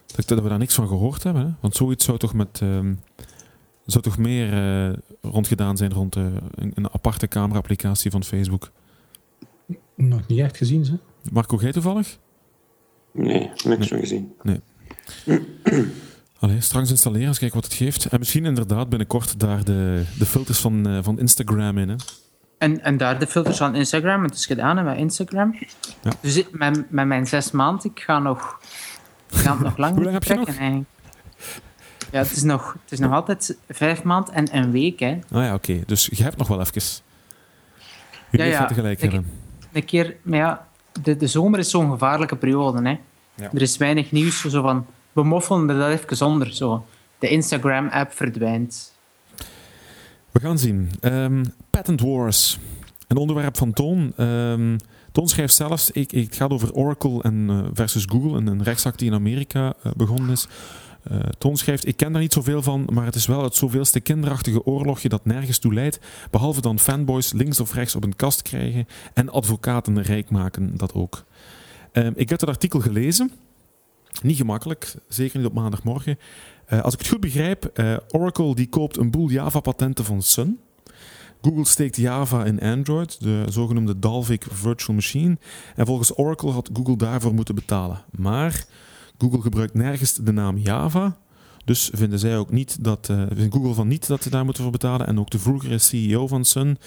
dat, 0.06 0.28
dat 0.28 0.42
we 0.42 0.48
daar 0.48 0.58
niks 0.58 0.74
van 0.74 0.88
gehoord 0.88 1.22
hebben. 1.22 1.42
Hè? 1.42 1.50
Want 1.60 1.76
zoiets 1.76 2.04
zou 2.04 2.18
toch 2.18 2.34
met... 2.34 2.58
ehm, 2.62 2.92
zou 3.90 4.04
toch 4.04 4.18
meer 4.18 4.52
eh, 4.52 4.96
rondgedaan 5.20 5.76
zijn 5.76 5.92
rond 5.92 6.16
eh, 6.16 6.24
een, 6.54 6.72
een 6.74 6.90
aparte 6.92 7.28
camera-applicatie 7.28 8.10
van 8.10 8.24
Facebook. 8.24 8.70
Nog 9.94 10.26
niet 10.26 10.38
echt 10.38 10.56
gezien, 10.56 10.84
ze. 10.84 10.98
Marco, 11.32 11.58
jij 11.60 11.72
toevallig? 11.72 12.18
Nee, 13.12 13.50
niks 13.64 13.88
van 13.88 13.98
gezien. 13.98 14.32
Allee, 16.38 16.60
straks 16.60 16.90
installeren, 16.90 17.26
eens 17.26 17.38
kijken 17.38 17.60
wat 17.60 17.70
het 17.70 17.78
geeft. 17.78 18.06
En 18.06 18.18
misschien 18.18 18.44
inderdaad 18.44 18.88
binnenkort 18.88 19.40
daar 19.40 19.64
de, 19.64 20.04
de 20.18 20.26
filters 20.26 20.58
van, 20.58 20.88
eh, 20.88 20.98
van 21.02 21.18
Instagram 21.18 21.78
in. 21.78 21.88
Hè? 21.88 21.96
En, 22.60 22.82
en 22.82 22.96
daar 22.96 23.18
de 23.18 23.26
filters 23.26 23.56
van 23.56 23.74
Instagram. 23.74 24.22
Het 24.22 24.34
is 24.34 24.46
gedaan 24.46 24.76
hè, 24.76 24.82
met 24.82 24.96
Instagram. 24.96 25.56
Ja. 26.02 26.12
Dus 26.20 26.36
ik- 26.36 26.48
met, 26.58 26.90
met 26.90 27.06
mijn 27.06 27.26
zes 27.26 27.50
maanden, 27.50 27.90
ik 27.90 28.00
ga 28.00 28.18
nog, 28.18 28.60
ik 29.30 29.36
ga 29.38 29.52
het 29.52 29.60
nog 29.60 29.76
lang 29.76 29.94
Hoe 29.96 30.02
lang 30.04 30.14
heb 30.14 30.24
je 30.24 30.34
eigenlijk. 30.34 30.84
Ja, 32.12 32.18
het 32.18 32.30
is, 32.30 32.42
nog, 32.42 32.76
het 32.82 32.92
is 32.92 32.98
nog 32.98 33.12
altijd 33.12 33.56
vijf 33.68 34.02
maanden 34.02 34.34
en 34.34 34.56
een 34.56 34.70
week. 34.70 35.00
Hè. 35.00 35.18
Ah 35.32 35.44
ja, 35.44 35.54
oké. 35.54 35.80
Dus 35.86 36.08
je 36.12 36.22
hebt 36.22 36.36
nog 36.36 36.48
wel 36.48 36.60
even. 36.60 36.82
Ja, 38.30 38.44
ja. 38.44 38.66
tegelijk. 38.66 39.02
Een 39.72 39.84
keer, 39.84 40.16
maar 40.22 40.38
ja, 40.38 40.66
de, 41.02 41.16
de 41.16 41.26
zomer 41.26 41.58
is 41.58 41.70
zo'n 41.70 41.90
gevaarlijke 41.90 42.36
periode. 42.36 42.82
Hè. 42.88 42.98
Ja. 43.34 43.50
Er 43.52 43.62
is 43.62 43.76
weinig 43.76 44.10
nieuws. 44.10 44.40
Zo 44.40 44.62
van, 44.62 44.86
we 45.12 45.22
moffelen 45.22 45.68
er 45.68 45.78
dat 45.78 45.88
even 46.10 46.26
onder. 46.26 46.52
Zo. 46.52 46.86
De 47.18 47.28
Instagram-app 47.28 48.12
verdwijnt. 48.12 48.98
We 50.32 50.40
gaan 50.40 50.58
zien. 50.58 50.90
Ehm, 51.00 51.44
Patent 51.70 52.00
Wars. 52.00 52.58
Een 53.06 53.16
onderwerp 53.16 53.56
van 53.56 53.72
Toon. 53.72 54.12
Ehm, 54.16 54.76
Toon 55.12 55.28
schrijft 55.28 55.54
zelfs, 55.54 55.90
ik, 55.90 56.10
het 56.10 56.36
gaat 56.36 56.50
over 56.50 56.72
Oracle 56.72 57.22
en, 57.22 57.46
eh, 57.48 57.64
versus 57.72 58.04
Google, 58.08 58.36
een, 58.36 58.46
een 58.46 58.62
rechtszaak 58.62 58.98
die 58.98 59.08
in 59.08 59.14
Amerika 59.14 59.74
eh, 59.82 59.92
begonnen 59.96 60.30
is. 60.30 60.48
Eh, 61.02 61.18
Toon 61.38 61.56
schrijft, 61.56 61.86
ik 61.86 61.96
ken 61.96 62.12
daar 62.12 62.20
niet 62.20 62.32
zoveel 62.32 62.62
van, 62.62 62.88
maar 62.92 63.04
het 63.04 63.14
is 63.14 63.26
wel 63.26 63.42
het 63.42 63.54
zoveelste 63.54 64.00
kinderachtige 64.00 64.64
oorlogje 64.64 65.08
dat 65.08 65.24
nergens 65.24 65.58
toe 65.58 65.74
leidt, 65.74 66.00
behalve 66.30 66.60
dan 66.60 66.78
fanboys 66.78 67.32
links 67.32 67.60
of 67.60 67.74
rechts 67.74 67.94
op 67.94 68.04
een 68.04 68.16
kast 68.16 68.42
krijgen 68.42 68.86
en 69.14 69.28
advocaten 69.28 70.02
rijk 70.02 70.30
maken, 70.30 70.76
dat 70.76 70.94
ook. 70.94 71.24
Ehm, 71.92 72.12
ik 72.14 72.28
heb 72.28 72.40
het 72.40 72.48
artikel 72.48 72.80
gelezen. 72.80 73.30
Niet 74.22 74.36
gemakkelijk, 74.36 74.94
zeker 75.08 75.38
niet 75.38 75.46
op 75.48 75.54
maandagmorgen. 75.54 76.18
Eh, 76.70 76.80
als 76.80 76.92
ik 76.92 76.98
het 76.98 77.08
goed 77.08 77.20
begrijp, 77.20 77.64
eh, 77.64 77.96
Oracle 78.08 78.54
die 78.54 78.68
koopt 78.68 78.96
een 78.96 79.10
boel 79.10 79.28
Java-patenten 79.28 80.04
van 80.04 80.22
Sun. 80.22 80.58
Google 81.42 81.66
steekt 81.66 81.96
Java 81.96 82.44
in 82.44 82.60
Android, 82.60 83.20
de 83.20 83.44
zogenoemde 83.48 83.98
Dalvik 83.98 84.46
Virtual 84.50 84.94
Machine. 84.94 85.38
En 85.76 85.86
volgens 85.86 86.18
Oracle 86.18 86.50
had 86.50 86.70
Google 86.72 86.96
daarvoor 86.96 87.34
moeten 87.34 87.54
betalen. 87.54 88.04
Maar 88.10 88.64
Google 89.18 89.40
gebruikt 89.40 89.74
nergens 89.74 90.14
de 90.14 90.32
naam 90.32 90.58
Java. 90.58 91.16
Dus 91.64 91.90
vinden 91.94 92.18
zij 92.18 92.38
ook 92.38 92.50
niet 92.50 92.84
dat, 92.84 93.12
vindt 93.32 93.54
Google 93.54 93.74
van 93.74 93.88
niet 93.88 94.06
dat 94.06 94.22
ze 94.22 94.30
daar 94.30 94.44
moeten 94.44 94.62
voor 94.62 94.72
betalen. 94.72 95.06
En 95.06 95.20
ook 95.20 95.30
de 95.30 95.38
vroegere 95.38 95.78
CEO 95.78 96.26
van 96.26 96.44
Sun, 96.44 96.78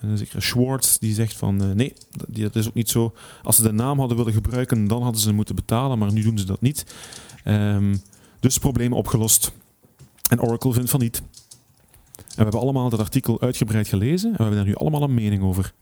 een 0.00 0.18
zekere 0.18 0.40
Schwartz, 0.40 0.98
die 0.98 1.14
zegt 1.14 1.36
van 1.36 1.76
nee, 1.76 1.92
dat, 2.28 2.56
is 2.56 2.68
ook 2.68 2.74
niet 2.74 2.90
zo. 2.90 3.14
Als 3.42 3.56
ze 3.56 3.62
de 3.62 3.72
naam 3.72 3.98
hadden 3.98 4.16
willen 4.16 4.32
gebruiken, 4.32 4.88
dan 4.88 5.02
hadden 5.02 5.20
ze 5.20 5.32
moeten 5.32 5.54
betalen. 5.54 5.98
Maar 5.98 6.12
nu 6.12 6.22
doen 6.22 6.38
ze 6.38 6.46
dat 6.46 6.60
niet. 6.60 6.94
Ehm, 7.44 7.94
dus 8.40 8.58
probleem 8.58 8.92
opgelost. 8.92 9.52
En 10.30 10.42
Oracle 10.42 10.72
vindt 10.72 10.90
van 10.90 11.00
niet. 11.00 11.22
En 12.16 12.36
we 12.36 12.42
hebben 12.42 12.60
allemaal 12.60 12.90
dat 12.90 13.00
artikel 13.00 13.40
uitgebreid 13.40 13.88
gelezen 13.88 14.30
en 14.30 14.36
we 14.36 14.42
hebben 14.42 14.56
daar 14.58 14.68
nu 14.68 14.74
allemaal 14.74 15.02
een 15.02 15.14
mening 15.14 15.42
over. 15.42 15.72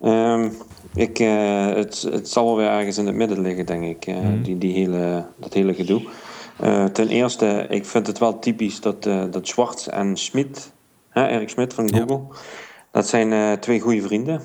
Ehm, 0.00 0.50
ik, 0.94 1.18
eh, 1.18 1.66
het, 1.66 2.02
het 2.02 2.28
zal 2.28 2.46
wel 2.46 2.56
weer 2.56 2.68
ergens 2.68 2.98
in 2.98 3.06
het 3.06 3.14
midden 3.14 3.40
liggen, 3.40 3.66
denk 3.66 3.84
ik, 3.84 4.06
eh, 4.06 4.16
Mhm. 4.16 4.42
die, 4.42 4.58
die 4.58 4.72
hele, 4.72 5.26
dat 5.38 5.52
hele 5.52 5.74
gedoe. 5.74 6.02
Eh, 6.60 6.84
ten 6.84 7.08
eerste, 7.08 7.66
ik 7.68 7.86
vind 7.86 8.06
het 8.06 8.18
wel 8.18 8.38
typisch 8.38 8.80
dat, 8.80 9.02
dat 9.02 9.46
Schwartz 9.48 9.86
en 9.86 10.16
Schmid, 10.16 10.72
hè, 11.08 11.26
Erik 11.28 11.48
Schmid 11.48 11.74
van 11.74 11.86
Ja. 11.88 11.98
Google, 11.98 12.20
dat 12.90 13.08
zijn 13.08 13.60
twee 13.60 13.80
goede 13.80 14.02
vrienden. 14.02 14.42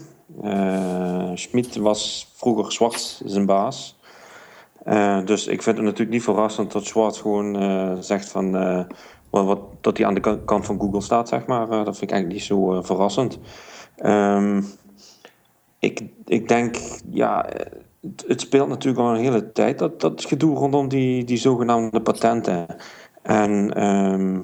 Schmid 1.34 1.76
was 1.76 2.32
vroeger 2.36 2.72
Schwartz 2.72 3.22
zijn 3.26 3.46
baas. 3.46 3.97
Eh, 4.88 5.26
dus 5.26 5.48
ik 5.48 5.62
vind 5.62 5.76
het 5.76 5.86
natuurlijk 5.86 6.12
niet 6.12 6.24
verrassend 6.24 6.72
dat 6.72 6.86
Schwartz 6.86 7.22
gewoon 7.22 7.56
eh, 7.60 7.94
zegt 8.00 8.30
van, 8.30 8.56
eh, 8.56 8.84
wat, 9.30 9.46
wat, 9.46 9.60
dat 9.82 9.98
hij 9.98 10.06
aan 10.06 10.14
de 10.14 10.20
ka- 10.20 10.40
kant 10.46 10.66
van 10.66 10.80
Google 10.80 11.02
staat, 11.02 11.28
zeg 11.28 11.46
maar. 11.46 11.68
Dat 11.68 11.98
vind 11.98 12.02
ik 12.02 12.12
eigenlijk 12.12 12.34
niet 12.34 12.44
zo 12.44 12.82
verrassend. 12.82 13.40
Ehm, 13.96 14.62
ik, 15.80 16.04
ik 16.26 16.48
denk, 16.48 16.76
ja, 17.12 17.46
het, 18.28 18.42
speelt 18.42 18.68
natuurlijk 18.68 19.04
al 19.04 19.14
een 19.14 19.22
hele 19.22 19.52
tijd, 19.52 19.80
dat, 19.80 20.02
dat 20.02 20.26
gedoe 20.26 20.56
rondom 20.56 20.88
die, 20.88 21.24
die 21.24 21.38
zogenaamde 21.38 22.02
patenten. 22.02 22.66
En 23.22 23.74
ehm, 23.74 24.40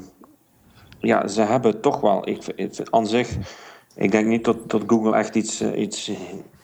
ja, 1.00 1.28
ze 1.28 1.42
hebben 1.42 1.82
toch 1.82 2.02
wel, 2.02 2.30
ik, 2.30 2.46
ik 2.56 2.88
aan 2.90 3.08
zich, 3.08 3.38
ik 3.96 4.12
denk 4.12 4.28
niet 4.28 4.46
dat, 4.46 4.70
dat 4.70 4.84
Google 4.88 5.16
echt 5.16 5.36
iets, 5.36 5.62
iets 5.62 6.12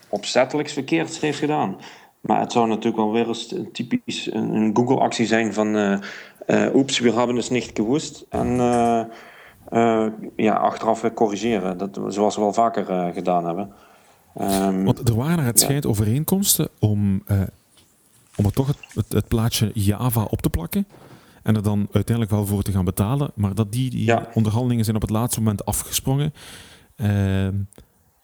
opzettelijks 0.10 0.74
verkeerds 0.74 1.20
heeft 1.20 1.40
gedaan. 1.40 1.78
Maar 2.20 2.40
het 2.40 2.52
zou 2.52 2.68
natuurlijk 2.68 2.98
wel 2.98 3.12
weer 3.12 3.28
eens 3.28 3.56
typisch 3.72 4.34
een, 4.34 4.54
een 4.56 4.76
Google-actie 4.76 5.26
zijn 5.26 5.54
van, 5.54 5.76
eh 5.76 6.00
eh, 6.46 6.76
oeps, 6.76 7.00
we 7.00 7.12
hebben 7.14 7.36
het 7.36 7.50
niet 7.50 7.72
gewust. 7.74 8.26
En 8.30 8.60
eh, 9.70 10.06
ja, 10.36 10.54
achteraf 10.54 11.14
corrigeren, 11.14 11.78
dat, 11.78 12.00
zoals 12.08 12.36
we 12.36 12.42
wel 12.42 12.54
vaker 12.54 13.14
gedaan 13.14 13.46
hebben. 13.46 13.72
Ehm, 14.36 14.84
Want 14.84 15.10
er 15.10 15.16
waren 15.16 15.38
naar 15.38 15.46
het 15.46 15.60
Ja. 15.60 15.66
schijnt 15.66 15.86
overeenkomsten 15.86 16.70
om, 16.80 17.24
om 18.36 18.46
er 18.46 18.54
toch 18.54 18.68
het, 18.68 18.78
het, 18.94 19.14
het 19.14 19.28
plaatje 19.28 19.72
Java 19.74 20.24
op 20.24 20.42
te 20.42 20.50
plakken. 20.50 20.86
En 21.44 21.56
er 21.56 21.64
dan 21.64 21.88
uiteindelijk 21.92 22.36
wel 22.36 22.46
voor 22.46 22.62
te 22.62 22.72
gaan 22.72 22.86
betalen. 22.86 23.32
Maar 23.36 23.56
dat 23.56 23.72
die, 23.72 23.90
die 23.90 24.06
Ja. 24.06 24.28
onderhandelingen 24.34 24.84
zijn 24.84 24.96
op 24.96 25.02
het 25.02 25.12
laatste 25.12 25.40
moment 25.40 25.66
afgesprongen. 25.66 26.34
Ehm, 26.96 27.54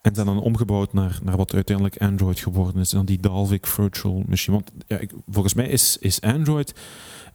en 0.06 0.16
zijn 0.16 0.26
dan 0.26 0.42
omgebouwd 0.42 0.94
naar, 0.94 1.20
naar 1.24 1.38
wat 1.38 1.54
uiteindelijk 1.54 1.98
Android 2.02 2.40
geworden 2.40 2.82
is. 2.82 2.92
En 2.92 2.98
dan 2.98 3.06
die 3.06 3.20
Dalvik 3.20 3.68
Virtual 3.68 4.24
Machine. 4.28 4.56
Want 4.56 4.72
ja, 4.88 4.98
ik- 4.98 5.12
volgens 5.30 5.54
mij 5.54 5.68
is, 5.68 5.98
is 6.00 6.22
Android 6.22 6.74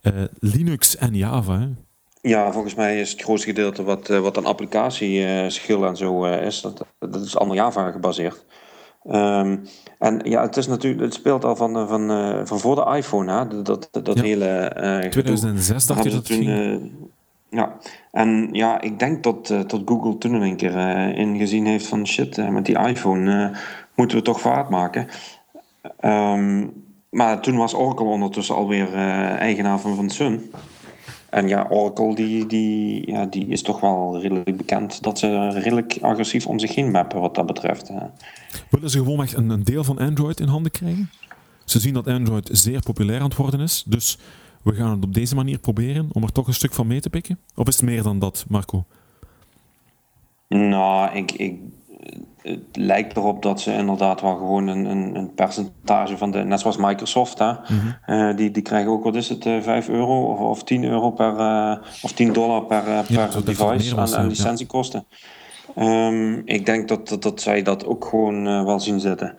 eh, 0.03 0.13
Linux 0.39 0.97
en 0.97 1.15
Java. 1.15 1.59
Hè? 1.61 1.67
Ja, 2.23 2.53
volgens 2.53 2.75
mij 2.75 3.01
is 3.01 3.11
het 3.13 3.23
grootste 3.23 3.47
gedeelte 3.49 3.83
wat, 3.83 4.09
eh, 4.09 4.19
wat 4.21 4.37
aan 4.37 4.45
applicatieschil 4.45 5.87
en 5.87 5.97
zo 5.97 6.25
eh, 6.25 6.47
is, 6.47 6.61
dat, 6.61 6.87
dat 6.99 7.23
is 7.25 7.37
allemaal 7.37 7.57
Java 7.57 7.91
gebaseerd. 7.91 8.45
Ehm, 9.05 9.57
en 9.99 10.21
ja, 10.25 10.43
het, 10.43 10.57
is 10.57 10.67
natuurlijk, 10.67 11.03
het 11.03 11.15
speelt 11.15 11.45
al 11.45 11.57
van, 11.57 11.77
eh, 11.77 11.89
van, 11.89 12.11
eh, 12.11 12.41
van 12.45 12.59
voor 12.61 12.75
de 12.75 12.97
iPhone, 12.97 13.33
hè? 13.33 13.63
dat, 13.63 13.89
dat, 13.91 14.05
dat 14.05 14.17
Ja. 14.17 14.23
hele 14.23 14.47
eh, 14.47 14.95
gedoe. 14.97 15.09
2006 15.11 15.87
dacht 15.87 16.05
je 16.05 16.11
dat 16.11 16.25
toen, 16.25 16.37
ging? 16.45 16.93
Ja, 17.51 17.77
en 18.11 18.49
ja, 18.53 18.81
ik 18.81 18.99
denk 18.99 19.23
dat, 19.23 19.51
eh, 19.51 19.61
Google 19.85 20.19
toen 20.19 20.35
een 20.35 20.57
keer 20.57 20.77
eh, 20.77 21.19
ingezien 21.19 21.67
heeft 21.67 21.87
van 21.87 22.07
shit, 22.07 22.39
eh, 22.39 22.49
met 22.49 22.67
die 22.67 22.79
iPhone 22.79 23.57
moeten 23.95 24.17
we 24.17 24.23
toch 24.23 24.41
vaart 24.41 24.69
maken. 24.69 25.07
Ehm, 26.01 26.67
maar 27.11 27.41
toen 27.41 27.57
was 27.57 27.75
Oracle 27.75 28.05
ondertussen 28.05 28.55
alweer 28.55 28.95
eigenaar 29.39 29.81
van, 29.81 29.97
van 29.97 30.11
Sun. 30.11 30.51
En 31.31 31.49
ja, 31.49 31.67
Oracle 31.69 32.15
die, 32.15 32.47
die, 32.47 33.11
ja, 33.11 33.27
die 33.27 33.47
is 33.47 33.63
toch 33.63 33.81
wel 33.81 34.21
redelijk 34.21 34.57
bekend 34.57 35.03
dat 35.03 35.19
ze 35.19 35.49
redelijk 35.49 35.99
agressief 36.01 36.47
om 36.47 36.59
zich 36.59 36.75
heen 36.75 36.91
mappen 36.91 37.21
wat 37.21 37.35
dat 37.35 37.47
betreft. 37.47 37.91
Willen 38.71 38.91
ze 38.91 38.99
gewoon 38.99 39.23
echt 39.23 39.37
een, 39.37 39.51
een 39.51 39.65
deel 39.65 39.85
van 39.85 39.99
Android 39.99 40.41
in 40.41 40.49
handen 40.49 40.73
krijgen? 40.73 41.11
Ze 41.65 41.81
zien 41.81 41.95
dat 41.95 42.07
Android 42.07 42.49
zeer 42.53 42.83
populair 42.83 43.21
aan 43.21 43.29
het 43.29 43.37
worden 43.37 43.61
is. 43.61 43.85
Dus 43.87 44.19
we 44.63 44.75
gaan 44.75 44.91
het 44.91 45.05
op 45.05 45.15
deze 45.15 45.35
manier 45.35 45.59
proberen 45.59 46.09
om 46.13 46.23
er 46.23 46.33
toch 46.33 46.47
een 46.47 46.55
stuk 46.55 46.73
van 46.73 46.87
mee 46.87 47.01
te 47.01 47.11
pikken. 47.11 47.39
Of 47.55 47.69
is 47.69 47.77
het 47.77 47.85
meer 47.85 48.03
dan 48.03 48.19
dat, 48.19 48.45
Marco? 48.49 48.85
Nou, 50.49 51.17
ik, 51.17 51.33
ik, 51.33 51.59
het 52.43 52.61
lijkt 52.73 53.17
erop 53.17 53.43
dat 53.43 53.61
ze 53.61 53.73
inderdaad 53.73 54.21
wel 54.21 54.37
gewoon 54.37 54.67
een, 54.67 54.85
een, 54.85 55.17
een 55.17 55.35
percentage 55.35 56.17
van 56.17 56.31
de, 56.31 56.39
net 56.39 56.61
zoals 56.61 56.77
Microsoft, 56.77 57.39
hè, 57.39 57.53
eh, 58.07 58.37
die, 58.37 58.51
die 58.51 58.63
krijgen 58.63 58.91
ook, 58.91 59.05
wat 59.05 59.15
is 59.15 59.29
het, 59.29 59.47
eh, 59.47 59.61
5 59.61 59.89
euro 59.89 60.25
of, 60.25 60.39
of 60.39 60.65
10 60.65 60.85
euro 60.85 61.11
per, 61.11 61.37
eh, 61.39 61.77
of 62.03 62.13
10 62.13 62.33
dollar 62.33 62.65
per, 62.65 63.05
Ja, 63.09 63.27
per 63.27 63.45
device 63.45 63.97
aan, 63.97 64.15
aan 64.15 64.23
ja. 64.23 64.29
licentiekosten. 64.29 65.05
Ehm, 65.75 66.41
ik 66.45 66.67
denk 66.67 66.89
dat, 66.89 67.09
dat, 67.09 67.23
dat 67.23 67.41
zij 67.41 67.63
dat 67.63 67.87
ook 67.87 68.05
gewoon 68.05 68.65
wel 68.65 68.81
zien 68.81 69.01
zitten. 69.01 69.35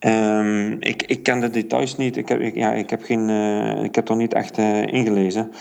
Ehm, 0.00 0.72
ik, 0.78 1.02
ik 1.02 1.22
ken 1.22 1.40
de 1.40 1.50
details 1.50 1.96
niet. 1.96 2.16
Ik 2.16 2.28
heb, 2.28 2.40
ik, 2.40 2.54
ja, 2.54 2.72
ik 2.72 2.90
heb, 2.90 3.02
geen, 3.02 3.30
eh, 3.30 3.84
ik 3.84 3.94
heb 3.94 4.08
er 4.08 4.16
niet 4.16 4.34
echt 4.34 4.58
eh, 4.58 4.86
ingelezen. 4.86 5.52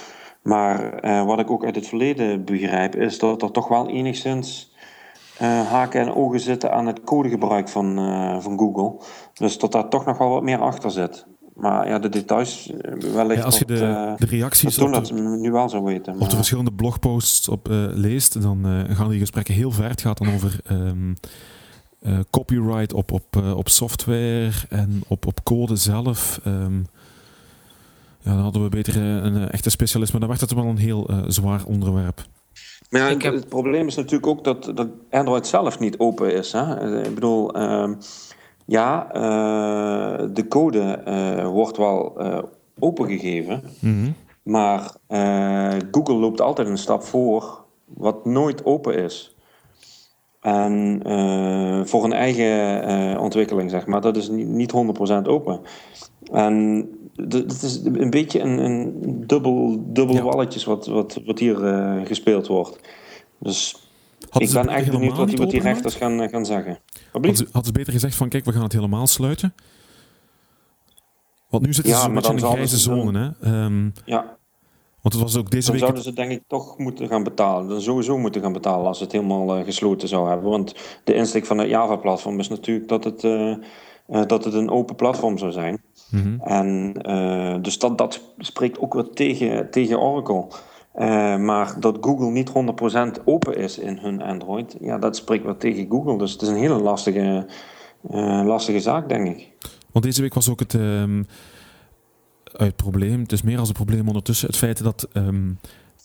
Maar 0.44 0.94
eh, 0.94 1.26
wat 1.26 1.40
ik 1.40 1.52
ook 1.52 1.66
uit 1.66 1.76
het 1.76 1.88
verleden 1.88 2.46
begrijp, 2.46 2.96
is 2.96 3.20
dat 3.20 3.42
er 3.42 3.52
toch 3.52 3.68
wel 3.68 3.90
enigszins 3.90 4.78
haken 5.70 6.02
en 6.02 6.14
ogen 6.14 6.40
zitten 6.40 6.74
aan 6.74 6.86
het 6.86 7.04
codegebruik 7.04 7.70
van, 7.70 7.96
van 8.42 8.58
Google. 8.58 9.06
Dus 9.34 9.58
dat 9.58 9.72
daar 9.72 9.90
toch 9.90 10.06
nog 10.06 10.18
wel 10.18 10.30
wat 10.30 10.44
meer 10.44 10.62
achter 10.62 10.92
zit. 10.92 11.26
Maar 11.56 11.88
ja, 11.88 12.00
de 12.00 12.10
details 12.10 12.72
wellicht... 13.14 13.40
Ja, 13.40 13.46
als 13.46 13.60
je 13.60 13.66
de, 13.66 14.14
de 14.18 14.26
reacties 14.26 14.76
dat 14.76 14.98
op 14.98 15.06
de, 15.06 15.14
nu 15.14 15.52
wel 15.52 15.70
zou 15.70 15.84
weten. 15.84 16.14
op 16.14 16.20
de 16.20 16.26
maar- 16.26 16.36
verschillende 16.36 16.74
blogposts 16.74 17.50
op, 17.50 17.68
leest, 17.94 18.42
dan 18.42 18.86
gaan 18.90 19.10
die 19.10 19.20
gesprekken 19.20 19.54
heel 19.54 19.72
ver. 19.72 19.90
Het 19.90 20.02
gaat 20.02 20.18
dan 20.18 20.34
over 20.34 20.60
ehm, 20.66 21.14
eh, 22.02 22.20
copyright 22.30 22.94
op, 22.94 23.12
op, 23.12 23.36
eh, 23.36 23.58
op 23.58 23.70
software 23.70 24.50
en 24.70 25.02
op, 25.08 25.26
op 25.28 25.44
code 25.44 25.76
zelf. 25.76 26.40
Ehm, 26.44 26.78
ja, 28.22 28.34
dan 28.34 28.38
hadden 28.44 28.64
we 28.64 28.70
beter 28.70 28.96
eh, 28.96 29.02
een 29.24 29.36
eh, 29.38 29.54
echte 29.54 29.70
specialist, 29.70 30.12
maar 30.12 30.20
dan 30.22 30.30
werd 30.30 30.42
het 30.42 30.54
wel 30.54 30.66
een 30.66 30.78
heel 30.78 31.10
zwaar 31.28 31.66
onderwerp. 31.66 32.26
Maar 32.90 33.02
ja, 33.02 33.08
Ik 33.08 33.22
heb- 33.22 33.34
het 33.34 33.50
probleem 33.50 33.88
is 33.88 33.96
natuurlijk 33.96 34.28
ook 34.28 34.44
dat, 34.44 34.72
dat 34.76 34.88
Android 35.10 35.48
zelf 35.48 35.80
niet 35.80 35.98
open 36.00 36.34
is. 36.34 36.52
Hè? 36.52 36.98
Ik 37.08 37.14
bedoel, 37.14 37.54
ehm, 37.54 37.94
ja, 38.66 39.12
eh, 39.12 40.28
de 40.34 40.48
code 40.48 40.80
eh, 40.82 41.48
wordt 41.48 41.78
wel 41.78 42.20
eh, 42.20 42.44
opengegeven. 42.80 43.64
Mhm. 43.80 44.12
Maar 44.44 44.96
eh, 45.08 45.76
Google 45.92 46.16
loopt 46.16 46.42
altijd 46.42 46.68
een 46.68 46.78
stap 46.78 47.04
voor, 47.04 47.64
wat 47.86 48.26
nooit 48.26 48.66
open 48.66 48.96
is. 49.04 49.36
En 50.42 51.02
eh, 51.06 51.86
voor 51.86 52.04
een 52.04 52.14
eigen 52.14 52.84
eh, 52.84 53.22
ontwikkeling, 53.22 53.70
zeg 53.70 53.86
maar, 53.86 54.02
dat 54.02 54.18
is 54.18 54.30
niet, 54.30 54.48
niet 54.48 54.72
100% 55.24 55.28
open. 55.28 55.62
En 56.32 56.88
het 57.16 57.62
is 57.62 57.82
een 57.84 58.10
beetje 58.10 58.40
een, 58.40 58.58
een 58.58 58.94
dubbel, 59.28 59.84
dubbel 59.88 60.16
Ja. 60.16 60.24
walletjes 60.24 60.64
wat, 60.64 60.88
wat, 60.88 61.20
wat 61.26 61.40
hier 61.40 61.66
eh, 61.66 62.06
gespeeld 62.06 62.48
wordt. 62.48 62.80
Dus 63.40 63.76
ik 64.38 64.52
ben 64.52 64.68
echt 64.70 64.92
benieuwd 64.92 65.18
wat 65.18 65.28
die, 65.28 65.38
wat 65.38 65.50
die 65.50 65.62
rechters 65.62 65.96
gaan, 65.96 66.30
gaan 66.30 66.46
zeggen. 66.46 66.80
Hadden 67.12 67.36
ze, 67.36 67.44
hadden 67.44 67.66
ze 67.66 67.72
beter 67.72 67.94
gezegd 67.94 68.16
van, 68.16 68.30
kijk, 68.30 68.46
we 68.46 68.52
gaan 68.52 68.64
het 68.64 68.74
helemaal 68.74 69.08
sluiten? 69.08 69.54
Want 71.50 71.66
nu 71.66 71.74
zitten 71.74 71.94
Ja, 71.94 72.00
ze 72.00 72.08
een 72.08 72.14
beetje 72.14 72.34
in 72.34 72.44
een 72.44 72.52
grijze 72.52 72.78
zone. 72.78 73.36
Hè? 73.40 73.48
Ehm, 73.52 73.90
Ja, 74.06 74.38
want 75.02 75.14
het 75.14 75.24
was 75.24 75.38
ook 75.38 75.52
deze 75.52 75.66
dan 75.66 75.72
week... 75.72 75.84
zouden 75.84 76.04
ze 76.04 76.14
denk 76.14 76.32
ik 76.32 76.44
toch 76.48 76.78
moeten 76.78 77.08
gaan 77.08 77.24
betalen. 77.24 77.70
Dan 77.70 77.82
sowieso 77.82 78.18
moeten 78.18 78.42
gaan 78.42 78.54
betalen 78.54 78.88
als 78.88 78.98
ze 78.98 79.04
het 79.04 79.12
helemaal 79.12 79.56
eh, 79.56 79.64
gesloten 79.64 80.08
zou 80.08 80.30
hebben. 80.30 80.50
Want 80.50 80.76
de 81.04 81.14
insteek 81.14 81.46
van 81.46 81.58
het 81.58 81.70
Java-platform 81.70 82.40
is 82.40 82.48
natuurlijk 82.48 82.88
dat 82.88 83.04
het, 83.04 83.24
eh, 83.24 83.52
eh, 83.52 83.58
dat 84.28 84.44
het 84.44 84.54
een 84.54 84.70
open 84.70 84.96
platform 84.96 85.38
zou 85.38 85.52
zijn. 85.52 85.82
Mhm. 86.12 86.40
En 86.40 86.94
dus 87.62 87.80
dat, 87.80 87.98
dat 87.98 88.22
spreekt 88.38 88.80
ook 88.80 88.94
weer 88.94 89.10
tegen, 89.10 89.72
tegen 89.72 90.00
Oracle. 90.00 90.48
Maar 91.38 91.80
dat 91.80 91.98
Google 92.02 92.30
niet 92.30 92.50
100% 92.50 93.22
open 93.26 93.58
is 93.58 93.78
in 93.78 93.98
hun 93.98 94.22
Android, 94.22 94.78
ja, 94.82 94.98
dat 94.98 95.16
spreekt 95.16 95.44
weer 95.44 95.58
tegen 95.58 95.86
Google. 95.90 96.18
Dus 96.18 96.32
het 96.32 96.42
is 96.42 96.48
een 96.48 96.56
hele 96.56 96.80
lastige, 96.80 97.46
lastige 98.44 98.80
zaak, 98.80 99.10
denk 99.10 99.28
ik. 99.28 99.52
Want 99.92 100.06
deze 100.06 100.22
week 100.22 100.34
was 100.34 100.50
ook 100.50 100.60
het, 100.60 100.74
ehm, 100.74 101.24
het 102.54 102.76
probleem, 102.76 103.20
het 103.22 103.32
is 103.32 103.42
meer 103.42 103.60
als 103.60 103.68
een 103.68 103.74
probleem 103.74 104.08
ondertussen, 104.08 104.48
het 104.48 104.58
feit 104.58 104.84
dat 104.84 105.08
ehm, 105.14 105.50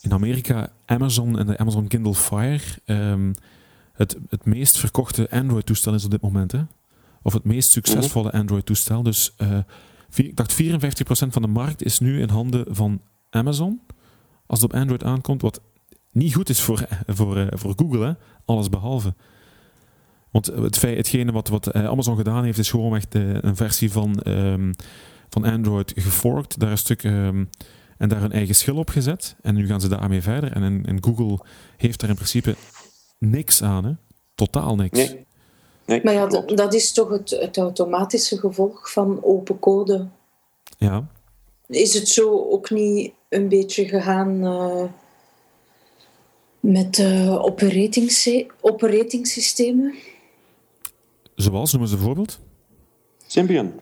in 0.00 0.12
Amerika 0.12 0.68
Amazon 0.87 1.38
en 1.38 1.46
de 1.46 1.59
Amazon 1.59 1.87
Kindle 1.88 2.14
Fire 2.14 2.62
ehm, 2.85 3.33
het, 3.92 4.16
het 4.28 4.44
meest 4.44 4.78
verkochte 4.78 5.30
Android-toestel 5.30 5.94
is 5.94 6.04
op 6.04 6.11
dit 6.11 6.20
moment. 6.20 6.52
Hè? 6.52 6.61
Of 7.22 7.33
het 7.33 7.44
meest 7.44 7.70
succesvolle 7.70 8.33
Android-toestel. 8.33 9.02
Dus 9.02 9.35
eh, 9.37 9.59
vier- 10.09 10.26
ik 10.26 10.37
dacht 10.37 10.62
54% 10.62 11.33
van 11.33 11.42
de 11.42 11.48
markt 11.48 11.85
is 11.85 11.98
nu 11.98 12.20
in 12.20 12.28
handen 12.28 12.64
van 12.68 13.00
Amazon. 13.30 13.80
Als 14.46 14.61
het 14.61 14.72
op 14.72 14.78
Android 14.78 15.04
aankomt, 15.04 15.42
wat 15.42 15.61
niet 16.12 16.35
goed 16.35 16.48
is 16.48 16.61
voor, 16.61 16.87
voor, 17.07 17.37
eh, 17.37 17.46
voor 17.50 17.72
Google, 17.76 18.07
hè? 18.07 18.12
alles 18.44 18.68
behalve. 18.68 19.14
Want 20.30 20.46
het 20.46 20.78
feit, 20.78 20.96
hetgene 20.96 21.33
wat, 21.33 21.48
wat 21.48 21.66
eh, 21.66 21.85
Amazon 21.87 22.16
gedaan 22.16 22.44
heeft, 22.44 22.59
is 22.59 22.70
gewoon 22.70 22.96
echt 22.96 23.14
eh, 23.14 23.35
een 23.40 23.57
versie 23.57 23.92
van, 23.92 24.20
ehm, 24.20 24.72
van 25.28 25.44
Android 25.44 25.92
geforkt. 25.96 26.58
Daar 26.58 26.70
een 26.70 26.78
stuk 26.78 27.02
ehm, 27.02 27.44
en 27.98 28.08
daar 28.08 28.22
een 28.22 28.32
eigen 28.32 28.54
schil 28.54 28.76
op 28.76 28.88
gezet. 28.88 29.37
En 29.42 29.54
nu 29.54 29.66
gaan 29.66 29.80
ze 29.80 29.88
daarmee 29.88 30.22
verder. 30.22 30.52
En, 30.52 30.62
en, 30.62 30.84
en 30.87 31.04
Google 31.04 31.38
heeft 31.76 32.00
daar 32.00 32.08
in 32.08 32.14
principe 32.14 32.54
niks 33.18 33.62
aan, 33.62 33.84
hè? 33.84 33.92
Totaal 34.34 34.76
niks. 34.76 34.98
Nee. 34.98 35.26
nee 35.87 36.00
Maar 36.04 36.14
ja, 36.14 36.26
dat 36.54 36.74
is 36.74 36.92
toch 36.92 37.08
het, 37.08 37.30
het 37.30 37.56
automatische 37.56 38.38
gevolg 38.38 38.92
van 38.92 39.18
open 39.22 39.58
code. 39.58 40.06
Ja. 40.78 41.06
Is 41.66 41.94
het 41.94 42.08
zo 42.08 42.48
ook 42.50 42.70
niet 42.70 43.12
een 43.28 43.48
beetje 43.48 43.88
gegaan 43.88 44.44
eh, 44.44 44.84
met 46.60 46.98
uh, 46.98 47.44
operatingse- 47.44 48.46
operatingsystemen? 48.60 49.94
Zoals, 51.34 51.72
noemen 51.72 51.90
ze 51.90 51.96
een 51.96 52.02
voorbeeld? 52.02 52.40
Symbian. 53.26 53.72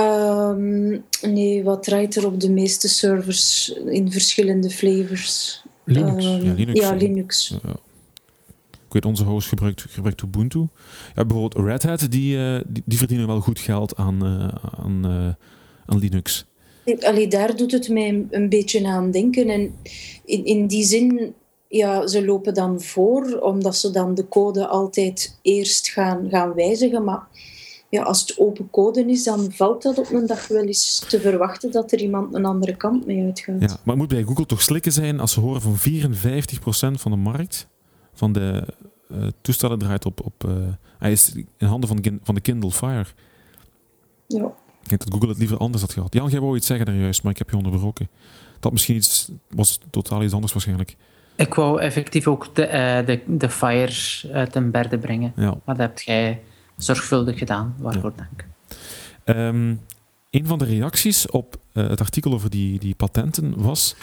Ehm, 0.00 0.98
nee, 1.32 1.64
wat 1.64 1.82
draait 1.82 2.16
er 2.16 2.26
op 2.26 2.40
de 2.40 2.50
meeste 2.50 2.88
servers 2.88 3.68
in 3.86 4.12
verschillende 4.12 4.70
flavors? 4.70 5.62
Linux. 5.84 6.24
Ehm, 6.24 6.44
Ja, 6.44 6.52
Linux. 6.52 6.80
Ja, 6.80 6.94
Linux. 6.94 7.48
Ja. 7.62 7.76
Ik 8.86 8.96
weet, 8.96 9.04
onze 9.04 9.24
host 9.24 9.48
gebruikt, 9.48 9.84
gebruikt 9.88 10.22
Ubuntu. 10.22 10.66
Ja, 11.14 11.24
bijvoorbeeld 11.24 11.66
Red 11.66 11.82
Hat, 11.82 12.10
die, 12.10 12.38
eh, 12.38 12.60
die, 12.68 12.82
die 12.86 12.98
verdienen 12.98 13.26
wel 13.26 13.40
goed 13.40 13.58
geld 13.58 13.96
aan, 13.96 14.24
eh, 14.24 14.48
aan, 14.84 15.04
eh, 15.04 15.46
aan 15.86 15.98
Linux. 15.98 16.44
Allee, 17.00 17.28
daar 17.28 17.56
doet 17.56 17.72
het 17.72 17.88
mij 17.88 18.26
een 18.30 18.48
beetje 18.48 18.86
aan 18.86 19.10
denken. 19.10 19.48
En 19.48 19.74
in, 20.24 20.44
in 20.44 20.66
die 20.66 20.84
zin, 20.84 21.34
ja, 21.68 22.06
ze 22.06 22.24
lopen 22.24 22.54
dan 22.54 22.80
voor, 22.80 23.38
omdat 23.40 23.76
ze 23.76 23.90
dan 23.90 24.14
de 24.14 24.28
code 24.28 24.66
altijd 24.66 25.38
eerst 25.42 25.88
gaan, 25.88 26.28
gaan 26.30 26.54
wijzigen. 26.54 27.04
Maar 27.04 27.26
ja, 27.90 28.02
als 28.02 28.20
het 28.20 28.38
open 28.38 28.70
code 28.70 29.04
is, 29.06 29.24
dan 29.24 29.52
valt 29.52 29.82
dat 29.82 29.98
op 29.98 30.10
een 30.12 30.26
dag 30.26 30.48
wel 30.48 30.64
eens 30.64 31.04
te 31.08 31.20
verwachten 31.20 31.72
dat 31.72 31.92
er 31.92 32.00
iemand 32.00 32.34
een 32.34 32.44
andere 32.44 32.76
kant 32.76 33.06
mee 33.06 33.24
uitgaat. 33.24 33.60
Ja, 33.60 33.66
maar 33.66 33.78
het 33.84 33.96
moet 33.96 34.08
bij 34.08 34.22
Google 34.22 34.46
toch 34.46 34.62
slikken 34.62 34.92
zijn 34.92 35.20
als 35.20 35.32
ze 35.32 35.40
horen 35.40 35.60
van 35.60 35.76
54% 35.78 37.00
van 37.00 37.10
de 37.10 37.16
markt 37.16 37.68
van 38.14 38.32
de 38.32 38.66
uh, 39.12 39.26
toestellen 39.40 39.78
draait 39.78 40.04
op. 40.04 40.24
op 40.24 40.44
uh, 40.48 40.52
hij 40.98 41.12
is 41.12 41.34
in 41.56 41.66
handen 41.66 41.88
van 41.88 41.96
de, 41.96 42.18
van 42.22 42.34
de 42.34 42.40
Kindle 42.40 42.70
Fire. 42.70 43.06
Ja. 44.26 44.44
Ik 44.82 44.88
denk 44.88 45.04
dat 45.04 45.12
Google 45.12 45.28
het 45.28 45.38
liever 45.38 45.56
anders 45.56 45.82
had 45.82 45.92
gehad. 45.92 46.14
Jan, 46.14 46.28
jij 46.28 46.40
wou 46.40 46.56
iets 46.56 46.66
zeggen 46.66 46.86
daar 46.86 46.94
juist, 46.94 47.22
maar 47.22 47.32
ik 47.32 47.38
heb 47.38 47.50
je 47.50 47.56
onderbroken. 47.56 48.08
Dat 48.60 48.72
misschien 48.72 48.96
iets 48.96 49.30
was 49.48 49.80
totaal 49.90 50.22
iets 50.22 50.34
anders 50.34 50.52
waarschijnlijk. 50.52 50.96
Ik 51.34 51.54
wou 51.54 51.80
effectief 51.80 52.26
ook 52.26 52.54
de, 52.54 52.66
uh, 52.66 53.06
de, 53.06 53.20
de 53.26 53.48
Fire 53.48 54.32
uit 54.32 54.52
ten 54.52 54.70
berde 54.70 54.98
brengen. 54.98 55.32
Ja. 55.36 55.58
Maar 55.64 55.76
dat 55.76 55.86
hebt 55.86 56.02
jij 56.02 56.40
zorgvuldig 56.82 57.38
gedaan, 57.38 57.74
waarvoor 57.78 58.12
ja. 58.16 58.26
dank. 58.28 58.44
Um, 59.38 59.80
een 60.30 60.46
van 60.46 60.58
de 60.58 60.64
reacties 60.64 61.26
op 61.30 61.56
uh, 61.72 61.88
het 61.88 62.00
artikel 62.00 62.32
over 62.32 62.50
die, 62.50 62.78
die 62.78 62.94
patenten 62.94 63.62
was 63.62 63.96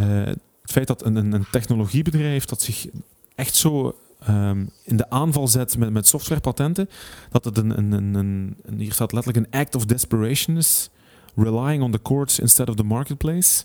uh, 0.00 0.24
het 0.24 0.40
feit 0.64 0.86
dat 0.86 1.04
een, 1.04 1.32
een 1.32 1.46
technologiebedrijf 1.50 2.44
dat 2.44 2.62
zich 2.62 2.86
echt 3.34 3.54
zo 3.54 3.96
um, 4.28 4.70
in 4.84 4.96
de 4.96 5.10
aanval 5.10 5.48
zet 5.48 5.78
met, 5.78 5.90
met 5.90 6.06
softwarepatenten, 6.06 6.88
dat 7.30 7.44
het 7.44 7.58
een, 7.58 7.78
een, 7.78 7.92
een, 7.92 8.14
een, 8.14 8.78
hier 8.78 8.92
staat 8.92 9.12
letterlijk 9.12 9.46
een 9.46 9.60
act 9.60 9.74
of 9.74 9.84
desperation 9.84 10.56
is, 10.56 10.90
relying 11.36 11.82
on 11.82 11.90
the 11.90 12.02
courts 12.02 12.38
instead 12.38 12.68
of 12.68 12.74
the 12.74 12.82
marketplace. 12.82 13.64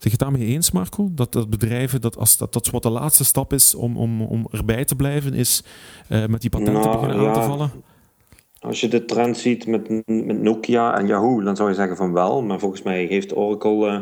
Zeg 0.00 0.12
je 0.12 0.18
het 0.18 0.30
daarmee 0.30 0.54
eens, 0.54 0.70
Marco? 0.70 1.08
Dat, 1.12 1.32
dat 1.32 1.50
bedrijven, 1.50 2.00
dat, 2.00 2.16
als, 2.16 2.36
dat, 2.36 2.52
dat 2.52 2.70
wat 2.70 2.82
de 2.82 2.90
laatste 2.90 3.24
stap 3.24 3.52
is 3.52 3.74
om, 3.74 3.96
om, 3.96 4.22
om 4.22 4.46
erbij 4.50 4.84
te 4.84 4.96
blijven, 4.96 5.34
is 5.34 5.64
uh, 6.08 6.26
met 6.26 6.40
die 6.40 6.50
patenten 6.50 6.82
nou, 6.82 7.00
beginnen 7.00 7.22
ja. 7.22 7.28
aan 7.28 7.34
te 7.34 7.48
vallen? 7.48 7.70
Als 8.60 8.80
je 8.80 8.88
de 8.88 9.04
trend 9.04 9.36
ziet 9.36 9.66
met, 9.66 9.88
met 10.06 10.42
Nokia 10.42 10.98
en 10.98 11.06
Yahoo, 11.06 11.42
dan 11.42 11.56
zou 11.56 11.68
je 11.68 11.74
zeggen 11.74 11.96
van 11.96 12.12
wel. 12.12 12.42
Maar 12.42 12.58
volgens 12.58 12.82
mij 12.82 13.04
heeft 13.04 13.36
Oracle, 13.36 13.92
uh, 13.92 14.00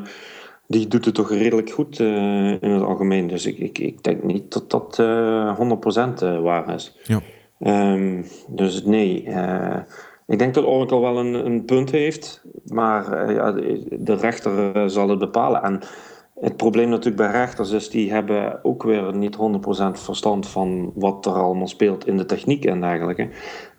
die 0.67 0.89
doet 0.89 1.05
het 1.05 1.15
toch 1.15 1.31
redelijk 1.31 1.71
goed 1.71 1.99
uh, 1.99 2.63
in 2.63 2.71
het 2.71 2.83
algemeen. 2.83 3.27
Dus 3.27 3.47
ik, 3.47 3.59
ik, 3.59 3.79
ik 3.79 4.03
denk 4.03 4.23
niet 4.23 4.53
dat 4.53 4.71
dat 4.71 4.99
uh, 5.01 5.59
100% 6.41 6.43
waar 6.43 6.75
is. 6.75 6.97
Ja. 7.05 7.21
Um, 7.93 8.25
dus 8.49 8.85
nee, 8.85 9.29
ik 10.29 10.39
denk 10.39 10.55
dat 10.55 10.65
Oracle 10.65 11.01
wel 11.01 11.19
een, 11.19 11.47
een 11.47 11.65
punt 11.65 11.91
heeft. 11.91 12.43
Maar 12.65 13.29
uh, 13.29 13.35
ja, 13.35 13.53
de, 13.91 14.15
rechter 14.15 14.77
uh, 14.77 14.83
zal 14.87 15.09
het 15.09 15.19
bepalen. 15.19 15.63
En 15.63 15.81
het 16.41 16.57
probleem 16.57 16.89
natuurlijk 16.89 17.17
bij 17.17 17.31
rechters 17.31 17.71
is, 17.71 17.91
die 17.91 18.13
hebben 18.13 18.65
ook 18.65 18.83
weer 18.83 19.17
niet 19.17 19.37
100% 19.37 19.41
verstand 19.93 20.49
van 20.49 20.93
wat 20.95 21.27
er 21.27 21.33
allemaal 21.33 21.67
speelt 21.67 22.07
in 22.07 22.17
de 22.17 22.25
techniek 22.25 22.65
en 22.65 22.81
dergelijke. 22.81 23.29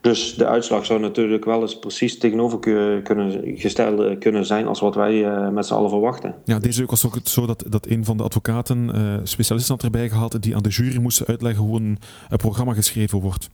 Dus 0.01 0.35
de 0.35 0.45
uitslag 0.45 0.85
zou 0.85 0.99
natuurlijk 0.99 1.45
wel 1.45 1.61
eens 1.61 1.79
precies 1.79 2.17
tegenover 2.17 2.59
kunnen 3.03 3.41
gesteld 3.57 4.17
kunnen 4.17 4.45
zijn 4.45 4.67
als 4.67 4.79
wat 4.79 4.95
wij 4.95 5.21
met 5.51 5.65
z'n 5.65 5.73
allen 5.73 5.89
verwachten. 5.89 6.35
Ja, 6.45 6.59
deze 6.59 6.79
week 6.79 6.89
was 6.89 7.05
ook 7.05 7.19
zo 7.23 7.45
dat, 7.45 7.63
dat 7.67 7.87
een 7.87 8.05
van 8.05 8.17
de 8.17 8.23
advocaten 8.23 8.91
uh, 8.95 9.19
specialisten 9.23 9.75
had 9.75 9.83
erbij 9.83 10.09
gehaald 10.09 10.41
die 10.41 10.55
aan 10.55 10.63
de 10.63 10.69
jury 10.69 11.01
moesten 11.01 11.27
uitleggen 11.27 11.63
hoe 11.63 11.79
een 11.79 11.97
programma 12.37 12.73
geschreven 12.73 13.19
wordt. 13.19 13.49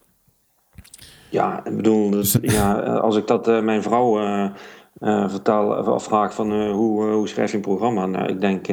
Ja, 1.36 1.66
ik 1.66 1.76
bedoel, 1.76 2.10
dus, 2.10 2.38
ja, 2.42 2.74
als 2.82 3.16
ik 3.16 3.28
dat 3.28 3.48
uh, 3.48 3.62
mijn 3.62 3.82
vrouw 3.82 4.22
uh, 4.22 4.50
vertel 5.30 5.68
of 5.68 6.04
vraag 6.04 6.34
van 6.34 6.70
hoe, 6.70 7.04
hoe 7.04 7.28
schrijf 7.28 7.52
je 7.52 7.58
een 7.58 7.64
programma, 7.64 8.06
nou, 8.06 8.28
ik 8.28 8.42
denk 8.42 8.68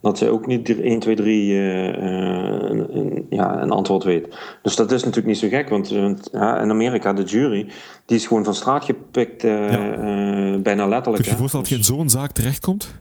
dat 0.00 0.18
zij 0.18 0.28
ook 0.28 0.46
niet 0.46 0.80
1, 0.80 0.98
2, 0.98 1.16
3 1.16 1.52
uh, 1.52 1.84
een, 1.84 2.96
een, 2.96 3.26
ja, 3.30 3.62
een 3.62 3.70
antwoord 3.70 4.04
weet. 4.04 4.36
Dus 4.62 4.76
dat 4.76 4.92
is 4.92 5.00
natuurlijk 5.00 5.26
niet 5.26 5.38
zo 5.38 5.48
gek, 5.48 5.68
want 5.68 5.88
ja, 6.32 6.60
in 6.60 6.70
Amerika, 6.70 7.12
de 7.12 7.22
jury, 7.22 7.66
die 8.06 8.16
is 8.16 8.26
gewoon 8.26 8.44
van 8.44 8.54
straat 8.54 8.84
gepikt, 8.84 9.44
uh, 9.44 9.72
ja. 9.72 10.58
bijna 10.58 10.86
letterlijk. 10.86 11.22
Kun 11.22 11.24
je 11.24 11.30
je 11.30 11.36
voorstellen 11.36 11.66
dat 11.66 11.68
je 11.68 11.76
in 11.76 11.84
zo'n 11.84 12.10
zaak 12.10 12.32
terechtkomt? 12.32 12.94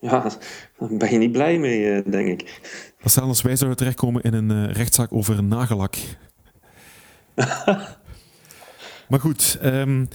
Ja, 0.00 0.22
daar 0.78 0.88
ben 0.98 1.12
je 1.12 1.18
niet 1.18 1.32
blij 1.32 1.58
mee, 1.58 2.02
denk 2.02 2.28
ik. 2.28 2.60
Stel 3.04 3.26
als 3.26 3.42
wij 3.42 3.56
zouden 3.56 3.78
terechtkomen 3.78 4.22
in 4.22 4.34
een 4.34 4.72
rechtszaak 4.72 5.12
over 5.12 5.42
nagellak. 5.44 5.96
maar 9.10 9.20
goed, 9.20 9.58
um, 9.64 10.08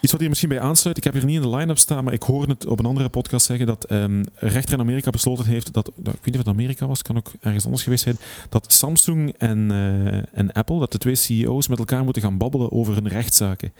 iets 0.00 0.12
wat 0.12 0.20
hier 0.20 0.28
misschien 0.28 0.48
bij 0.48 0.60
aansluit. 0.60 0.96
Ik 0.96 1.04
heb 1.04 1.12
hier 1.12 1.24
niet 1.24 1.36
in 1.36 1.50
de 1.50 1.56
line-up 1.56 1.78
staan, 1.78 2.04
maar 2.04 2.12
ik 2.12 2.22
hoorde 2.22 2.52
het 2.52 2.66
op 2.66 2.78
een 2.78 2.84
andere 2.86 3.08
podcast 3.08 3.46
zeggen 3.46 3.66
dat 3.66 3.90
um, 3.90 4.24
rechter 4.34 4.74
in 4.74 4.80
Amerika 4.80 5.10
besloten 5.10 5.46
heeft 5.46 5.72
dat, 5.72 5.88
ik 5.88 6.04
weet 6.04 6.24
niet 6.24 6.34
of 6.34 6.40
het 6.40 6.48
Amerika 6.48 6.86
was, 6.86 7.02
kan 7.02 7.16
ook 7.16 7.32
ergens 7.40 7.64
anders 7.64 7.82
geweest 7.82 8.02
zijn, 8.02 8.16
dat 8.48 8.72
Samsung 8.72 9.34
en, 9.38 9.70
uh, 9.70 10.38
en 10.38 10.52
Apple, 10.52 10.78
dat 10.78 10.92
de 10.92 10.98
twee 10.98 11.14
CEO's 11.14 11.68
met 11.68 11.78
elkaar 11.78 12.04
moeten 12.04 12.22
gaan 12.22 12.38
babbelen 12.38 12.72
over 12.72 12.94
hun 12.94 13.08
rechtszaken. 13.08 13.72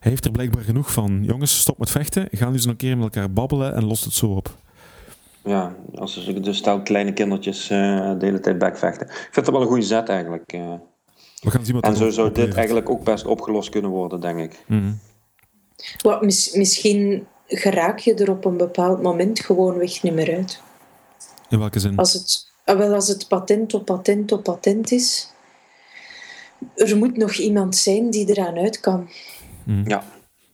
Hij 0.00 0.10
heeft 0.10 0.24
er 0.24 0.30
blijkbaar 0.30 0.62
genoeg 0.62 0.92
van. 0.92 1.24
Jongens, 1.24 1.58
stop 1.58 1.78
met 1.78 1.90
vechten. 1.90 2.28
Gaan 2.30 2.52
eens 2.52 2.64
een 2.64 2.76
keer 2.76 2.96
met 2.96 3.04
elkaar 3.04 3.32
babbelen 3.32 3.74
en 3.74 3.84
lost 3.84 4.04
het 4.04 4.12
zo 4.12 4.26
op. 4.26 4.56
Ja, 5.44 5.74
als 5.94 6.24
ze 6.24 6.40
dus 6.40 6.56
stel 6.56 6.82
kleine 6.82 7.12
kindertjes 7.12 7.70
uh, 7.70 7.78
de 8.18 8.24
hele 8.26 8.40
tijd 8.40 8.58
backvechten. 8.58 9.06
Ik 9.06 9.28
vind 9.30 9.46
dat 9.46 9.54
wel 9.54 9.60
een 9.62 9.68
goede 9.68 9.82
zet 9.82 10.08
eigenlijk. 10.08 10.52
Uh. 10.52 10.72
We 11.42 11.50
gaan 11.50 11.64
zien 11.64 11.74
wat 11.74 11.84
en 11.84 11.96
zo 11.96 12.10
zou 12.10 12.32
dit 12.32 12.54
eigenlijk 12.54 12.90
ook 12.90 13.04
best 13.04 13.26
opgelost 13.26 13.68
kunnen 13.68 13.90
worden, 13.90 14.20
denk 14.20 14.38
ik. 14.38 14.64
Mm 14.66 14.98
-hmm. 16.02 16.20
Mis, 16.20 16.52
misschien 16.52 17.26
geraak 17.46 17.98
je 17.98 18.14
er 18.14 18.30
op 18.30 18.44
een 18.44 18.56
bepaald 18.56 19.02
moment 19.02 19.40
gewoon 19.40 19.78
weg 19.78 20.02
niet 20.02 20.14
meer 20.14 20.36
uit. 20.36 20.60
In 21.48 21.58
welke 21.58 21.78
zin? 21.78 21.96
Als 21.96 22.12
het, 22.12 22.52
wel 22.64 22.94
als 22.94 23.08
het 23.08 23.28
patent 23.28 23.74
op 23.74 23.84
patent 23.84 24.32
op 24.32 24.42
patent 24.42 24.92
is, 24.92 25.30
er 26.74 26.96
moet 26.96 27.16
nog 27.16 27.32
iemand 27.32 27.76
zijn 27.76 28.10
die 28.10 28.28
eraan 28.30 28.56
uit 28.56 28.80
kan. 28.80 29.08
Mm. 29.64 29.88
Ja. 29.88 30.04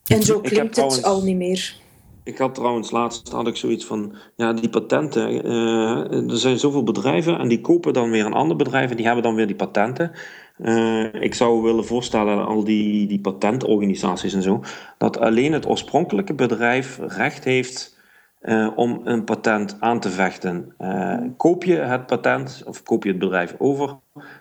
En 0.06 0.22
zo 0.22 0.40
klinkt 0.40 0.76
het 0.76 1.02
al 1.02 1.22
niet 1.22 1.36
meer. 1.36 1.80
Ik 2.24 2.38
had 2.38 2.54
trouwens 2.54 2.90
laatst 2.90 3.28
had 3.28 3.46
ik 3.46 3.56
zoiets 3.56 3.84
van, 3.84 4.14
ja, 4.36 4.52
die 4.52 4.68
patenten. 4.68 5.46
Uh, 5.46 6.30
er 6.30 6.38
zijn 6.38 6.58
zoveel 6.58 6.82
bedrijven 6.82 7.38
en 7.38 7.48
die 7.48 7.60
kopen 7.60 7.92
dan 7.92 8.10
weer 8.10 8.26
een 8.26 8.32
ander 8.32 8.56
bedrijf 8.56 8.90
en 8.90 8.96
die 8.96 9.04
hebben 9.04 9.24
dan 9.24 9.34
weer 9.34 9.46
die 9.46 9.56
patenten. 9.56 10.12
Uh, 10.58 11.14
ik 11.14 11.34
zou 11.34 11.62
willen 11.62 11.84
voorstellen, 11.84 12.46
al 12.46 12.64
die, 12.64 13.06
die 13.06 13.20
patentorganisaties 13.20 14.34
en 14.34 14.42
zo, 14.42 14.60
dat 14.98 15.18
alleen 15.18 15.52
het 15.52 15.68
oorspronkelijke 15.68 16.34
bedrijf 16.34 17.00
recht 17.06 17.44
heeft 17.44 18.00
om 18.76 19.00
een 19.04 19.24
patent 19.24 19.76
aan 19.80 20.00
te 20.00 20.10
vechten. 20.10 20.74
Koop 21.36 21.64
je 21.64 21.74
het 21.74 22.06
patent 22.06 22.62
of 22.66 22.82
koop 22.82 23.04
je 23.04 23.10
het 23.10 23.18
bedrijf 23.18 23.54
over, 23.58 23.98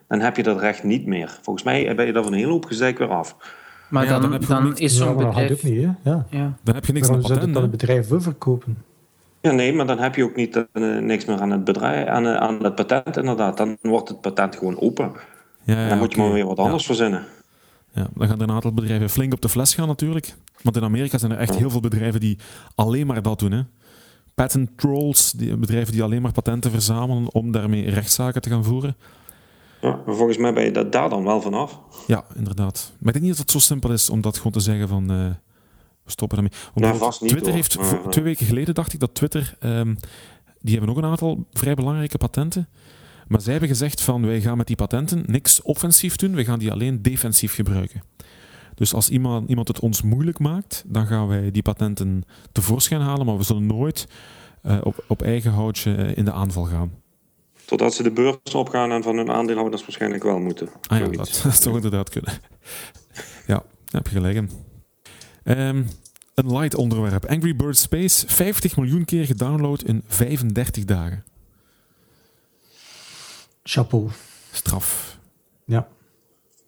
dan 0.07 0.19
heb 0.19 0.35
je 0.35 0.43
dat 0.43 0.59
recht 0.59 0.83
niet 0.83 1.05
meer. 1.05 1.39
Volgens 1.41 1.65
mij 1.65 1.95
ben 1.95 2.05
je 2.05 2.13
daar 2.13 2.23
van 2.23 2.31
een 2.31 2.37
hele 2.37 2.51
hoop 2.51 2.65
gezeik 2.65 2.97
weer 2.97 3.09
af. 3.09 3.35
Maar 3.91 4.05
Ja, 4.05 4.19
dan, 4.19 4.31
dan 4.31 4.41
dan, 4.47 4.77
is 4.77 4.97
zo'n 4.97 5.07
Ja, 5.07 5.13
maar 5.13 5.23
dat 5.23 5.33
bedrijf... 5.33 5.51
ook 5.51 5.63
niet, 5.63 5.83
hè? 5.83 6.09
Ja. 6.09 6.25
Ja. 6.29 6.57
Dan 6.63 6.75
heb 6.75 6.85
je 6.85 6.93
niks 6.93 7.07
Waarom 7.07 7.27
met 7.27 7.37
zou 7.37 7.39
patent. 7.39 7.55
hè? 7.55 7.61
het 7.61 7.71
bedrijf 7.71 8.11
overkopen? 8.11 8.77
Ja, 9.41 9.51
nee, 9.51 9.73
maar 9.73 9.87
dan 9.87 9.99
heb 9.99 10.15
je 10.15 10.23
ook 10.23 10.35
niet, 10.35 10.55
eh, 10.73 10.97
niks 10.97 11.25
meer 11.25 11.39
aan 11.39 11.51
het, 11.51 11.63
bedrijf, 11.63 12.07
aan, 12.07 12.25
eh, 12.25 12.35
aan 12.35 12.63
het 12.63 12.75
patent 12.75 13.17
inderdaad. 13.17 13.57
Dan 13.57 13.77
wordt 13.81 14.09
het 14.09 14.21
patent 14.21 14.55
gewoon 14.55 14.79
open. 14.79 15.11
Ja, 15.63 15.81
ja, 15.81 15.89
dan 15.89 15.97
moet 15.97 16.11
je 16.13 16.17
maar 16.21 16.31
weer 16.31 16.45
wat 16.45 16.57
Ja. 16.57 16.63
anders 16.63 16.85
verzinnen. 16.85 17.25
Ja, 17.93 18.07
dan 18.13 18.27
gaan 18.27 18.37
er 18.37 18.43
een 18.49 18.51
aantal 18.55 18.73
bedrijven 18.73 19.09
flink 19.09 19.33
op 19.33 19.41
de 19.41 19.49
fles 19.49 19.73
gaan 19.75 19.87
natuurlijk. 19.87 20.33
Want 20.61 20.75
in 20.75 20.83
Amerika 20.83 21.17
zijn 21.17 21.31
er 21.31 21.37
echt 21.37 21.55
heel 21.55 21.69
veel 21.69 21.79
bedrijven 21.79 22.19
die 22.19 22.37
alleen 22.75 23.07
maar 23.07 23.21
dat 23.21 23.39
doen. 23.39 23.51
Hè. 23.51 23.61
Patent 24.35 24.69
trolls, 24.75 25.31
die, 25.31 25.57
bedrijven 25.57 25.93
die 25.93 26.03
alleen 26.03 26.21
maar 26.21 26.31
patenten 26.31 26.71
verzamelen 26.71 27.33
om 27.33 27.51
daarmee 27.51 27.89
rechtszaken 27.89 28.41
te 28.41 28.49
gaan 28.49 28.63
voeren. 28.63 28.95
Ja, 29.81 30.01
maar 30.05 30.15
volgens 30.15 30.37
mij 30.37 30.53
ben 30.53 30.63
je 30.63 30.71
da- 30.71 30.83
daar 30.83 31.09
dan 31.09 31.23
wel 31.23 31.41
vanaf. 31.41 31.79
Ja, 32.07 32.23
inderdaad. 32.35 32.91
Maar 32.99 33.07
ik 33.07 33.13
denk 33.13 33.19
niet 33.25 33.29
dat 33.29 33.37
het 33.37 33.51
zo 33.51 33.59
simpel 33.59 33.91
is 33.91 34.09
om 34.09 34.21
dat 34.21 34.37
gewoon 34.37 34.51
te 34.51 34.59
zeggen 34.59 34.87
van... 34.87 35.11
eh, 35.11 35.17
we 36.03 36.11
stoppen 36.11 36.37
ermee. 36.37 36.93
Vast 36.97 37.21
niet, 37.21 37.29
Twitter 37.29 37.51
hoor. 37.51 37.61
heeft... 37.61 37.77
Maar, 37.77 37.85
voor- 37.85 38.11
twee 38.11 38.23
weken 38.23 38.45
geleden 38.45 38.73
dacht 38.73 38.93
ik 38.93 38.99
dat 38.99 39.15
Twitter... 39.15 39.55
ehm, 39.59 39.95
die 40.59 40.75
hebben 40.77 40.89
ook 40.95 40.97
een 41.03 41.09
aantal 41.09 41.45
vrij 41.51 41.73
belangrijke 41.73 42.17
patenten. 42.17 42.69
Maar 43.27 43.41
zij 43.41 43.51
hebben 43.51 43.69
gezegd 43.69 44.01
van 44.01 44.25
wij 44.25 44.41
gaan 44.41 44.57
met 44.57 44.67
die 44.67 44.75
patenten 44.75 45.23
niks 45.25 45.61
offensief 45.61 46.15
doen. 46.15 46.35
We 46.35 46.43
gaan 46.45 46.59
die 46.59 46.71
alleen 46.71 47.01
defensief 47.01 47.53
gebruiken. 47.55 48.03
Dus 48.75 48.93
als 48.93 49.09
iemand, 49.09 49.49
iemand 49.49 49.67
het 49.67 49.79
ons 49.79 50.01
moeilijk 50.01 50.39
maakt, 50.39 50.83
dan 50.87 51.05
gaan 51.05 51.27
wij 51.27 51.51
die 51.51 51.61
patenten 51.61 52.23
tevoorschijn 52.51 53.01
halen. 53.01 53.25
Maar 53.25 53.37
we 53.37 53.43
zullen 53.43 53.65
nooit 53.65 54.07
eh, 54.61 54.77
op, 54.83 55.03
op 55.07 55.21
eigen 55.21 55.51
houtje 55.51 55.95
eh, 55.95 56.17
in 56.17 56.25
de 56.25 56.31
aanval 56.31 56.63
gaan. 56.63 56.91
Totdat 57.71 57.93
ze 57.93 58.03
de 58.03 58.11
beurs 58.11 58.53
opgaan 58.53 58.91
en 58.91 59.03
van 59.03 59.17
hun 59.17 59.31
aandeelhouders 59.31 59.81
waarschijnlijk 59.81 60.23
wel 60.23 60.39
moeten. 60.39 60.69
Ah 60.87 60.99
ja, 60.99 61.07
dat, 61.07 61.39
dat 61.43 61.61
zou 61.61 61.75
inderdaad 61.75 62.09
kunnen. 62.09 62.33
Ja, 63.47 63.55
daar 63.85 64.01
heb 64.01 64.07
je 64.07 64.11
gelijk 64.15 64.35
in. 64.35 64.49
Ehm, 65.43 65.83
een 66.35 66.57
light 66.57 66.75
onderwerp. 66.75 67.25
Angry 67.25 67.55
Birds 67.55 67.81
Space, 67.81 68.27
50 68.27 68.77
miljoen 68.77 69.05
keer 69.05 69.25
gedownload 69.25 69.83
in 69.83 70.03
35 70.07 70.85
dagen. 70.85 71.23
Chapeau. 73.63 74.09
Straf. 74.51 75.17
Ja. 75.65 75.87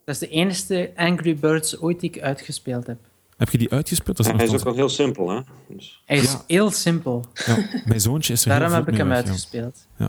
Dat 0.04 0.14
is 0.14 0.20
de 0.20 0.28
enige 0.28 0.92
Angry 0.96 1.36
Birds 1.36 1.80
ooit 1.80 2.00
die 2.00 2.10
ik 2.10 2.22
uitgespeeld 2.22 2.86
heb. 2.86 2.98
Heb 3.36 3.50
je 3.50 3.58
die 3.58 3.70
uitgespeeld? 3.70 4.16
Dat 4.16 4.26
is 4.26 4.32
hij 4.32 4.44
is 4.44 4.52
ook 4.52 4.64
wel 4.64 4.74
heel 4.74 4.88
simpel, 4.88 5.30
hè? 5.30 5.40
Dus, 5.68 6.02
Hij 6.04 6.16
is 6.16 6.32
Ja. 6.32 6.42
heel 6.46 6.70
simpel. 6.70 7.24
ja, 7.46 7.56
mijn 7.84 8.00
zoontje 8.00 8.32
is 8.32 8.42
er 8.42 8.48
Daarom 8.48 8.68
heel 8.68 8.76
heb 8.76 8.88
ik 8.88 8.96
hem 8.96 9.08
weg, 9.08 9.50
ja. 9.96 10.08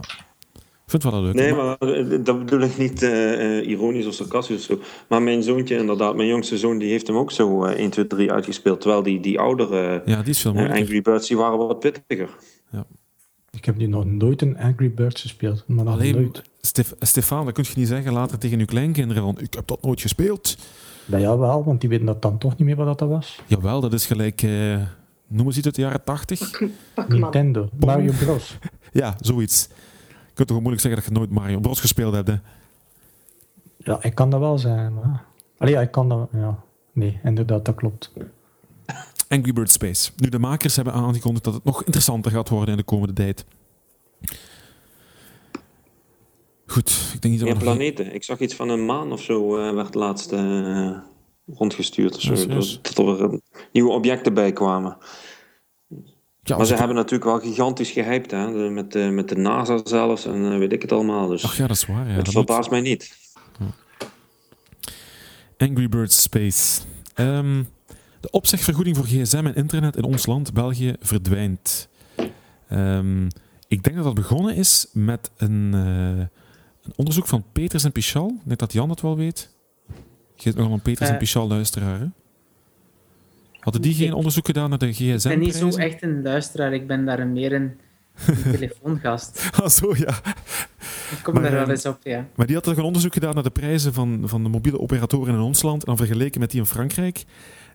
Vind 0.85 1.03
het 1.03 1.11
wel 1.11 1.21
leuk. 1.21 1.33
nee, 1.33 1.53
maar- 1.53 1.75
maar 1.79 1.89
eh, 1.89 2.19
dat 2.23 2.39
bedoel 2.39 2.59
ik 2.61 2.77
niet 2.77 3.01
eh, 3.03 3.57
eh, 3.59 3.67
ironisch 3.67 4.05
of 4.05 4.13
sarcastisch 4.13 4.57
of 4.57 4.63
zo. 4.63 4.79
Maar 5.09 5.21
mijn 5.21 5.43
zoontje, 5.43 5.77
inderdaad, 5.77 6.15
mijn 6.15 6.27
jongste 6.27 6.57
zoon, 6.57 6.77
die 6.77 6.89
heeft 6.89 7.07
hem 7.07 7.15
ook 7.17 7.31
zo 7.31 7.63
eh 7.65 7.79
1, 7.79 7.89
2, 7.89 8.07
3 8.07 8.31
uitgespeeld. 8.31 8.81
Terwijl 8.81 9.03
die, 9.03 9.19
die 9.19 9.39
oudere 9.39 10.01
Ja, 10.05 10.21
die 10.21 10.29
is 10.29 10.39
veel 10.41 10.51
eh, 10.51 10.57
moeilijker. 10.57 10.83
Angry 10.85 11.01
Birds, 11.01 11.27
die 11.27 11.37
waren 11.37 11.57
wat 11.57 11.79
pittiger. 11.79 12.29
Ik 13.51 13.65
heb 13.65 13.77
die 13.77 13.87
nog 13.87 14.05
nooit 14.05 14.41
een 14.41 14.57
Angry 14.57 14.93
Birds 14.93 15.21
gespeeld. 15.21 15.63
Maar 15.67 15.85
Alleen, 15.87 16.15
nooit. 16.15 16.41
Stef, 16.61 16.93
Stefan, 16.99 17.45
dat 17.45 17.53
kun 17.53 17.63
je 17.67 17.73
niet 17.75 17.87
zeggen 17.87 18.13
later 18.13 18.37
tegen 18.37 18.59
je 18.59 18.65
kleinkinderen. 18.65 19.23
Van, 19.23 19.35
ik 19.39 19.53
heb 19.53 19.67
dat 19.67 19.81
nooit 19.81 20.01
gespeeld. 20.01 20.57
Dat 21.05 21.21
ja 21.21 21.37
wel, 21.37 21.63
want 21.63 21.81
die 21.81 21.89
weten 21.89 22.05
dat 22.05 22.21
dan 22.21 22.37
toch 22.37 22.57
niet 22.57 22.67
meer 22.67 22.75
wat 22.85 22.99
dat 22.99 23.09
was. 23.09 23.39
Jawel, 23.47 23.81
dat 23.81 23.93
is 23.93 24.05
gelijk... 24.05 24.41
eh 24.41 24.77
noem 25.27 25.45
eens 25.45 25.57
iets 25.57 25.65
uit 25.65 25.75
de 25.75 25.81
jaren 25.81 26.03
80. 26.03 26.61
Pak 26.93 27.09
man. 27.09 27.19
Nintendo. 27.19 27.69
Mario 27.79 28.11
Bros. 28.19 28.57
Ja, 28.91 29.15
zoiets. 29.19 29.69
Je 30.35 30.43
kunt 30.43 30.47
toch 30.47 30.59
moeilijk 30.59 30.81
zeggen 30.81 31.01
dat 31.01 31.11
je 31.13 31.19
nooit 31.19 31.31
Mario 31.31 31.59
Bros 31.59 31.79
gespeeld 31.79 32.13
hebt, 32.13 32.27
hè? 32.27 32.35
Ja, 33.77 34.03
ik 34.03 34.15
kan 34.15 34.29
dat 34.29 34.39
wel 34.39 34.57
zijn, 34.57 34.93
maar... 34.93 35.25
Allee, 35.57 35.73
ja, 35.73 35.81
ik 35.81 35.91
kan 35.91 36.09
dat... 36.09 36.29
Ja. 36.31 36.63
Nee, 36.93 37.19
inderdaad, 37.23 37.65
dat 37.65 37.75
klopt. 37.75 38.11
Angry 39.27 39.53
Birds 39.53 39.73
Space. 39.73 40.11
Nu, 40.17 40.29
de 40.29 40.39
makers 40.39 40.75
hebben 40.75 40.93
aangekondigd 40.93 41.43
dat 41.43 41.53
het 41.53 41.63
nog 41.63 41.83
interessanter 41.83 42.31
gaat 42.31 42.49
worden 42.49 42.69
in 42.69 42.77
de 42.77 42.83
komende 42.83 43.13
tijd. 43.13 43.45
Goed, 46.65 47.11
ik 47.13 47.21
denk 47.21 47.33
niet 47.33 47.43
dat 47.43 47.53
Ja, 47.53 47.63
planeten. 47.63 48.13
Ik 48.13 48.23
zag 48.23 48.39
iets 48.39 48.55
van 48.55 48.69
een 48.69 48.85
maan 48.85 49.11
of 49.11 49.21
zo, 49.21 49.57
eh, 49.57 49.73
werd 49.73 49.93
laatst 49.93 50.31
eh, 50.31 50.97
rondgestuurd. 51.45 52.15
Of 52.15 52.21
zo. 52.21 52.47
Dat, 52.47 52.79
dat 52.81 53.19
er 53.19 53.23
eh, 53.23 53.39
nieuwe 53.71 53.91
objecten 53.91 54.33
bij 54.33 54.51
kwamen. 54.51 54.97
Ja, 56.47 56.57
Maar 56.57 56.65
ze 56.65 56.75
hebben 56.75 56.95
natuurlijk 56.95 57.23
wel 57.23 57.39
gigantisch 57.39 57.91
gehyped, 57.91 58.31
hè? 58.31 58.69
Met, 58.69 58.91
de, 58.91 58.99
met 58.99 59.29
de 59.29 59.35
NASA 59.37 59.79
zelfs 59.83 60.25
en 60.25 60.51
eh, 60.51 60.57
weet 60.57 60.71
ik 60.73 60.81
het 60.81 60.91
allemaal. 60.91 61.27
Dus 61.27 61.43
Ach 61.43 61.57
ja, 61.57 61.67
dat 61.67 61.75
is 61.75 61.85
waar. 61.85 62.07
Ja, 62.07 62.13
het 62.13 62.25
dat 62.25 62.25
moet- 62.25 62.33
verbaast 62.45 62.69
mij 62.69 62.81
niet. 62.81 63.17
Angry 65.57 65.89
Birds 65.89 66.21
Space. 66.21 66.81
Ehm, 67.13 67.63
de 68.19 68.29
opzegvergoeding 68.31 68.95
voor 68.95 69.05
gsm 69.05 69.45
en 69.45 69.55
internet 69.55 69.95
in 69.95 70.03
ons 70.03 70.25
land, 70.25 70.53
België, 70.53 70.95
verdwijnt. 70.99 71.87
Ehm, 72.69 73.25
ik 73.67 73.83
denk 73.83 73.95
dat 73.95 74.03
dat 74.05 74.13
begonnen 74.13 74.55
is 74.55 74.87
met 74.93 75.31
een, 75.37 75.69
eh, 75.73 76.25
een 76.83 76.93
onderzoek 76.95 77.27
van 77.27 77.43
Peters 77.51 77.83
en 77.83 77.91
Pichal. 77.91 78.27
Ik 78.27 78.41
denk 78.47 78.59
dat 78.59 78.73
Jan 78.73 78.89
het 78.89 79.01
wel 79.01 79.17
weet. 79.17 79.49
Je 80.35 80.43
hebt 80.43 80.55
nogal 80.57 80.73
een 80.73 80.81
Peters 80.81 81.07
en 81.07 81.13
Eh. 81.13 81.19
Pichal 81.19 81.47
luisteraar, 81.47 81.99
hè? 81.99 82.05
Hadden 83.65 83.81
die 83.81 83.93
geen 83.93 84.07
Ik- 84.07 84.15
onderzoek 84.15 84.45
gedaan 84.45 84.69
naar 84.69 84.77
de 84.79 84.93
gsm 84.93 85.11
Ik 85.11 85.21
ben 85.23 85.39
niet 85.39 85.55
zo 85.55 85.69
echt 85.69 86.03
een 86.03 86.21
luisteraar, 86.21 86.73
ik 86.73 86.87
ben 86.87 87.05
daar 87.05 87.27
meer 87.27 87.53
een, 87.53 87.77
een 88.27 88.51
telefoongast. 88.57 89.49
Ah, 89.61 89.67
zo 89.69 89.93
ja. 89.97 90.17
Ik 91.11 91.19
kom 91.23 91.33
Maar, 91.33 91.43
daar 91.43 91.51
wel 91.51 91.61
ehm, 91.61 91.69
eens 91.69 91.85
op, 91.85 91.97
ja. 92.03 92.25
Maar 92.35 92.45
die 92.45 92.55
had 92.55 92.63
toch 92.63 92.77
een 92.77 92.83
onderzoek 92.83 93.13
gedaan 93.13 93.33
naar 93.33 93.43
de 93.43 93.49
prijzen 93.49 93.93
van, 93.93 94.21
van 94.25 94.43
de 94.43 94.49
mobiele 94.49 94.79
operatoren 94.79 95.33
in 95.33 95.39
ons 95.39 95.61
land 95.61 95.79
en 95.79 95.85
dan 95.85 95.97
vergeleken 95.97 96.39
met 96.39 96.51
die 96.51 96.59
in 96.59 96.65
Frankrijk. 96.65 97.23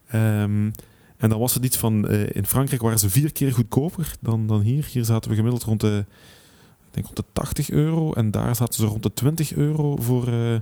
Ehm, 0.09 0.71
en 1.17 1.29
dan 1.29 1.39
was 1.39 1.55
het 1.55 1.65
iets 1.65 1.77
van, 1.77 2.09
eh, 2.09 2.27
in 2.37 2.47
Frankrijk 2.47 2.83
waren 2.83 2.99
ze 2.99 3.11
vier 3.11 3.33
keer 3.33 3.53
goedkoper 3.53 4.13
dan, 4.21 4.47
dan 4.47 4.61
hier. 4.61 4.89
Hier 4.93 5.05
zaten 5.05 5.31
we 5.31 5.37
gemiddeld 5.37 5.63
rond 5.65 5.81
de, 5.81 6.05
ik 6.87 6.91
denk 6.91 7.07
rond 7.07 7.17
de 7.17 7.25
80 7.33 7.71
euro 7.71 8.13
en 8.13 8.31
daar 8.31 8.57
zaten 8.57 8.75
ze 8.75 8.87
rond 8.87 9.03
de 9.03 9.13
20 9.13 9.53
euro 9.55 9.97
voor, 9.97 10.29
eh, 10.29 10.55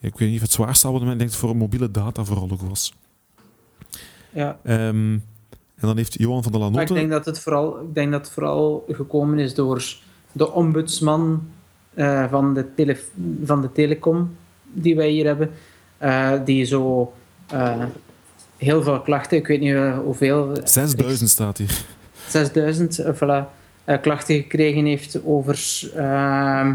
ik 0.00 0.18
weet 0.18 0.28
niet 0.28 0.36
of 0.36 0.42
het 0.42 0.52
zwaarste 0.52 0.86
abonnement, 0.86 1.20
ik 1.20 1.26
denk 1.26 1.30
het 1.30 1.40
voor 1.48 1.56
mobiele 1.56 1.90
data 1.90 2.24
vooral 2.24 2.50
ook 2.50 2.60
was. 2.62 2.94
Ja. 4.36 4.58
Ehm, 4.62 5.12
En 5.80 5.88
dan 5.88 5.96
heeft 5.96 6.14
Johan 6.18 6.42
van 6.42 6.52
der 6.52 6.60
Maar 6.60 6.70
Lanotte... 6.70 6.94
ik 6.94 6.98
denk 7.00 7.10
dat 7.12 7.24
het 7.24 7.40
vooral, 7.40 7.80
ik 7.80 7.94
denk 7.94 8.12
dat 8.12 8.20
het 8.24 8.30
vooral 8.30 8.84
gekomen 8.88 9.38
is 9.38 9.54
door 9.54 9.84
de 10.32 10.52
ombudsman 10.52 11.48
eh, 11.94 12.30
van, 12.30 12.54
de 12.54 12.74
tele, 12.74 12.96
van 13.44 13.60
de 13.60 13.72
telecom 13.72 14.36
die 14.72 14.96
wij 14.96 15.08
hier 15.10 15.26
hebben. 15.26 15.50
eh, 15.98 16.32
die 16.44 16.64
zo 16.64 17.12
eh, 17.46 17.84
heel 18.56 18.82
veel 18.82 19.00
klachten, 19.00 19.38
ik 19.38 19.46
weet 19.46 19.60
niet 19.60 19.76
hoeveel. 20.04 20.56
6000 20.64 21.30
staat 21.30 21.58
hier. 21.58 21.84
6000 22.28 22.98
eh, 22.98 23.14
voilà, 23.14 23.44
klachten 24.00 24.34
gekregen 24.36 24.84
heeft 24.84 25.24
over, 25.24 25.58
eh, 25.94 26.74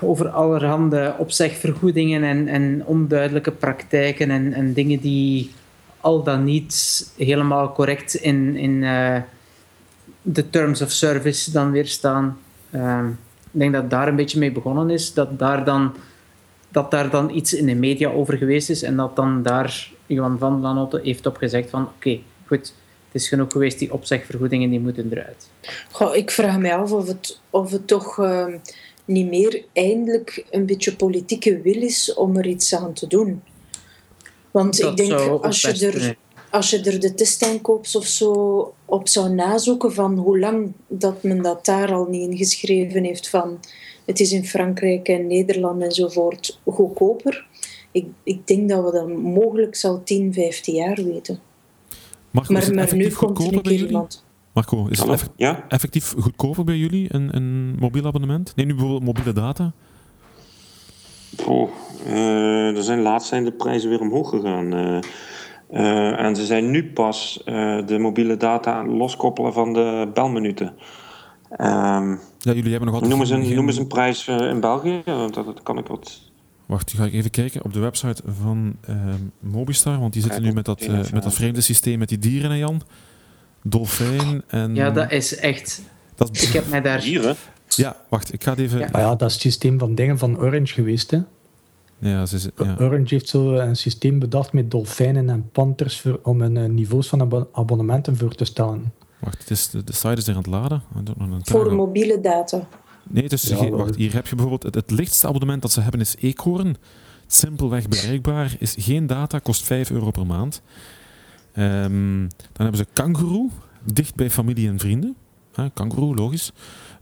over 0.00 0.28
allerhande 0.28 1.14
opzegvergoedingen 1.18 2.22
en, 2.22 2.48
en 2.48 2.82
onduidelijke 2.86 3.50
praktijken 3.50 4.30
en, 4.30 4.52
en 4.52 4.72
dingen 4.72 5.00
die 5.00 5.50
al 6.06 6.22
dan 6.22 6.44
niet 6.44 7.06
helemaal 7.16 7.72
correct 7.72 8.14
in, 8.14 8.56
in 8.56 8.84
eh, 8.84 9.20
de 10.22 10.50
terms 10.50 10.82
of 10.82 10.90
service 10.90 11.50
dan 11.52 11.70
weer 11.70 11.86
staan. 11.86 12.38
Ehm, 12.70 13.08
ik 13.52 13.62
denk 13.62 13.72
dat 13.72 13.90
daar 13.90 14.08
een 14.08 14.16
beetje 14.16 14.38
mee 14.38 14.52
begonnen 14.52 14.90
is, 14.90 15.14
dat 15.14 15.38
daar 15.38 15.64
dan, 15.64 15.94
dat 16.68 16.90
daar 16.90 17.10
dan 17.10 17.30
iets 17.30 17.54
in 17.54 17.66
de 17.66 17.74
media 17.74 18.10
over 18.10 18.36
geweest 18.36 18.70
is 18.70 18.82
en 18.82 18.96
dat 18.96 19.16
dan 19.16 19.42
daar 19.42 19.90
Johan 20.06 20.38
van 20.38 20.60
Lanotte 20.60 21.00
heeft 21.02 21.26
op 21.26 21.36
gezegd 21.36 21.70
van 21.70 21.88
oké, 21.88 22.18
goed, 22.46 22.74
het 23.06 23.22
is 23.22 23.28
genoeg 23.28 23.52
geweest, 23.52 23.78
die 23.78 23.92
opzegvergoedingen 23.92 24.70
die 24.70 24.80
moeten 24.80 25.08
eruit. 25.10 25.50
Goh, 25.90 26.16
ik 26.16 26.30
vraag 26.30 26.58
me 26.58 26.74
af 26.74 26.92
of 26.92 27.06
het, 27.06 27.40
of 27.50 27.70
het 27.70 27.86
toch 27.86 28.18
ehm, 28.18 28.58
niet 29.04 29.28
meer 29.28 29.64
eindelijk 29.72 30.46
een 30.50 30.66
beetje 30.66 30.96
politieke 30.96 31.60
wil 31.60 31.82
is 31.82 32.14
om 32.14 32.36
er 32.36 32.46
iets 32.46 32.74
aan 32.74 32.92
te 32.92 33.06
doen. 33.06 33.42
Want 34.56 34.78
Dat 34.78 34.90
ik 34.90 34.96
denk, 34.96 35.42
als 35.42 35.60
je, 35.60 35.86
er, 35.86 36.16
als 36.50 36.70
je 36.70 36.80
er 36.80 37.00
de 37.00 37.14
testaankoops 37.14 37.96
of 37.96 38.06
zo 38.06 38.74
op 38.84 39.08
zou 39.08 39.28
nazoeken 39.28 39.92
van 39.92 40.18
hoe 40.18 40.38
lang 40.38 40.72
dat 40.88 41.22
men 41.22 41.42
dat 41.42 41.64
daar 41.64 41.92
al 41.92 42.06
niet 42.10 42.30
ingeschreven 42.30 43.04
heeft 43.04 43.28
van 43.28 43.58
het 44.06 44.20
is 44.20 44.32
in 44.32 44.44
Frankrijk 44.44 45.08
en 45.08 45.26
Nederland 45.26 45.82
enzovoort 45.82 46.60
goedkoper. 46.64 47.46
Ik, 47.90 48.06
ik 48.22 48.46
denk 48.46 48.68
dat 48.68 48.84
we 48.84 48.90
dat 48.92 49.08
mogelijk 49.08 49.84
al 49.84 50.02
10, 50.04 50.32
15 50.32 50.74
jaar 50.74 51.04
weten. 51.04 51.40
Marco, 52.30 52.54
is 52.54 52.58
Maar, 52.58 52.62
het 52.62 52.90
maar 52.90 52.96
nu 52.96 53.10
komt 53.10 53.38
er 53.38 53.44
een 53.44 53.62
keer 53.62 53.72
jullie? 53.72 53.86
iemand. 53.86 54.24
Marco, 54.52 54.86
is 54.86 54.98
het 54.98 55.30
effectief 55.68 56.14
goedkoper 56.18 56.64
bij 56.64 56.76
jullie, 56.76 57.14
een, 57.14 57.36
een 57.36 57.76
mobiel 57.78 58.06
abonnement? 58.06 58.52
Neem 58.56 58.66
nu 58.66 58.72
bijvoorbeeld 58.72 59.04
mobiele 59.04 59.32
data. 59.32 59.72
Oh, 61.46 61.70
eh, 62.06 62.76
er 62.76 62.82
zijn 62.82 63.00
laatst 63.00 63.28
zijn 63.28 63.44
de 63.44 63.52
prijzen 63.52 63.88
weer 63.90 64.00
omhoog 64.00 64.30
gegaan. 64.30 64.72
eh. 64.74 64.98
Eh, 65.70 66.24
en 66.24 66.36
ze 66.36 66.44
zijn 66.46 66.70
nu 66.70 66.92
pas 66.92 67.42
eh, 67.44 67.86
de 67.86 67.98
mobiele 67.98 68.36
data 68.36 68.84
loskoppelen 68.86 69.52
van 69.52 69.72
de 69.72 70.10
belminuten. 70.14 70.74
Ehm 71.50 72.10
Ja, 72.38 72.52
jullie 72.52 72.70
hebben 72.70 72.84
nog 72.84 72.92
altijd... 72.94 73.10
noem, 73.12 73.20
eens 73.20 73.30
een, 73.30 73.44
geen- 73.44 73.54
noem 73.54 73.66
eens 73.66 73.76
een 73.78 73.86
prijs 73.86 74.28
in 74.28 74.60
België. 74.60 75.02
Want 75.04 75.34
dat, 75.34 75.44
dat 75.44 75.62
kan 75.62 75.78
ik 75.78 75.86
wat. 75.86 76.20
Wacht, 76.66 76.92
ga 76.92 77.04
ik 77.04 77.12
even 77.12 77.30
kijken 77.30 77.64
op 77.64 77.72
de 77.72 77.78
website 77.80 78.22
van 78.40 78.76
ehm, 78.86 78.98
Mobistar, 79.40 79.98
want 80.00 80.12
die 80.12 80.22
zitten 80.22 80.42
nu 80.42 80.52
met 80.52 80.64
dat, 80.64 80.80
eh, 80.80 80.92
met 81.12 81.22
dat 81.22 81.34
vreemde 81.34 81.60
systeem 81.60 81.98
met 81.98 82.08
die 82.08 82.18
dieren, 82.18 82.50
hè 82.50 82.56
Jan? 82.56 82.82
Dolfijn 83.62 84.42
en... 84.46 84.74
Ja, 84.74 84.90
dat 84.90 85.10
is 85.12 85.36
echt... 85.36 85.82
dat 86.14 86.36
is- 86.36 86.46
Ik 86.46 86.52
heb 86.52 86.68
mij 86.70 86.80
daar... 86.80 87.00
Dieren? 87.00 87.36
Ja, 87.76 87.96
wacht, 88.08 88.32
ik 88.32 88.44
ga 88.44 88.50
het 88.50 88.58
even... 88.60 88.78
Ja. 88.78 88.88
Maar 88.92 89.00
ja, 89.00 89.14
dat 89.14 89.28
is 89.28 89.32
het 89.32 89.42
systeem 89.42 89.78
van 89.78 89.94
dingen 89.94 90.18
van 90.18 90.38
Orange 90.38 90.74
geweest. 90.74 91.10
Hè. 91.10 91.18
Ja, 91.98 92.26
ze, 92.26 92.38
ze- 92.38 92.52
ja. 92.56 92.76
Orange 92.80 93.14
heeft 93.14 93.28
zo 93.28 93.54
een 93.54 93.76
systeem 93.76 94.18
bedacht 94.18 94.52
met 94.52 94.70
dolfijnen 94.70 95.30
en 95.30 95.48
panthers 95.52 96.00
voor, 96.00 96.20
om 96.22 96.40
een 96.40 96.56
eh, 96.56 96.64
niveaus 96.68 97.08
van 97.08 97.20
abo- 97.20 97.48
abonnementen 97.52 98.16
voor 98.16 98.34
te 98.34 98.44
stellen. 98.44 98.92
Wacht, 99.18 99.38
het 99.38 99.50
is, 99.50 99.70
de, 99.70 99.84
de 99.84 99.92
site 99.92 100.08
is 100.16 100.26
er 100.26 100.30
aan 100.32 100.38
het 100.38 100.46
laden. 100.46 100.82
Voor 101.42 101.74
mobiele 101.74 102.20
data. 102.20 102.68
Nee, 103.08 103.22
het 103.22 103.32
is 103.32 103.42
Ja, 103.42 103.56
geen- 103.56 103.70
wel. 103.70 103.78
wacht, 103.78 103.96
hier 103.96 104.12
heb 104.12 104.26
je 104.26 104.34
bijvoorbeeld 104.34 104.62
het, 104.62 104.74
het 104.74 104.90
lichtste 104.98 105.26
abonnement 105.26 105.62
dat 105.62 105.72
ze 105.72 105.80
hebben 105.80 106.00
is 106.00 106.14
Eekhoorn. 106.20 106.76
Simpelweg 107.26 107.88
bereikbaar, 107.88 108.56
is 108.58 108.74
geen 108.78 109.06
data, 109.06 109.38
kost 109.38 109.62
5 109.64 109.90
euro 109.90 110.10
per 110.10 110.26
maand. 110.26 110.62
Ehm, 111.52 112.20
dan 112.28 112.66
hebben 112.66 112.76
ze 112.76 112.86
Kangaroo, 112.92 113.50
dicht 113.84 114.14
bij 114.14 114.30
familie 114.30 114.68
en 114.68 114.78
vrienden. 114.78 115.16
Huh, 115.54 115.66
Kangaroo, 115.74 116.14
logisch. 116.14 116.52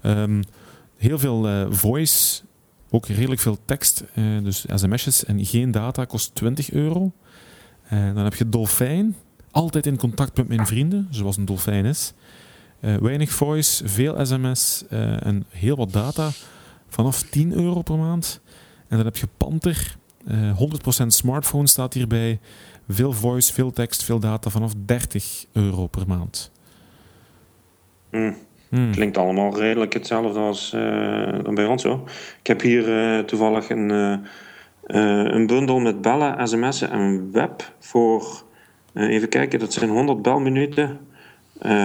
Ehm, 0.00 0.42
heel 1.04 1.18
veel 1.18 1.48
eh, 1.48 1.66
voice, 1.70 2.42
ook 2.90 3.06
redelijk 3.06 3.40
veel 3.40 3.58
tekst, 3.64 4.04
eh, 4.14 4.24
dus 4.42 4.64
sms'jes 4.74 5.24
en 5.24 5.44
geen 5.44 5.70
data, 5.70 6.04
kost 6.04 6.34
20 6.34 6.70
euro. 6.70 7.12
Eh, 7.88 8.14
dan 8.14 8.24
heb 8.24 8.34
je 8.34 8.48
Dolfijn, 8.48 9.16
altijd 9.50 9.86
in 9.86 9.96
contact 9.96 10.36
met 10.36 10.48
mijn 10.48 10.66
vrienden, 10.66 11.08
zoals 11.10 11.36
een 11.36 11.44
dolfijn 11.44 11.84
is. 11.84 12.12
Weinig 13.00 13.30
voice, 13.30 13.88
veel 13.88 14.26
sms 14.26 14.84
en 14.88 15.44
heel 15.48 15.76
wat 15.76 15.92
data. 15.92 16.30
Vanaf 16.88 17.22
10 17.22 17.52
euro 17.52 17.82
per 17.82 17.98
maand. 17.98 18.40
En 18.88 18.96
dan 18.96 19.04
heb 19.06 19.16
je 19.16 19.28
Panther. 19.36 19.96
eh 20.26 20.58
100% 20.58 21.06
smartphone 21.06 21.66
staat 21.66 21.94
hierbij. 21.94 22.40
Veel 22.88 23.12
voice, 23.12 23.52
veel 23.52 23.70
tekst, 23.72 24.02
veel 24.02 24.18
data. 24.18 24.50
Vanaf 24.50 24.72
30 24.84 25.44
euro 25.52 25.86
per 25.86 26.06
maand. 26.06 26.50
Hm. 28.10 28.32
Hmm. 28.74 28.90
Klinkt 28.90 29.16
allemaal 29.16 29.58
redelijk 29.58 29.92
hetzelfde 29.92 30.38
als 30.38 30.72
eh, 30.72 31.42
dan 31.42 31.54
bij 31.54 31.66
ons 31.66 31.82
hoor. 31.82 32.00
Ik 32.40 32.46
heb 32.46 32.60
hier 32.60 32.98
eh, 32.98 33.24
toevallig 33.24 33.70
een, 33.70 33.90
eh, 33.90 35.24
een 35.34 35.46
bundel 35.46 35.78
met 35.78 36.00
bellen, 36.00 36.48
sms'en 36.48 36.90
en 36.90 37.32
web 37.32 37.72
voor, 37.78 38.42
even 38.94 39.28
kijken, 39.28 39.58
dat 39.58 39.72
zijn 39.72 39.90
100 39.90 40.22
belminuten 40.22 40.98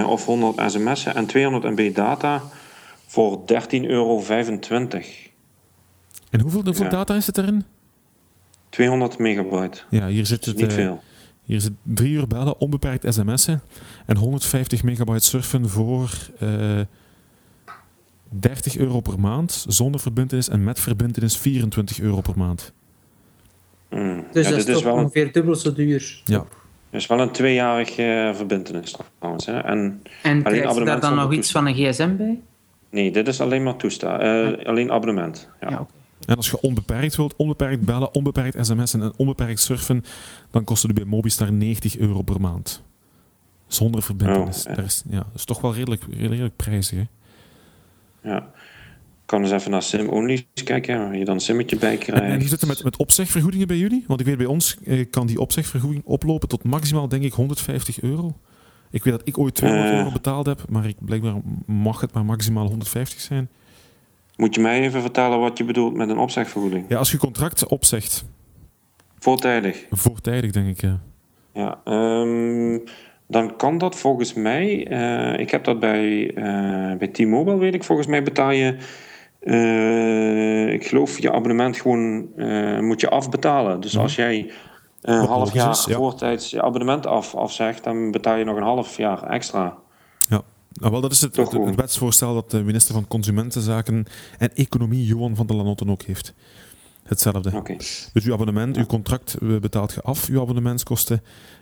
of 0.05 0.25
100 0.25 0.71
sms'en 0.71 1.15
en 1.15 1.25
200 1.25 1.63
MB 1.63 1.95
data 1.95 2.41
voor 3.07 3.41
13,25 3.45 3.87
euro. 3.87 4.23
En 6.29 6.41
hoeveel, 6.41 6.61
hoeveel 6.63 6.83
Ja. 6.85 6.89
data 6.89 7.15
is 7.15 7.25
het 7.25 7.37
erin? 7.37 7.63
200 8.69 9.17
megabyte. 9.17 9.81
Ja, 9.89 10.07
hier 10.07 10.25
zit 10.25 10.45
het. 10.45 10.57
Niet 10.57 10.73
veel. 10.73 11.01
Hier 11.49 11.61
zit 11.61 11.71
drie 11.83 12.11
uur 12.13 12.27
bellen, 12.27 12.59
onbeperkt 12.59 13.13
sms'en 13.13 13.61
en 14.05 14.17
150 14.17 14.83
megabyte 14.83 15.25
surfen 15.25 15.69
voor 15.69 16.09
eh 16.39 16.79
30 18.29 18.77
euro 18.77 18.99
per 18.99 19.19
maand. 19.19 19.65
Zonder 19.67 19.99
verbindenis 20.01 20.49
en 20.49 20.63
met 20.63 20.79
verbindenis 20.79 21.37
24 21.37 21.99
euro 21.99 22.21
per 22.21 22.37
maand. 22.37 22.73
Mm. 23.89 24.23
Dus 24.31 24.43
Ja, 24.45 24.49
dat 24.49 24.59
is 24.59 24.65
is 24.65 24.73
toch 24.73 24.83
een, 24.85 24.91
ongeveer 24.91 25.31
dubbel 25.31 25.55
zo 25.55 25.73
duur. 25.73 26.21
Ja. 26.25 26.45
is 26.89 27.07
wel 27.07 27.19
een 27.19 27.31
tweejarig 27.31 27.97
eh 27.97 28.33
verbindenis 28.35 28.95
trouwens. 29.17 29.45
Hè? 29.45 29.59
En, 29.59 30.01
En 30.23 30.41
krijg 30.43 30.55
je 30.61 30.67
abonnement 30.67 31.01
daar 31.01 31.11
dan 31.11 31.19
nog 31.19 31.33
iets 31.33 31.51
van 31.51 31.67
een 31.67 31.73
gsm 31.73 32.15
bij? 32.17 32.39
nee, 32.89 33.11
dit 33.11 33.27
is 33.27 33.41
alleen 33.41 33.63
maar 33.63 33.75
toestaan. 33.75 34.19
eh, 34.19 34.65
alleen 34.67 34.91
abonnement. 34.91 35.49
Ja. 35.61 35.69
Ja, 35.69 35.79
oké. 35.79 35.91
En 36.29 36.35
als 36.35 36.49
je 36.49 36.61
onbeperkt 36.61 37.15
wilt, 37.15 37.35
onbeperkt 37.35 37.85
bellen, 37.85 38.13
onbeperkt 38.13 38.65
sms'en 38.65 39.01
en 39.01 39.13
onbeperkt 39.17 39.59
surfen, 39.59 40.03
dan 40.51 40.63
kost 40.63 40.83
het 40.83 40.93
bij 40.93 41.03
Mobistar 41.05 41.51
90 41.53 41.97
euro 41.97 42.21
per 42.21 42.41
maand. 42.41 42.83
Zonder 43.67 44.01
verbindenis. 44.03 44.57
Oh, 44.57 44.69
ja. 44.69 44.75
dat, 44.75 44.85
is, 44.85 45.03
ja, 45.09 45.17
dat 45.17 45.35
is 45.35 45.45
toch 45.45 45.61
wel 45.61 45.73
redelijk, 45.73 46.03
redelijk 46.17 46.55
prijzig. 46.55 46.97
Hè? 46.99 47.03
Ja. 48.29 48.37
Ik 48.37 49.35
kan 49.35 49.41
eens 49.43 49.51
even 49.51 49.71
naar 49.71 49.83
sim-only 49.83 50.47
kijken, 50.63 50.97
waar 50.99 51.17
je 51.17 51.25
dan 51.25 51.33
een 51.35 51.39
simmetje 51.41 51.77
bij 51.77 51.91
En, 51.91 51.97
krijgt. 51.97 52.23
en 52.25 52.39
hoe 52.39 52.47
zit 52.47 52.59
het 52.59 52.69
met, 52.69 52.83
met 52.83 52.97
opzegvergoedingen 52.97 53.67
bij 53.67 53.77
jullie? 53.77 54.03
Want 54.07 54.19
ik 54.19 54.25
weet 54.25 54.37
bij 54.37 54.45
ons 54.45 54.77
eh, 54.85 55.05
kan 55.09 55.27
die 55.27 55.39
opzegvergoeding 55.39 56.03
oplopen 56.05 56.47
tot 56.47 56.63
maximaal, 56.63 57.07
denk 57.07 57.23
ik, 57.23 57.33
150 57.33 58.01
euro. 58.01 58.37
Ik 58.91 59.03
weet 59.03 59.13
dat 59.17 59.27
ik 59.27 59.37
ooit 59.37 59.55
200 59.55 59.91
Eh. 59.91 59.97
euro 59.99 60.11
betaald 60.11 60.45
heb, 60.45 60.65
maar 60.69 60.85
ik, 60.87 60.95
blijkbaar 60.99 61.35
mag 61.65 62.01
het 62.01 62.13
maar 62.13 62.25
maximaal 62.25 62.67
150 62.67 63.19
zijn. 63.19 63.49
Moet 64.39 64.55
je 64.55 64.61
mij 64.61 64.79
even 64.81 65.01
vertellen 65.01 65.39
wat 65.39 65.57
je 65.57 65.63
bedoelt 65.63 65.93
met 65.93 66.09
een 66.09 66.17
opzegvergoeding? 66.17 66.85
Ja, 66.87 66.97
als 66.97 67.11
je 67.11 67.17
contract 67.17 67.67
opzegt, 67.67 68.25
Voortijdig. 69.19 69.85
voortijdig 69.91 70.51
denk 70.51 70.67
ik, 70.67 70.81
ja. 70.81 70.99
Ja, 71.53 71.79
ehm, 71.83 72.79
dan 73.27 73.55
kan 73.55 73.77
dat 73.77 73.95
volgens 73.95 74.33
mij. 74.33 74.87
eh, 74.87 75.39
ik 75.39 75.49
heb 75.51 75.63
dat 75.63 75.79
bij, 75.79 76.33
eh, 76.35 76.97
bij 76.97 77.07
T-Mobile, 77.07 77.57
weet 77.57 77.73
ik. 77.73 77.83
Volgens 77.83 78.07
mij 78.07 78.23
betaal 78.23 78.51
je. 78.51 78.75
eh, 79.39 80.73
ik 80.73 80.87
geloof 80.87 81.19
je 81.19 81.31
abonnement 81.31 81.77
gewoon 81.81 82.29
moet 82.85 83.01
je 83.01 83.09
afbetalen. 83.09 83.79
Dus 83.79 83.97
als 83.97 84.15
jij 84.15 84.51
een 85.01 85.25
half 85.25 85.53
jaar 85.53 85.69
is, 85.69 85.85
ja. 85.85 85.95
voortijds 85.95 86.49
je 86.49 86.61
abonnement 86.61 87.05
af, 87.07 87.35
afzegt, 87.35 87.83
dan 87.83 88.11
betaal 88.11 88.35
je 88.35 88.43
nog 88.43 88.57
een 88.57 88.63
half 88.63 88.97
jaar 88.97 89.23
extra. 89.23 89.77
Nou, 90.71 90.91
wel, 90.91 91.01
dat 91.01 91.11
is 91.11 91.21
het, 91.21 91.35
wetsvoorstel 91.75 92.33
dat 92.33 92.51
de 92.51 92.63
minister 92.63 92.93
van 92.93 93.07
Consumentenzaken 93.07 94.05
en 94.37 94.55
Economie, 94.55 95.05
Johan 95.05 95.35
van 95.35 95.47
der 95.47 95.55
Lanotten, 95.55 95.89
ook 95.89 96.01
heeft. 96.01 96.33
Hetzelfde. 97.03 97.49
Dus 98.13 98.25
uw 98.25 98.33
abonnement, 98.33 98.77
uw 98.77 98.85
contract 98.85 99.33
eh, 99.41 99.57
betaalt 99.59 99.93
je 99.93 100.01
af, 100.01 100.27
uw 100.27 100.41
abonnementskosten, 100.41 101.21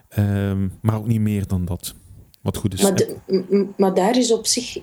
ehm, 0.09 0.67
maar 0.81 0.95
ook 0.97 1.07
niet 1.07 1.19
meer 1.21 1.47
dan 1.47 1.65
dat. 1.65 1.93
Wat 2.41 2.57
goed 2.57 2.73
is. 2.73 2.81
Maar, 2.81 2.95
de- 2.95 3.67
maar 3.77 3.93
daar 3.93 4.17
is 4.17 4.31
op 4.33 4.45
zich 4.47 4.77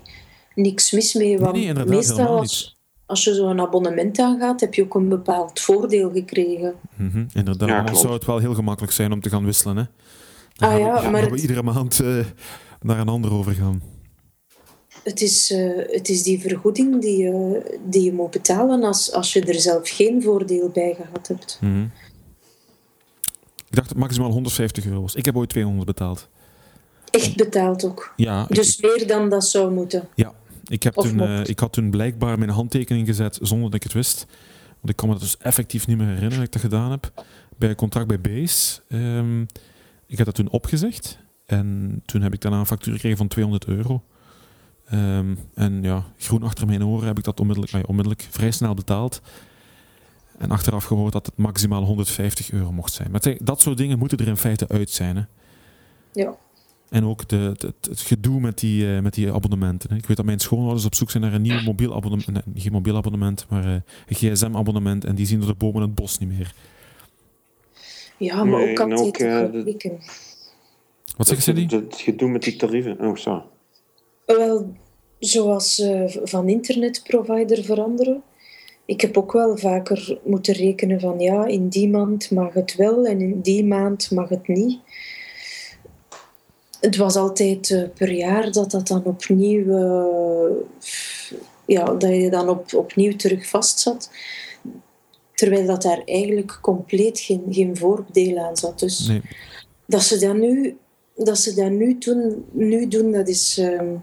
niks 0.54 0.90
mis 0.92 1.14
mee. 1.14 1.38
Want 1.38 1.52
nee, 1.56 1.64
inderdaad, 1.64 1.94
meestal 1.94 2.26
als, 2.38 2.78
als 3.06 3.24
je 3.24 3.34
zo'n 3.34 3.60
abonnement 3.60 4.18
aangaat, 4.18 4.60
heb 4.60 4.74
je 4.74 4.82
ook 4.82 4.94
een 4.94 5.08
bepaald 5.08 5.60
voordeel 5.60 6.10
gekregen. 6.12 6.74
Mhm, 6.96 7.24
Inderdaad, 7.34 7.68
Ja, 7.68 7.78
anders 7.78 8.00
zou 8.00 8.12
het 8.12 8.24
wel 8.24 8.38
heel 8.38 8.54
gemakkelijk 8.54 8.92
zijn 8.92 9.12
om 9.12 9.20
te 9.20 9.28
gaan 9.28 9.44
wisselen. 9.44 9.76
Hè? 9.76 9.82
Dan 10.54 10.68
Ah 10.68 10.74
gaan 10.74 10.80
ja, 10.84 10.86
we, 10.86 11.10
maar 11.10 11.20
gaan 11.20 11.28
we 11.30 11.34
het- 11.34 11.40
iedere 11.40 11.62
maand 11.62 12.00
eh, 12.00 12.16
naar 12.80 12.98
een 12.98 13.08
ander 13.08 13.32
overgaan. 13.32 13.82
Het 15.04 15.20
is, 15.20 15.50
eh, 15.50 15.70
het 15.90 16.08
is 16.08 16.22
die 16.22 16.40
vergoeding 16.40 17.00
die 17.00 17.16
je, 17.16 17.62
die 17.86 18.02
je 18.02 18.12
moet 18.12 18.30
betalen 18.30 18.82
als, 18.82 19.12
als 19.12 19.32
je 19.32 19.40
er 19.44 19.60
zelf 19.60 19.88
geen 19.90 20.22
voordeel 20.22 20.68
bij 20.68 20.94
gehad 20.94 21.28
hebt. 21.28 21.58
Mhm. 21.60 21.82
Ik 23.68 23.80
dacht 23.80 23.94
maximaal 23.94 24.30
150 24.30 24.86
euro 24.86 25.00
was. 25.00 25.14
Ik 25.14 25.24
heb 25.24 25.36
ooit 25.36 25.48
200 25.48 25.86
betaald. 25.86 26.28
Echt 27.10 27.36
betaald 27.36 27.84
ook. 27.84 28.12
Ja, 28.16 28.42
ik- 28.48 28.54
Dus 28.56 28.80
meer 28.80 29.06
dan 29.06 29.30
dat 29.30 29.44
zou 29.48 29.72
moeten. 29.72 30.08
Ja, 30.14 30.32
ik, 30.66 30.82
heb 30.82 30.94
toen, 30.94 31.20
eh, 31.20 31.40
ik 31.44 31.58
had 31.58 31.72
toen 31.72 31.90
blijkbaar 31.90 32.38
mijn 32.38 32.50
handtekening 32.50 33.06
gezet 33.06 33.38
zonder 33.42 33.66
dat 33.66 33.74
ik 33.74 33.82
het 33.82 33.92
wist. 33.92 34.26
Want 34.68 34.88
ik 34.88 34.96
kan 34.96 35.08
me 35.08 35.14
dat 35.14 35.22
dus 35.22 35.36
effectief 35.36 35.86
niet 35.86 35.96
meer 35.96 36.06
herinneren 36.06 36.36
dat 36.38 36.46
ik 36.46 36.52
dat 36.52 36.62
gedaan 36.62 36.90
heb. 36.90 37.12
Bij 37.56 37.68
een 37.68 37.74
contract 37.74 38.06
bij 38.06 38.20
Base. 38.20 38.80
Ehm, 38.88 39.40
ik 40.06 40.16
heb 40.16 40.26
dat 40.26 40.34
toen 40.34 40.50
opgezegd. 40.50 41.18
En 41.46 42.00
toen 42.06 42.22
heb 42.22 42.32
ik 42.32 42.40
daarna 42.40 42.58
een 42.58 42.66
factuur 42.66 42.92
gekregen 42.92 43.18
van 43.18 43.28
200 43.28 43.66
euro. 43.66 44.02
Ehm, 44.88 45.34
en 45.54 45.82
ja, 45.82 46.04
groen 46.18 46.42
achter 46.42 46.66
mijn 46.66 46.84
oren 46.84 47.06
heb 47.06 47.18
ik 47.18 47.24
dat 47.24 47.40
onmiddellijk, 47.40 47.72
ja, 47.74 47.82
onmiddellijk 47.86 48.26
vrij 48.30 48.50
snel 48.50 48.74
betaald. 48.74 49.20
En 50.38 50.50
achteraf 50.50 50.84
gehoord 50.84 51.12
dat 51.12 51.26
het 51.26 51.36
maximaal 51.36 51.82
150 51.84 52.50
euro 52.50 52.72
mocht 52.72 52.92
zijn. 52.92 53.10
Maar 53.10 53.22
zeg, 53.22 53.36
dat 53.38 53.60
soort 53.60 53.76
dingen 53.76 53.98
moeten 53.98 54.18
er 54.18 54.26
in 54.26 54.36
feite 54.36 54.68
uit 54.68 54.90
zijn. 54.90 55.16
Hè? 55.16 55.22
Ja. 56.12 56.34
En 56.88 57.04
ook 57.04 57.28
de, 57.28 57.36
het, 57.36 57.62
het- 57.62 57.86
het 57.88 58.00
gedoe 58.00 58.40
met 58.40 58.58
die, 58.58 58.94
eh, 58.96 59.00
met 59.02 59.14
die 59.14 59.32
abonnementen. 59.32 59.90
Hè. 59.90 59.96
Ik 59.96 60.06
weet 60.06 60.16
dat 60.16 60.26
mijn 60.26 60.38
schoonouders 60.40 60.84
op 60.84 60.94
zoek 60.94 61.10
zijn 61.10 61.22
naar 61.22 61.32
een 61.32 61.42
nieuw 61.42 61.62
mobiel 61.62 61.94
abonnement. 61.96 62.26
Nee, 62.46 62.62
geen 62.62 62.72
mobiel 62.72 62.96
abonnement, 62.96 63.46
maar 63.48 63.64
eh, 63.64 63.72
een 63.72 64.16
gsm-abonnement. 64.36 65.04
En 65.04 65.14
die 65.14 65.26
zien 65.26 65.38
door 65.38 65.48
de 65.48 65.54
bomen 65.54 65.82
het 65.82 65.94
bos 65.94 66.18
niet 66.18 66.28
meer. 66.28 66.54
Ja, 68.16 68.44
maar 68.44 68.60
Nee, 68.60 68.78
ook 68.98 69.16
eh, 69.18 69.38
de- 69.40 69.50
vergelijken. 69.52 69.98
Wat 71.16 71.26
zeggen 71.26 71.42
ze 71.44 71.52
die? 71.52 71.64
Het, 71.64 71.72
het 71.92 72.00
gedoe 72.00 72.28
met 72.28 72.42
die 72.42 72.56
tarieven. 72.56 73.00
Oh, 73.00 73.16
zo. 73.16 73.50
Wel, 74.26 74.72
zoals 75.18 75.78
eh, 75.78 76.16
van 76.22 76.48
internetprovider 76.48 77.64
veranderen. 77.64 78.22
Ik 78.86 79.00
heb 79.00 79.18
ook 79.18 79.32
wel 79.32 79.56
vaker 79.56 80.18
moeten 80.24 80.54
rekenen 80.54 81.00
van 81.00 81.20
ja, 81.20 81.46
in 81.46 81.68
die 81.68 81.88
maand 81.88 82.30
mag 82.30 82.54
het 82.54 82.74
wel 82.74 83.06
en 83.06 83.20
in 83.20 83.40
die 83.40 83.64
maand 83.64 84.10
mag 84.10 84.28
het 84.28 84.48
niet. 84.48 84.78
Het 86.80 86.96
was 86.96 87.16
altijd 87.16 87.70
eh, 87.70 87.82
per 87.94 88.12
jaar 88.12 88.52
dat 88.52 88.70
dat 88.70 88.88
dan 88.88 89.04
opnieuw, 89.04 89.76
eh, 89.76 90.56
ja, 91.66 91.84
dat 91.84 92.10
je 92.10 92.30
dan 92.30 92.48
op, 92.48 92.74
opnieuw 92.74 93.16
terug 93.16 93.48
vast 93.48 93.80
zat. 93.80 94.10
Terwijl 95.34 95.66
dat 95.66 95.82
daar 95.82 96.02
eigenlijk 96.04 96.58
compleet 96.62 97.20
geen, 97.20 97.42
geen 97.48 97.76
voordeel 97.76 98.38
aan 98.38 98.56
zat. 98.56 98.78
Dus 98.78 99.06
Nee. 99.06 99.20
dat 99.86 100.02
ze 100.02 100.18
dat 100.18 100.36
nu, 100.36 100.76
dat 101.14 101.38
ze 101.38 101.54
dat 101.54 101.70
nu, 101.70 101.98
doen, 101.98 102.44
nu 102.52 102.88
doen, 102.88 103.12
dat 103.12 103.28
is 103.28 103.58
ehm, 103.58 103.94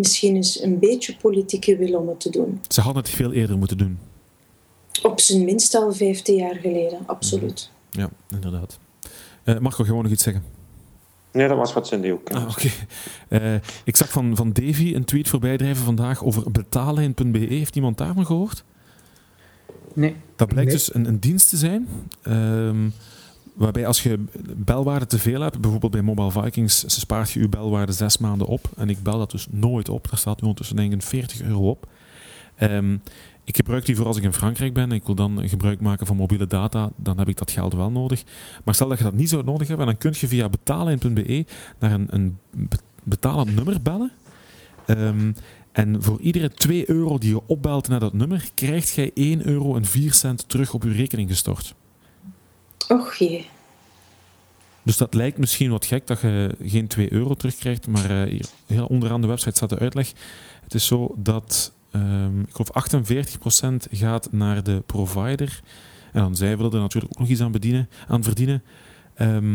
misschien 0.00 0.36
eens 0.36 0.62
een 0.62 0.78
beetje 0.78 1.16
politieke 1.16 1.76
wil 1.76 1.98
om 2.00 2.08
het 2.08 2.20
te 2.20 2.30
doen. 2.30 2.60
Ze 2.68 2.80
hadden 2.80 3.02
het 3.02 3.12
veel 3.12 3.32
eerder 3.32 3.58
moeten 3.58 3.78
doen. 3.78 3.98
Op 5.02 5.20
zijn 5.20 5.44
minst 5.44 5.74
al 5.74 5.92
15 5.92 6.36
jaar 6.36 6.54
geleden, 6.54 6.98
absoluut. 7.06 7.70
Ja, 7.90 8.10
inderdaad. 8.34 8.78
Eh 9.44 9.58
Marco, 9.58 9.84
gewoon 9.84 10.02
nog 10.02 10.12
iets 10.12 10.22
zeggen? 10.22 10.42
Nee, 11.32 11.48
dat 11.48 11.56
was 11.56 11.72
wat 11.72 11.86
Cindy 11.86 12.10
ook. 12.10 12.30
Ah, 12.30 12.48
oké. 12.50 12.68
Eh, 13.28 13.54
ik 13.84 13.96
zag 13.96 14.10
van, 14.10 14.36
van 14.36 14.52
Davy 14.52 14.94
een 14.94 15.04
tweet 15.04 15.28
voorbij 15.28 15.56
drijven 15.56 15.84
vandaag 15.84 16.24
over 16.24 16.50
betalen.be. 16.50 17.38
Heeft 17.38 17.76
iemand 17.76 17.98
daarvan 17.98 18.26
gehoord? 18.26 18.64
Nee. 19.94 20.16
Dat 20.36 20.48
blijkt 20.48 20.70
Nee. 20.70 20.78
dus 20.78 20.94
een, 20.94 21.06
een 21.06 21.18
dienst 21.20 21.48
te 21.48 21.56
zijn. 21.56 21.88
ehm, 22.22 22.88
waarbij 23.54 23.86
als 23.86 24.02
je 24.02 24.24
belwaarde 24.56 25.06
te 25.06 25.18
veel 25.18 25.40
hebt, 25.40 25.60
bijvoorbeeld 25.60 25.92
bij 25.92 26.02
Mobile 26.02 26.30
Vikings, 26.30 26.84
spaart 27.00 27.30
je 27.30 27.40
je 27.40 27.48
belwaarde 27.48 27.92
zes 27.92 28.18
maanden 28.18 28.46
op. 28.46 28.70
En 28.76 28.88
ik 28.88 29.02
bel 29.02 29.18
dat 29.18 29.30
dus 29.30 29.46
nooit 29.50 29.88
op. 29.88 30.08
Daar 30.10 30.18
staat 30.18 30.36
nu 30.36 30.40
ondertussen 30.42 30.76
denk 30.76 30.88
ik 30.88 30.94
een 30.94 31.06
40 31.06 31.42
euro 31.42 31.68
op. 31.70 31.88
Ehm, 32.56 32.96
ik 33.44 33.56
gebruik 33.56 33.86
die 33.86 33.96
voor 33.96 34.06
als 34.06 34.16
ik 34.16 34.22
in 34.22 34.32
Frankrijk 34.32 34.74
ben 34.74 34.84
en 34.84 34.92
ik 34.92 35.04
wil 35.06 35.14
dan 35.14 35.48
gebruik 35.48 35.80
maken 35.80 36.06
van 36.06 36.16
mobiele 36.16 36.46
data, 36.46 36.90
dan 36.96 37.18
heb 37.18 37.28
ik 37.28 37.36
dat 37.36 37.50
geld 37.50 37.72
wel 37.74 37.90
nodig. 37.90 38.22
Maar 38.64 38.74
stel 38.74 38.88
dat 38.88 38.98
je 38.98 39.04
dat 39.04 39.14
niet 39.14 39.28
zou 39.28 39.44
nodig 39.44 39.68
hebben, 39.68 39.86
dan 39.86 39.96
kun 39.98 40.14
je 40.16 40.28
via 40.28 40.48
betalen.be 40.48 41.44
naar 41.78 41.92
een, 41.92 42.06
een 42.10 42.38
be- 42.50 42.76
betalend 43.02 43.54
nummer 43.54 43.82
bellen. 43.82 44.12
Ehm, 44.86 45.32
en 45.72 46.02
voor 46.02 46.20
iedere 46.20 46.50
2 46.50 46.90
euro 46.90 47.18
die 47.18 47.30
je 47.30 47.46
opbelt 47.46 47.88
naar 47.88 48.00
dat 48.00 48.12
nummer, 48.12 48.48
krijgt 48.54 48.90
jij 48.90 49.10
1 49.14 49.46
euro 49.46 49.76
en 49.76 49.84
4 49.84 50.12
cent 50.12 50.48
terug 50.48 50.74
op 50.74 50.82
je 50.82 50.92
rekening 50.92 51.28
gestort. 51.28 51.74
Och 52.88 53.14
jee. 53.14 53.46
Dus 54.82 54.96
dat 54.96 55.14
lijkt 55.14 55.38
misschien 55.38 55.70
wat 55.70 55.86
gek 55.86 56.06
dat 56.06 56.20
je 56.20 56.54
geen 56.62 56.86
2 56.86 57.12
euro 57.12 57.34
terugkrijgt, 57.34 57.86
maar 57.86 58.10
eh, 58.10 58.30
hier, 58.30 58.46
heel 58.66 58.86
onderaan 58.86 59.20
de 59.20 59.26
website 59.26 59.56
staat 59.56 59.68
de 59.68 59.78
uitleg. 59.78 60.12
Het 60.62 60.74
is 60.74 60.86
zo 60.86 61.14
dat, 61.16 61.72
ehm, 61.90 62.40
ik 62.40 62.52
geloof 62.52 62.70
48% 62.72 63.86
gaat 63.90 64.32
naar 64.32 64.62
de 64.62 64.82
provider. 64.86 65.60
En 66.12 66.20
dan 66.20 66.36
zij 66.36 66.56
willen 66.56 66.72
er 66.72 66.80
natuurlijk 66.80 67.12
ook 67.12 67.18
nog 67.18 67.28
iets 67.28 67.40
aan, 67.40 67.52
bedienen, 67.52 67.88
aan 68.08 68.22
verdienen. 68.22 68.62
Ehm, 69.14 69.54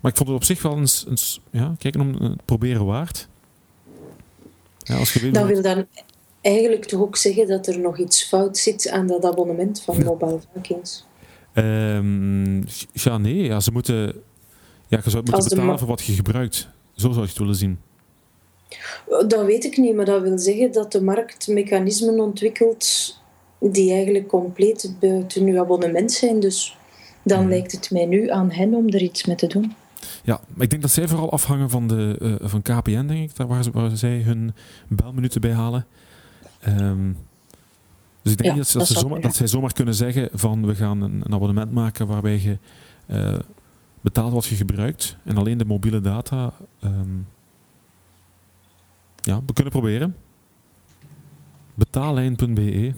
maar 0.00 0.10
ik 0.10 0.16
vond 0.16 0.28
het 0.28 0.38
op 0.38 0.44
zich 0.44 0.62
wel 0.62 0.78
eens, 0.78 1.04
eens 1.08 1.40
ja, 1.50 1.74
kijken 1.78 2.00
om 2.00 2.14
het 2.14 2.44
proberen 2.44 2.86
waard. 2.86 3.28
Ja, 4.78 4.96
als 4.96 5.12
je 5.12 5.20
weet 5.20 5.34
Dat 5.34 5.46
wil 5.46 5.62
dan 5.62 5.86
eigenlijk 6.40 6.84
toch 6.84 7.00
ook 7.00 7.16
zeggen 7.16 7.48
dat 7.48 7.66
er 7.66 7.78
nog 7.78 7.98
iets 7.98 8.24
fout 8.24 8.58
zit 8.58 8.88
aan 8.88 9.06
dat 9.06 9.24
abonnement 9.24 9.82
van 9.82 10.04
Mobile 10.04 10.40
Vikings. 10.54 11.04
Ehm, 11.52 12.56
ja, 12.92 13.18
nee. 13.18 13.42
Ja, 13.44 13.60
ze 13.60 13.72
moeten, 13.72 13.96
ja, 14.88 15.00
je 15.04 15.10
zou 15.10 15.22
moeten 15.24 15.48
betalen 15.48 15.78
voor 15.78 15.88
wat 15.88 16.04
je 16.04 16.12
gebruikt. 16.12 16.68
Zo 16.94 17.08
zou 17.10 17.20
je 17.22 17.28
het 17.28 17.38
willen 17.38 17.54
zien. 17.54 17.78
Dat 19.28 19.44
weet 19.44 19.64
ik 19.64 19.76
niet, 19.76 19.94
maar 19.94 20.04
dat 20.04 20.22
wil 20.22 20.38
zeggen 20.38 20.72
dat 20.72 20.92
de 20.92 21.02
markt 21.02 21.48
mechanismen 21.48 22.20
ontwikkelt 22.20 23.18
die 23.60 23.92
eigenlijk 23.92 24.28
compleet 24.28 24.94
buiten 25.00 25.46
uw 25.46 25.58
abonnement 25.60 26.12
zijn. 26.12 26.40
Dus 26.40 26.76
dan 27.22 27.40
Mhm. 27.40 27.48
lijkt 27.48 27.72
het 27.72 27.90
mij 27.90 28.06
nu 28.06 28.28
aan 28.30 28.50
hen 28.50 28.74
om 28.74 28.88
er 28.88 29.02
iets 29.02 29.24
mee 29.26 29.36
te 29.36 29.46
doen. 29.46 29.74
Ja, 30.22 30.40
maar 30.54 30.64
ik 30.64 30.70
denk 30.70 30.82
dat 30.82 30.90
zij 30.90 31.08
vooral 31.08 31.32
afhangen 31.32 31.70
van, 31.70 31.88
de, 31.88 32.16
eh, 32.40 32.48
van 32.48 32.62
KPN, 32.62 33.06
denk 33.06 33.30
ik, 33.30 33.36
daar 33.36 33.46
waar, 33.46 33.62
ze, 33.64 33.70
waar 33.70 33.96
zij 33.96 34.18
hun 34.18 34.54
belminuten 34.88 35.40
bij 35.40 35.52
halen. 35.52 35.86
Ehm, 36.60 37.12
dus 38.22 38.32
ik 38.32 38.38
denk 38.38 38.50
Ja, 38.50 38.56
dat, 38.56 38.68
ze, 38.68 38.78
dat, 38.78 38.86
dat 38.86 38.96
ze 38.96 39.02
zomaar, 39.02 39.20
dat 39.20 39.34
zij 39.34 39.46
zomaar 39.46 39.72
kunnen 39.72 39.94
zeggen 39.94 40.28
van 40.32 40.66
we 40.66 40.74
gaan 40.74 41.00
een, 41.02 41.22
een 41.24 41.34
abonnement 41.34 41.72
maken 41.72 42.06
waarbij 42.06 42.40
je 42.40 42.58
eh, 43.06 43.38
betaalt 44.00 44.32
wat 44.32 44.46
je 44.46 44.54
gebruikt 44.56 45.16
en 45.24 45.36
alleen 45.36 45.58
de 45.58 45.64
mobiele 45.64 46.00
data. 46.00 46.52
ehm, 46.80 47.16
ja, 49.20 49.40
we 49.46 49.52
kunnen 49.52 49.72
proberen. 49.72 50.16
Betaallijn.be. 51.74 52.92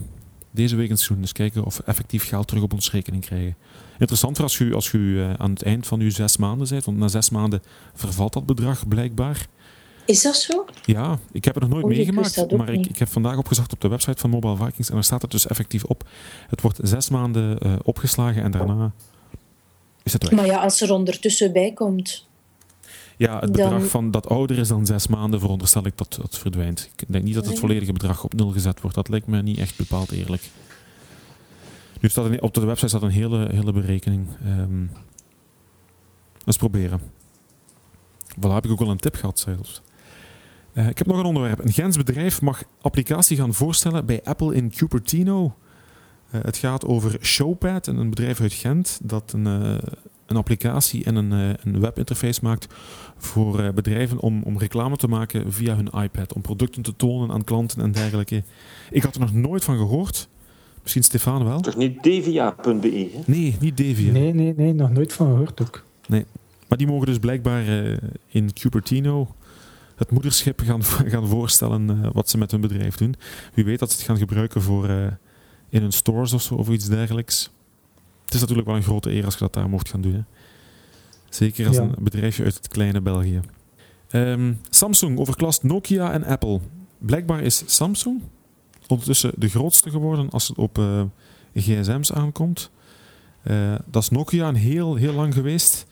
Deze 0.50 0.76
week 0.76 0.90
eens 0.90 1.08
doen. 1.08 1.20
Dus 1.20 1.32
kijken 1.32 1.64
of 1.64 1.76
we 1.76 1.82
effectief 1.84 2.28
geld 2.28 2.46
terug 2.48 2.62
op 2.62 2.72
ons 2.72 2.90
rekening 2.90 3.24
krijgen. 3.24 3.56
Interessant 3.98 4.36
voor 4.36 4.44
als 4.44 4.58
je, 4.58 4.74
als 4.74 4.90
je 4.90 5.28
eh, 5.30 5.40
aan 5.44 5.50
het 5.50 5.62
eind 5.62 5.86
van 5.86 6.00
je 6.00 6.10
zes 6.10 6.36
maanden 6.36 6.68
bent. 6.68 6.84
Want 6.84 6.98
na 6.98 7.08
zes 7.08 7.30
maanden 7.30 7.62
vervalt 7.94 8.32
dat 8.32 8.46
bedrag 8.46 8.88
blijkbaar. 8.88 9.46
Is 10.05 10.22
dat 10.22 10.36
zo? 10.36 10.64
Ja, 10.84 11.18
ik 11.32 11.44
heb 11.44 11.55
het 11.55 11.62
nog 11.62 11.72
nooit 11.72 11.84
ik 11.84 11.96
meegemaakt. 11.96 12.57
Maar 12.57 12.68
ik, 12.72 12.86
ik 12.86 12.98
heb 12.98 13.09
vandaag 13.09 13.36
opgezocht 13.36 13.72
op 13.72 13.80
de 13.80 13.88
website 13.88 14.18
van 14.20 14.30
Mobile 14.30 14.57
Vikings. 14.57 14.88
En 14.88 14.94
daar 14.94 15.05
staat 15.05 15.22
het 15.22 15.30
dus 15.30 15.46
effectief 15.46 15.84
op. 15.84 16.09
Het 16.48 16.61
wordt 16.61 16.78
zes 16.82 17.09
maanden 17.09 17.59
eh, 17.59 17.74
opgeslagen 17.82 18.42
en 18.42 18.50
daarna 18.50 18.92
is 20.03 20.12
het 20.12 20.22
weg. 20.22 20.32
Maar 20.32 20.46
ja, 20.46 20.62
als 20.62 20.80
er 20.80 20.92
ondertussen 20.92 21.53
bij 21.53 21.72
komt. 21.72 22.26
Ja, 23.16 23.32
het 23.40 23.40
Dan- 23.55 23.70
bedrag 23.70 23.86
van 23.90 24.11
dat 24.11 24.28
ouder 24.28 24.59
is 24.59 24.68
dan 24.68 24.86
zes 24.86 25.07
maanden, 25.07 25.40
veronderstel 25.40 25.86
ik 25.86 25.96
dat 25.98 26.18
dat 26.20 26.38
verdwijnt. 26.38 26.90
Ik 26.96 27.05
denk 27.09 27.24
niet 27.24 27.34
dat 27.34 27.42
het 27.42 27.53
Nee. 27.53 27.61
volledige 27.62 27.92
bedrag 27.92 28.24
op 28.24 28.34
nul 28.34 28.50
gezet 28.50 28.80
wordt. 28.80 28.96
Dat 28.96 29.09
lijkt 29.09 29.26
me 29.26 29.42
niet 29.42 29.59
echt 29.59 29.76
bepaald 29.76 30.11
eerlijk. 30.11 30.50
Nu 32.00 32.09
staat 32.09 32.24
er, 32.24 32.42
op 32.42 32.55
de 32.55 32.61
website 32.64 32.88
staat 32.88 33.03
een 33.03 33.11
hele, 33.11 33.48
hele 33.53 33.72
berekening. 33.72 34.26
Ehm 34.44 34.86
eens 36.44 36.57
proberen. 36.57 37.00
Voilà, 38.40 38.50
heb 38.53 38.64
ik 38.64 38.70
ook 38.70 38.80
al 38.80 38.90
een 38.90 38.96
tip 38.98 39.14
gehad 39.14 39.38
zelfs. 39.38 39.82
Eh, 40.72 40.88
ik 40.88 40.98
heb 40.98 41.06
nog 41.06 41.18
een 41.18 41.24
onderwerp. 41.24 41.64
Een 41.64 41.72
Gens 41.72 41.96
bedrijf 41.96 42.42
mag 42.42 42.62
applicatie 42.80 43.36
gaan 43.36 43.54
voorstellen 43.54 44.06
bij 44.06 44.20
Apple 44.24 44.54
in 44.54 44.70
Cupertino. 44.70 45.54
Eh, 46.30 46.40
het 46.42 46.56
gaat 46.56 46.84
over 46.84 47.16
Showpad, 47.20 47.86
een 47.86 47.96
een 47.96 48.10
bedrijf 48.10 48.40
uit 48.40 48.52
Gent 48.52 49.00
dat 49.02 49.32
een, 49.32 49.46
eh, 49.46 49.88
een 50.26 50.36
applicatie 50.36 51.04
en 51.04 51.16
een, 51.16 51.30
een 51.64 51.80
webinterface 51.80 52.40
maakt 52.42 52.66
voor 53.16 53.72
bedrijven 53.74 54.18
om, 54.18 54.42
om 54.42 54.58
reclame 54.58 54.96
te 54.96 55.08
maken 55.08 55.52
via 55.52 55.76
hun 55.76 56.02
iPad. 56.02 56.32
Om 56.32 56.42
producten 56.42 56.82
te 56.82 56.96
tonen 56.96 57.30
aan 57.30 57.44
klanten 57.44 57.82
en 57.82 57.92
dergelijke. 57.92 58.42
Ik 58.90 59.02
had 59.02 59.14
er 59.14 59.20
nog 59.20 59.32
nooit 59.32 59.64
van 59.64 59.76
gehoord. 59.76 60.28
Misschien 60.82 61.02
Stefan 61.02 61.44
wel? 61.44 61.60
Toch 61.60 61.76
niet 61.76 62.02
devia.be, 62.02 63.10
hè? 63.12 63.20
Nee, 63.26 63.56
niet 63.60 63.76
Deviant. 63.76 64.12
Nee, 64.12 64.34
nee, 64.34 64.54
nee, 64.56 64.72
nog 64.72 64.90
nooit 64.90 65.12
van 65.12 65.26
gehoord 65.26 65.62
ook. 65.62 65.84
Maar 66.68 66.78
die 66.78 66.86
mogen 66.86 67.06
dus 67.06 67.18
blijkbaar 67.18 67.64
in 68.26 68.52
Cupertino 68.52 69.28
het 69.97 70.11
moederschip 70.11 70.61
gaan, 70.61 70.84
gaan 71.12 71.26
voorstellen 71.28 72.05
eh, 72.05 72.11
wat 72.12 72.30
ze 72.30 72.38
met 72.38 72.51
hun 72.51 72.61
bedrijf 72.61 72.97
doen. 72.97 73.14
Wie 73.55 73.64
weet 73.64 73.78
dat 73.78 73.90
ze 73.90 73.97
het 73.97 74.07
gaan 74.07 74.18
gebruiken 74.18 74.62
voor 74.62 74.88
eh, 74.88 75.07
in 75.68 75.80
hun 75.82 75.93
stores 75.93 76.32
of 76.32 76.43
zo 76.43 76.55
of 76.55 76.68
iets 76.68 76.86
dergelijks. 76.88 77.51
Het 78.24 78.34
is 78.34 78.40
natuurlijk 78.40 78.66
wel 78.68 78.76
een 78.76 78.82
grote 78.82 79.11
eer 79.11 79.24
als 79.24 79.34
je 79.34 79.40
dat 79.40 79.53
daar 79.55 79.68
mocht 79.68 79.88
gaan 79.88 80.01
doen. 80.01 80.14
Hè. 80.14 80.20
Zeker 81.28 81.66
als 81.66 81.76
Ja. 81.76 81.82
een 81.82 81.95
bedrijfje 81.99 82.45
uit 82.45 82.55
het 82.55 82.68
kleine 82.68 83.01
België. 83.01 83.40
Ehm, 84.11 84.53
Samsung 84.70 85.18
overklast 85.18 85.62
Nokia 85.62 86.12
en 86.12 86.24
Apple. 86.24 86.61
Blijkbaar 86.99 87.40
is 87.43 87.62
Samsung 87.66 88.20
ondertussen 88.86 89.32
de 89.36 89.49
grootste 89.49 89.90
geworden 89.90 90.30
als 90.30 90.49
het 90.49 90.59
op 90.59 90.78
eh, 90.78 91.03
gsm's 91.55 92.12
aankomt. 92.12 92.70
Eh, 93.43 93.74
dat 93.86 94.03
is 94.03 94.09
Nokia 94.09 94.49
een 94.49 94.55
heel, 94.55 94.95
heel 94.95 95.12
lang 95.12 95.34
geweest. 95.34 95.86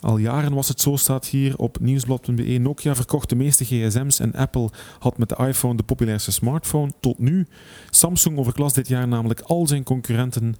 Al 0.00 0.18
jaren 0.18 0.54
was 0.54 0.68
het 0.68 0.80
zo, 0.80 0.96
staat 0.96 1.26
hier 1.26 1.56
op 1.56 1.80
nieuwsblad.be. 1.80 2.42
Nokia 2.42 2.94
verkocht 2.94 3.28
de 3.28 3.36
meeste 3.36 3.64
gsm's 3.64 4.18
en 4.18 4.34
Apple 4.34 4.70
had 4.98 5.18
met 5.18 5.28
de 5.28 5.36
iPhone 5.36 5.76
de 5.76 5.82
populairste 5.82 6.32
smartphone. 6.32 6.92
Tot 7.00 7.18
nu. 7.18 7.46
Samsung 7.90 8.38
overklast 8.38 8.74
dit 8.74 8.88
jaar 8.88 9.08
namelijk 9.08 9.40
al 9.40 9.66
zijn 9.66 9.82
concurrenten. 9.82 10.56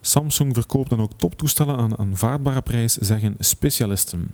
Samsung 0.00 0.54
verkoopt 0.54 0.90
dan 0.90 1.00
ook 1.00 1.12
toptoestellen 1.16 1.76
aan 1.76 1.90
een 1.90 1.98
aanvaardbare 1.98 2.62
prijs, 2.62 2.96
zeggen 2.96 3.34
specialisten. 3.38 4.30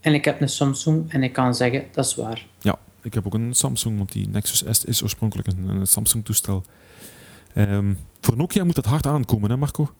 En 0.00 0.14
ik 0.14 0.24
heb 0.24 0.40
een 0.40 0.48
Samsung 0.48 1.12
en 1.12 1.22
ik 1.22 1.32
kan 1.32 1.54
zeggen, 1.54 1.84
dat 1.92 2.06
is 2.06 2.14
waar. 2.14 2.46
Ja, 2.60 2.78
ik 3.02 3.14
heb 3.14 3.26
ook 3.26 3.34
een 3.34 3.54
Samsung, 3.54 3.96
want 3.96 4.12
die 4.12 4.28
Nexus 4.28 4.64
S 4.78 4.84
is 4.84 5.02
oorspronkelijk 5.02 5.48
een, 5.48 5.86
Samsung-toestel. 5.86 6.64
Ehm, 7.54 7.94
voor 8.20 8.36
Nokia 8.36 8.64
moet 8.64 8.74
dat 8.74 8.84
hard 8.84 9.06
aankomen, 9.06 9.50
hè 9.50 9.56
Marco? 9.56 9.90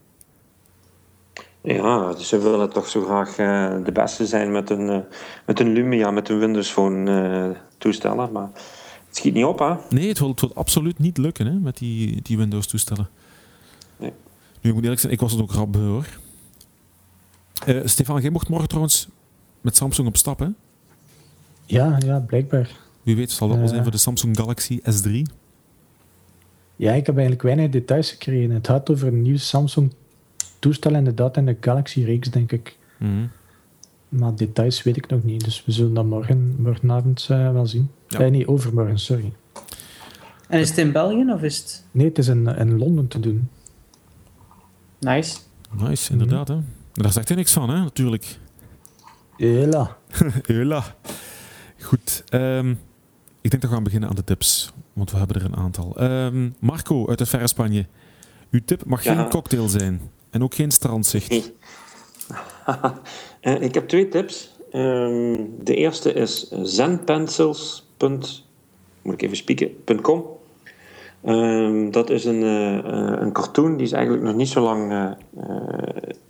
Ja, 1.62 2.12
dus 2.12 2.28
ze 2.28 2.38
willen 2.38 2.70
toch 2.70 2.88
zo 2.88 3.04
graag 3.04 3.28
eh, 3.38 3.84
de 3.84 3.92
beste 3.92 4.26
zijn 4.26 4.52
met 4.52 4.68
hun, 4.68 4.88
eh, 4.88 4.98
met 5.46 5.58
hun 5.58 5.72
Lumia, 5.72 6.10
met 6.10 6.28
hun 6.28 6.38
Windows 6.38 6.70
Phone 6.70 7.22
eh, 7.22 7.60
toestellen. 7.78 8.32
Maar 8.32 8.50
het 9.06 9.16
schiet 9.16 9.34
niet 9.34 9.44
op, 9.44 9.58
hè? 9.58 9.74
Nee, 9.88 10.08
het 10.08 10.18
wil, 10.18 10.28
het 10.28 10.40
wil 10.40 10.54
absoluut 10.54 10.98
niet 10.98 11.18
lukken 11.18 11.46
hè, 11.46 11.52
met 11.52 11.76
die, 11.76 12.22
die 12.22 12.36
Windows-toestellen. 12.36 13.08
Nee. 13.96 14.12
Nu, 14.60 14.68
ik 14.68 14.74
moet 14.74 14.82
eerlijk 14.82 15.00
zijn, 15.00 15.12
ik 15.12 15.20
was 15.20 15.32
het 15.32 15.40
ook 15.40 15.52
rap 15.52 15.74
hoor. 15.74 16.06
Eh, 17.66 17.80
Stefan, 17.84 18.20
jij 18.20 18.30
mocht 18.30 18.48
morgen 18.48 18.68
trouwens 18.68 19.08
met 19.60 19.76
Samsung 19.76 20.08
op 20.08 20.16
stap, 20.16 20.38
hè? 20.38 20.48
Ja, 21.66 21.98
ja, 21.98 22.18
blijkbaar. 22.18 22.70
Wie 23.02 23.16
weet 23.16 23.30
zal 23.30 23.48
dat 23.48 23.56
wel 23.56 23.68
zijn 23.68 23.82
voor 23.82 23.92
de 23.92 23.98
Samsung 23.98 24.36
Galaxy 24.36 24.80
S3. 24.80 25.10
Ja, 26.76 26.92
ik 26.92 27.06
heb 27.06 27.14
eigenlijk 27.14 27.42
weinig 27.42 27.70
details 27.70 28.10
gekregen. 28.10 28.50
Het 28.50 28.66
gaat 28.66 28.90
over 28.90 29.08
een 29.08 29.22
nieuw 29.22 29.36
Samsung 29.36 29.92
toestel 30.60 30.94
inderdaad 30.94 31.36
in 31.36 31.46
de 31.46 31.56
Galaxy-reeks, 31.60 32.30
denk 32.30 32.52
ik. 32.52 32.76
Mhm. 32.98 33.26
Maar 34.08 34.34
details 34.36 34.82
weet 34.82 34.96
ik 34.96 35.08
nog 35.08 35.22
niet, 35.24 35.44
dus 35.44 35.64
we 35.64 35.72
zullen 35.72 35.94
dat 35.94 36.04
morgen, 36.04 36.54
morgenavond 36.58 37.26
eh, 37.30 37.52
wel 37.52 37.66
zien. 37.66 37.90
Ja. 38.08 38.18
Eh, 38.18 38.30
nee, 38.30 38.48
overmorgen, 38.48 38.98
sorry. 38.98 39.32
En 40.48 40.60
is 40.60 40.68
het 40.68 40.78
in 40.78 40.92
België 40.92 41.32
of 41.32 41.42
is 41.42 41.56
het 41.58 41.84
Nee, 41.90 42.06
het 42.08 42.18
is 42.18 42.28
in, 42.28 42.46
in 42.46 42.78
Londen 42.78 43.08
te 43.08 43.20
doen. 43.20 43.48
nice? 45.00 45.38
Nice, 45.72 46.12
inderdaad. 46.12 46.48
Hè. 46.48 46.56
Daar 46.92 47.12
zegt 47.12 47.28
hij 47.28 47.36
niks 47.36 47.52
van, 47.52 47.70
hè, 47.70 47.78
natuurlijk. 47.78 48.38
Hela. 49.36 49.96
Hela. 50.46 50.84
Goed. 51.80 52.24
ehm, 52.28 52.70
ik 53.40 53.50
denk 53.50 53.62
dat 53.62 53.70
we 53.70 53.76
gaan 53.76 53.84
beginnen 53.84 54.08
aan 54.08 54.14
de 54.14 54.24
tips. 54.24 54.72
Want 54.92 55.10
we 55.10 55.18
hebben 55.18 55.36
er 55.36 55.44
een 55.44 55.56
aantal. 55.56 55.96
Ehm, 55.96 56.50
Marco 56.60 57.08
uit 57.08 57.18
het 57.18 57.28
verre 57.28 57.46
Spanje. 57.48 57.86
Uw 58.50 58.60
tip 58.64 58.84
mag 58.84 59.02
Ja. 59.04 59.14
geen 59.14 59.28
cocktail 59.30 59.68
zijn. 59.68 60.00
En 60.30 60.42
ook 60.42 60.54
geen 60.54 60.70
strandzicht. 60.70 61.52
Eh, 63.40 63.62
ik 63.62 63.74
heb 63.74 63.88
twee 63.88 64.08
tips. 64.08 64.56
Ehm, 64.70 65.36
de 65.60 65.74
eerste 65.74 66.12
is 66.12 66.50
zenpencils. 66.62 67.88
Moet 69.02 69.14
ik 69.14 69.22
even 69.22 69.36
spieken? 69.36 69.70
.com. 70.02 70.24
Ehm, 71.24 71.90
dat 71.90 72.10
is 72.10 72.24
een, 72.24 72.42
eh, 72.42 72.78
eh, 72.78 73.20
een 73.20 73.32
cartoon 73.32 73.76
die 73.76 73.86
is 73.86 73.92
eigenlijk 73.92 74.24
nog 74.24 74.34
niet 74.34 74.48
zo 74.48 74.60
lang 74.60 75.14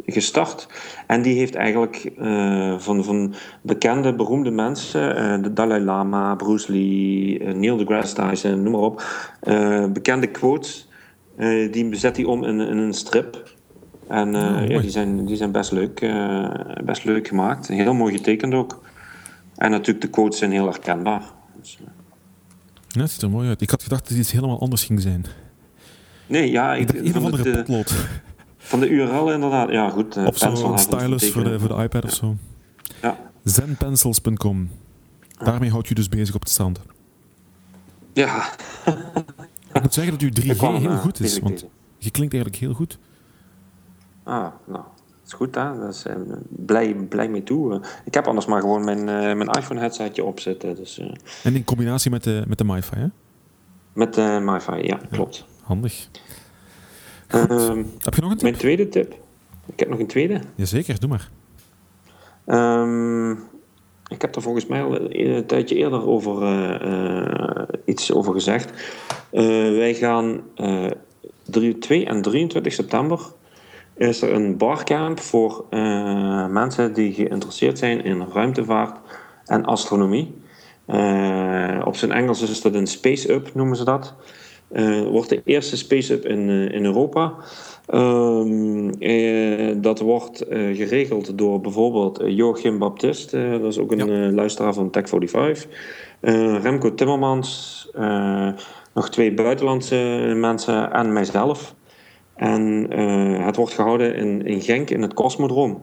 gestart. 0.06 0.68
En 1.06 1.22
die 1.22 1.38
heeft 1.38 1.54
eigenlijk 1.54 2.12
van, 2.78 3.04
van 3.04 3.34
bekende, 3.62 4.14
beroemde 4.14 4.50
mensen, 4.50 5.42
de 5.42 5.52
Dalai 5.52 5.84
Lama, 5.84 6.34
Bruce 6.34 6.72
Lee, 6.72 7.54
Neil 7.54 7.76
deGrasse 7.76 8.14
Tyson, 8.14 8.62
noem 8.62 8.72
maar 8.72 8.80
op, 8.80 9.02
bekende 9.92 10.26
quotes. 10.26 10.88
die 11.70 11.88
bezet 11.88 12.16
hij 12.16 12.24
om 12.24 12.44
in, 12.44 12.60
in 12.60 12.76
een 12.76 12.94
strip. 12.94 13.58
En 14.10 14.34
eh, 14.34 14.42
Oh, 14.42 14.52
mooi. 14.52 14.68
ja, 14.72 14.80
die, 14.80 14.90
zijn, 14.90 15.26
die 15.26 15.36
zijn 15.36 15.52
best 15.52 15.72
leuk, 15.72 16.00
eh, 16.00 16.50
best 16.84 17.04
leuk 17.04 17.28
gemaakt. 17.28 17.68
Heel 17.68 17.94
mooi 17.94 18.16
getekend 18.16 18.54
ook. 18.54 18.82
En 19.56 19.70
natuurlijk, 19.70 20.00
de 20.00 20.08
quotes 20.10 20.38
zijn 20.38 20.50
heel 20.52 20.64
herkenbaar. 20.64 21.22
Dus, 21.60 21.78
eh, 21.80 21.86
Ja, 22.88 23.00
het 23.00 23.10
ziet 23.10 23.22
er 23.22 23.30
mooi 23.30 23.48
uit. 23.48 23.60
Ik 23.60 23.70
had 23.70 23.82
gedacht 23.82 24.00
dat 24.02 24.10
het 24.10 24.18
iets 24.18 24.32
helemaal 24.32 24.60
anders 24.60 24.84
ging 24.84 25.00
zijn. 25.00 25.24
nee, 26.26 26.50
ja, 26.50 26.74
Ik 26.74 26.92
een 26.92 27.16
of 27.16 27.24
andere 27.24 27.50
potlood. 27.56 27.94
van 28.58 28.80
de 28.80 28.88
URL 28.88 29.32
inderdaad. 29.32 29.70
Ja, 29.70 29.90
goed. 29.90 30.16
Of 30.16 30.38
zo'n 30.38 30.78
stylus 30.78 31.30
voor 31.30 31.44
de, 31.44 31.58
voor 31.60 31.68
de 31.76 31.82
iPad 31.82 32.04
of 32.04 32.12
zo. 32.14 32.36
Ja. 33.02 33.16
Zenpencils.com. 33.44 34.70
Daarmee 35.44 35.70
houdt 35.70 35.90
u 35.90 35.94
dus 35.94 36.08
bezig 36.08 36.34
op 36.34 36.40
het 36.40 36.50
strand. 36.50 36.80
Ja, 38.12 38.50
Ik 39.72 39.82
moet 39.82 39.94
zeggen 39.94 40.12
dat 40.12 40.22
uw 40.22 40.28
3G 40.42 40.46
ik 40.50 40.56
kwam, 40.56 40.74
heel 40.76 40.96
goed 40.96 41.20
is. 41.20 41.38
Want 41.38 41.64
je 41.98 42.10
klinkt 42.10 42.32
eigenlijk 42.34 42.62
heel 42.62 42.74
goed. 42.74 42.98
Ah, 44.30 44.46
nou, 44.64 44.82
dat 44.84 45.26
is 45.26 45.32
goed 45.32 45.54
hè. 45.54 45.78
Dat 45.78 45.94
is, 45.94 46.04
eh, 46.06 46.14
blij, 46.48 46.94
blij 46.94 47.28
mee 47.28 47.42
toe. 47.42 47.74
Eh, 47.74 47.80
Ik 48.04 48.14
heb 48.14 48.26
anders 48.26 48.46
maar 48.46 48.60
gewoon 48.60 48.84
mijn, 48.84 48.98
eh, 48.98 49.36
mijn 49.36 49.48
iPhone 49.48 49.80
headsetje 49.80 50.24
opzetten. 50.24 50.74
Dus, 50.76 50.98
En 51.42 51.54
in 51.54 51.64
combinatie 51.64 52.10
met 52.10 52.24
de, 52.24 52.42
met 52.46 52.58
de 52.58 52.64
MiFi, 52.64 52.96
hè? 52.96 53.06
met 53.92 54.14
de 54.14 54.40
MiFi, 54.42 54.86
ja, 54.86 55.00
klopt. 55.10 55.44
Handig. 55.62 56.08
Ehm, 57.26 57.84
Heb 57.98 58.14
je 58.14 58.20
nog 58.20 58.30
een 58.30 58.36
tip? 58.36 58.42
mijn 58.42 58.54
tweede 58.56 58.88
tip. 58.88 59.14
Ik 59.66 59.78
heb 59.80 59.88
nog 59.88 59.98
een 59.98 60.06
tweede. 60.06 60.40
Jazeker, 60.54 61.00
doe 61.00 61.08
maar. 61.08 61.28
Ehm, 62.44 63.30
ik 64.08 64.20
heb 64.22 64.36
er 64.36 64.42
volgens 64.42 64.66
mij 64.66 64.82
al 64.82 65.00
een, 65.10 65.46
tijdje 65.46 65.74
eerder 65.76 66.06
over 66.06 67.80
iets 67.84 68.12
over 68.12 68.32
gezegd. 68.32 68.70
Wij 69.30 69.94
gaan 69.94 70.40
eh 70.54 70.90
3, 71.44 71.78
2 71.78 72.06
en 72.06 72.22
23 72.22 72.72
september 72.72 73.20
is 74.08 74.22
er 74.22 74.34
een 74.34 74.56
barcamp 74.56 75.20
voor 75.20 75.64
eh, 75.70 76.46
mensen 76.46 76.92
die 76.92 77.12
geïnteresseerd 77.12 77.78
zijn 77.78 78.04
in 78.04 78.26
ruimtevaart 78.32 78.98
en 79.44 79.64
astronomie. 79.64 80.34
Eh, 80.86 81.80
op 81.84 81.96
zijn 81.96 82.12
Engels 82.12 82.42
is 82.42 82.60
dat 82.60 82.74
een 82.74 82.86
Space 82.86 83.32
Up, 83.32 83.54
noemen 83.54 83.76
ze 83.76 83.84
dat. 83.84 84.14
Eh, 84.70 85.02
wordt 85.02 85.28
de 85.28 85.42
eerste 85.44 85.76
Space 85.76 86.12
Up 86.12 86.26
in, 86.26 86.48
in 86.48 86.84
Europa. 86.84 87.34
Ehm, 87.86 88.88
eh, 88.88 89.76
dat 89.76 90.00
wordt 90.00 90.44
geregeld 90.48 91.38
door 91.38 91.60
bijvoorbeeld 91.60 92.22
Joachim 92.26 92.78
Baptist, 92.78 93.30
dat 93.30 93.64
is 93.64 93.78
ook 93.78 93.92
een 93.92 94.34
luisteraar 94.34 94.74
van 94.74 94.90
Tech45. 94.90 95.68
Eh, 96.20 96.62
Remco 96.62 96.94
Timmermans, 96.94 97.88
nog 98.94 99.10
twee 99.10 99.34
buitenlandse 99.34 100.32
mensen 100.36 100.92
en 100.92 101.12
mijzelf. 101.12 101.74
En 102.40 102.86
eh, 102.90 103.44
het 103.46 103.56
wordt 103.56 103.72
gehouden 103.72 104.14
in, 104.16 104.46
in 104.46 104.60
Genk 104.60 104.90
in 104.90 105.02
het 105.02 105.14
Cosmodroom. 105.14 105.82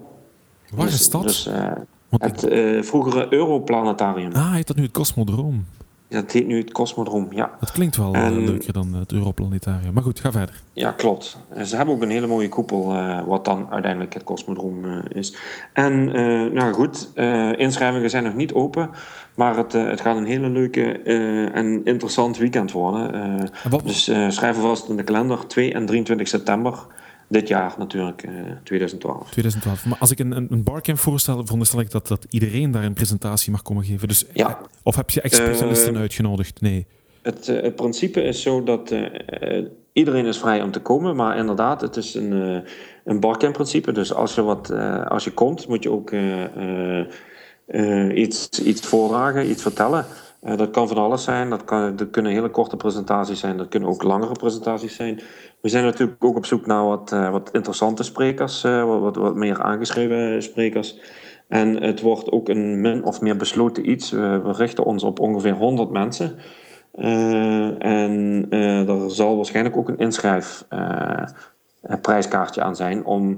Waar 0.74 0.86
Dus- 0.86 0.93
is 0.99 1.10
dat? 1.10 1.24
Dus, 1.24 1.47
eh, 1.47 1.72
het 2.10 2.43
eh, 2.47 2.82
vroegere 2.84 3.34
Europlanetarium. 3.34 4.32
ah, 4.34 4.53
heet 4.53 4.68
dat 4.68 4.76
nu 4.76 4.84
het 4.84 4.91
Cosmodroom? 4.91 5.66
Dat 6.10 6.32
heet 6.32 6.47
nu 6.47 6.58
het 6.58 6.72
Cosmodroom, 6.72 7.28
ja. 7.32 7.51
Dat 7.60 7.72
klinkt 7.72 7.97
wel 7.97 8.14
eh, 8.14 8.26
En- 8.26 8.45
leuker 8.45 8.74
dan 8.74 8.93
het 8.93 9.12
Europlanetarium. 9.12 9.93
Maar 9.93 10.03
goed, 10.03 10.20
ga 10.20 10.32
verder. 10.32 10.62
Ja, 10.74 10.91
klopt. 10.91 11.38
En 11.49 11.66
Ze 11.66 11.76
hebben 11.76 11.95
ook 11.95 12.01
een 12.01 12.10
hele 12.10 12.28
mooie 12.28 12.49
koepel, 12.49 12.93
eh, 12.93 13.20
wat 13.26 13.45
dan 13.45 13.68
uiteindelijk 13.72 14.14
het 14.14 14.24
Cosmodroom 14.24 14.86
eh, 14.86 14.97
is. 15.10 15.36
En 15.74 16.14
eh, 16.16 16.51
nou 16.53 16.74
goed, 16.74 17.12
eh, 17.16 17.60
inschrijvingen 17.60 18.10
zijn 18.10 18.24
nog 18.24 18.36
niet 18.36 18.53
open, 18.53 18.89
maar 19.36 19.58
het, 19.58 19.74
eh, 19.74 19.86
het 19.88 20.01
gaat 20.01 20.18
een 20.18 20.26
hele 20.26 20.49
leuke 20.49 20.91
eh, 20.99 21.55
en 21.55 21.82
interessant 21.86 22.38
weekend 22.38 22.72
worden. 22.72 23.14
Eh, 23.14 23.22
En 23.64 23.70
wat, 23.70 23.84
dus 23.88 24.08
eh 24.08 24.30
schrijf 24.30 24.55
alvast 24.55 24.89
in 24.89 24.95
de 24.97 25.03
kalender 25.03 25.47
2 25.47 25.74
en 25.74 25.86
23 25.86 26.28
september, 26.28 26.74
dit 27.28 27.47
jaar 27.47 27.75
natuurlijk, 27.78 28.23
eh 28.23 28.32
2012. 28.63 29.30
2012. 29.30 29.86
Maar 29.86 29.97
als 29.99 30.11
ik 30.11 30.19
een, 30.19 30.32
een, 30.32 30.63
barcamp 30.63 30.97
voorstel, 30.99 31.41
veronderstel 31.41 31.80
ik 31.80 31.91
dat, 31.91 32.07
dat 32.07 32.25
iedereen 32.30 32.71
daar 32.71 32.84
een 32.84 32.93
presentatie 32.93 33.51
mag 33.51 33.61
komen 33.61 33.84
geven. 33.84 34.07
Dus, 34.07 34.25
Ja. 34.34 34.47
eh, 34.49 34.55
Of 34.84 34.95
heb 34.95 35.09
je 35.09 35.21
ex-specialisten 35.21 35.93
Eh, 35.95 35.99
uitgenodigd? 36.01 36.61
Nee. 36.61 36.86
Het, 37.21 37.47
eh, 37.47 37.61
het 37.61 37.75
principe 37.75 38.21
is 38.21 38.41
zo 38.41 38.63
dat 38.63 38.91
eh, 38.91 39.63
iedereen 39.93 40.25
is 40.25 40.38
vrij 40.38 40.61
om 40.61 40.71
te 40.71 40.80
komen, 40.80 41.15
maar 41.15 41.38
inderdaad, 41.38 41.82
het 41.82 41.95
is 41.95 42.13
een, 42.13 42.63
een 43.03 43.19
barcamp-principe. 43.19 43.91
Dus 43.91 44.13
als 44.13 44.36
je, 44.36 44.41
wat, 44.41 44.71
als 45.07 45.23
je 45.23 45.32
komt, 45.32 45.67
moet 45.67 45.84
je 45.84 45.91
ook 45.91 46.11
iets, 48.13 48.49
iets 48.49 48.82
voordragen, 48.88 49.49
iets 49.49 49.61
vertellen. 49.61 50.05
Eh, 50.41 50.57
dat 50.57 50.71
kan 50.71 50.88
van 50.88 50.97
alles 50.97 51.23
zijn. 51.23 51.49
Dat, 51.49 51.63
kan, 51.63 52.09
kunnen 52.11 52.31
hele 52.31 52.49
korte 52.49 52.77
presentaties 52.77 53.39
zijn, 53.39 53.57
dat 53.57 53.67
kunnen 53.67 53.89
ook 53.89 54.03
langere 54.03 54.31
presentaties 54.31 54.95
zijn. 54.95 55.21
We 55.61 55.69
zijn 55.69 55.83
natuurlijk 55.83 56.23
ook 56.23 56.35
op 56.35 56.45
zoek 56.45 56.65
naar 56.65 56.85
wat, 56.85 57.11
eh, 57.11 57.29
wat 57.29 57.49
interessante 57.51 58.03
sprekers, 58.03 58.63
eh, 58.63 58.99
wat, 58.99 59.15
wat, 59.15 59.35
meer 59.35 59.61
aangeschreven 59.61 60.43
sprekers. 60.43 60.99
En 61.47 61.83
het 61.83 62.01
wordt 62.01 62.31
ook 62.31 62.49
een 62.49 62.81
min 62.81 63.03
of 63.03 63.21
meer 63.21 63.38
besloten 63.38 63.89
iets. 63.89 64.11
We, 64.11 64.51
richten 64.51 64.83
ons 64.83 65.03
op 65.03 65.19
ongeveer 65.19 65.53
100 65.53 65.89
mensen. 65.89 66.35
En 67.79 68.45
er 68.49 69.11
zal 69.11 69.35
waarschijnlijk 69.35 69.77
ook 69.77 69.89
een 69.89 69.97
inschrijf 69.97 70.65
eh, 70.69 71.23
eh, 71.88 72.01
prijskaartje 72.01 72.61
aan 72.61 72.75
zijn 72.75 73.05
om 73.05 73.38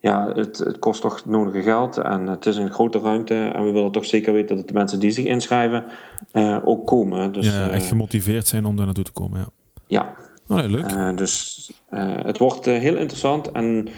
ja, 0.00 0.32
het, 0.34 0.58
het 0.58 0.78
kost 0.78 1.00
toch 1.00 1.16
het 1.16 1.26
nodige 1.26 1.62
geld 1.62 1.96
en 1.98 2.26
het 2.26 2.46
is 2.46 2.56
een 2.56 2.72
grote 2.72 2.98
ruimte. 2.98 3.34
En 3.34 3.64
we 3.64 3.70
willen 3.72 3.92
toch 3.92 4.04
zeker 4.04 4.32
weten 4.32 4.56
dat 4.56 4.68
de 4.68 4.74
mensen 4.74 5.00
die 5.00 5.10
zich 5.10 5.24
inschrijven 5.24 5.84
eh, 6.32 6.56
ook 6.64 6.86
komen. 6.86 7.32
Dus, 7.32 7.46
ja, 7.46 7.68
echt 7.68 7.82
eh, 7.82 7.88
gemotiveerd 7.88 8.46
zijn 8.46 8.64
om 8.64 8.76
daar 8.76 8.84
naartoe 8.84 9.04
te 9.04 9.12
komen. 9.12 9.38
Ja. 9.38 9.46
ja, 9.86 10.14
Oh, 10.48 10.56
nee, 10.56 10.68
leuk. 10.68 10.86
eh, 10.86 11.16
dus 11.16 11.72
het 11.90 12.38
wordt 12.38 12.64
heel 12.64 12.96
interessant. 12.96 13.52
En 13.52 13.88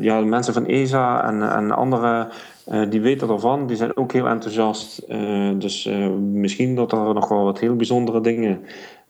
ja, 0.00 0.20
de 0.20 0.26
mensen 0.26 0.54
van 0.54 0.66
ESA 0.66 1.24
en, 1.28 1.52
en 1.52 1.70
anderen 1.70 2.28
eh, 2.68 2.90
die 2.90 3.00
weten 3.00 3.30
ervan, 3.30 3.66
die 3.66 3.76
zijn 3.76 3.96
ook 3.96 4.12
heel 4.12 4.28
enthousiast. 4.28 4.98
Eh, 4.98 5.50
dus 5.58 5.86
eh, 5.86 6.08
misschien 6.16 6.74
dat 6.74 6.92
er 6.92 7.14
nog 7.14 7.28
wel 7.28 7.44
wat 7.44 7.58
heel 7.58 7.76
bijzondere 7.76 8.20
dingen 8.20 8.60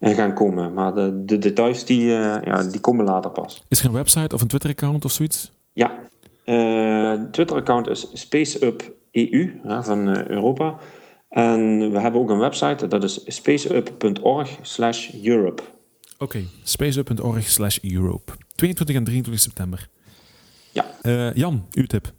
gaan 0.00 0.34
komen. 0.34 0.74
Maar 0.74 0.94
de, 0.94 1.24
de 1.24 1.38
details 1.38 1.84
die, 1.84 2.04
ja, 2.04 2.62
die 2.62 2.80
komen 2.80 3.04
later 3.04 3.30
pas. 3.30 3.62
Is 3.68 3.80
er 3.80 3.86
een 3.86 3.92
website 3.92 4.34
of 4.34 4.40
een 4.40 4.48
Twitter-account 4.48 5.04
of 5.04 5.12
zoiets? 5.12 5.52
Ja, 5.72 5.98
Twitter-account 7.30 7.88
is 7.88 8.10
SpaceUp.eu 8.12 9.60
van 9.62 10.28
Europa. 10.28 10.76
En 11.28 11.92
we 11.92 12.00
hebben 12.00 12.20
ook 12.20 12.30
een 12.30 12.38
website, 12.38 12.86
dat 12.86 13.04
is 13.04 13.20
spaceup.org 13.26 14.58
slash 14.62 15.10
Europe. 15.22 15.62
Oké, 16.18 16.42
spaceup.org 16.62 17.48
slash 17.48 17.78
Europe. 17.82 18.32
22 18.54 18.96
en 18.96 19.04
23 19.04 19.42
september. 19.42 19.88
Ja. 20.70 20.84
Jan, 21.34 21.66
uw 21.72 21.86
tip. 21.86 22.12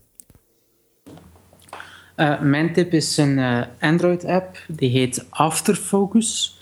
Eh, 2.19 2.39
mijn 2.39 2.73
tip 2.73 2.93
is 2.93 3.17
een 3.17 3.39
eh, 3.39 3.61
Android-app, 3.79 4.57
die 4.67 4.89
heet 4.89 5.25
Afterfocus. 5.29 6.59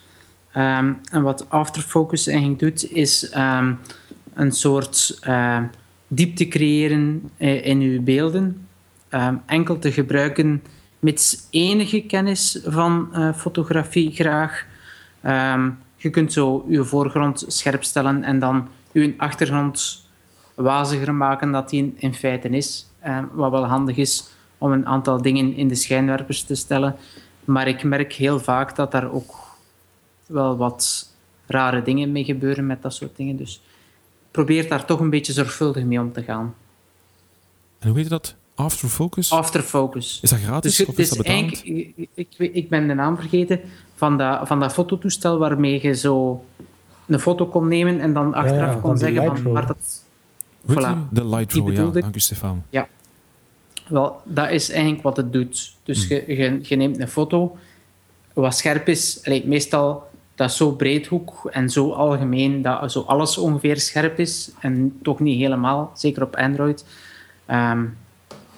Ehm, 0.52 0.94
en 1.12 1.22
wat 1.22 1.50
Afterfocus 1.50 2.28
eigenlijk 2.28 2.60
doet, 2.60 2.92
is 2.92 3.30
ehm, 3.30 3.74
een 4.34 4.52
soort 4.52 5.18
eh, 5.22 5.60
diepte 6.08 6.48
creëren 6.48 7.32
in 7.38 7.80
uw 7.80 8.02
beelden. 8.02 8.68
Ehm, 9.10 9.36
enkel 9.46 9.80
te 9.80 9.92
gebruiken 9.92 10.64
met 11.00 11.48
enige 11.50 12.02
kennis 12.02 12.60
van 12.66 13.10
fotografie 13.36 14.12
graag. 14.12 14.66
Je 15.96 16.10
kunt 16.10 16.34
zo 16.34 16.66
je 16.68 16.84
voorgrond 16.84 17.46
scherp 17.48 17.84
stellen 17.84 18.24
en 18.24 18.40
dan 18.40 18.68
je 18.92 19.14
achtergrond 19.18 20.08
waziger 20.56 21.14
maken 21.14 21.52
dat 21.52 21.70
die 21.70 21.94
in, 21.98 22.14
feite 22.14 22.50
is. 22.50 22.88
Wat 23.32 23.52
wel 23.52 23.66
handig 23.66 23.98
is 23.98 24.36
om 24.58 24.72
een 24.72 24.86
aantal 24.86 25.22
dingen 25.22 25.56
in 25.56 25.68
de 25.68 25.76
schijnwerpers 25.76 26.44
te 26.44 26.56
stellen. 26.56 26.96
Maar 27.46 27.68
ik 27.68 27.84
merk 27.84 28.14
heel 28.14 28.40
vaak 28.40 28.76
dat 28.76 28.92
daar 28.92 29.12
ook 29.12 29.36
wel 30.26 30.58
wat 30.58 31.14
rare 31.46 31.82
dingen 31.82 32.12
mee 32.12 32.24
gebeuren 32.24 32.66
met 32.66 32.82
dat 32.82 32.94
soort 32.94 33.16
dingen. 33.16 33.38
Dus 33.38 33.62
probeer 34.32 34.70
daar 34.70 34.86
toch 34.86 35.00
een 35.00 35.10
beetje 35.10 35.34
zorgvuldig 35.34 35.84
mee 35.84 36.00
om 36.00 36.12
te 36.12 36.24
gaan. 36.24 36.56
En 37.80 37.90
hoe 37.90 37.98
heet 37.98 38.10
dat? 38.10 38.36
Afterfocus? 38.56 39.32
Afterfocus. 39.32 40.20
Is 40.22 40.30
dat 40.30 40.40
gratis 40.40 40.76
Dus 40.76 40.88
of 40.88 40.96
het 40.96 41.00
is 41.00 41.10
dat 41.10 41.26
is 41.26 41.32
betaald? 41.32 41.66
ik, 42.16 42.36
ik, 42.38 42.70
ben 42.70 42.88
de 42.88 42.94
naam 42.94 43.16
vergeten 43.16 43.60
van 43.96 44.18
dat, 44.18 44.48
van 44.48 44.60
dat 44.60 44.74
fototoestel 44.74 45.38
waarmee 45.38 45.82
je 45.82 45.94
zo 45.94 46.44
een 47.06 47.20
foto 47.20 47.46
kon 47.46 47.68
nemen 47.68 48.00
en 48.00 48.14
dan 48.14 48.34
achteraf 48.34 48.72
van 48.72 48.82
kon 48.82 48.98
zeggen 48.98 49.38
van 49.38 49.52
waar 49.52 49.68
dat... 49.68 50.06
Voilà. 50.72 51.10
De 51.10 51.28
Lightroom, 51.28 51.72
ja. 51.72 51.86
Dank 51.86 52.16
u, 52.16 52.20
Stefan. 52.20 52.64
Wel, 53.90 54.22
dat 54.24 54.50
is 54.50 54.70
eigenlijk 54.70 55.04
wat 55.04 55.18
het 55.18 55.34
doet. 55.34 55.76
Dus 55.84 56.08
je, 56.08 56.24
je, 56.28 56.60
je 56.62 56.76
neemt 56.76 57.00
een 57.00 57.08
foto, 57.08 57.58
wat 58.34 58.56
scherp 58.56 58.88
is. 58.88 59.30
Meestal 59.46 60.08
dat 60.38 60.50
is 60.50 60.58
zo 60.58 60.72
breedhoek 60.72 61.50
en 61.52 61.70
zo 61.70 61.92
algemeen 61.92 62.62
dat 62.62 62.92
zo 62.92 63.02
alles 63.02 63.38
ongeveer 63.38 63.80
scherp 63.80 64.20
is. 64.20 64.52
En 64.60 65.00
toch 65.02 65.20
niet 65.20 65.40
helemaal, 65.40 65.92
zeker 65.96 66.24
op 66.24 66.36
Android. 66.36 66.86
Ehm, 67.46 67.86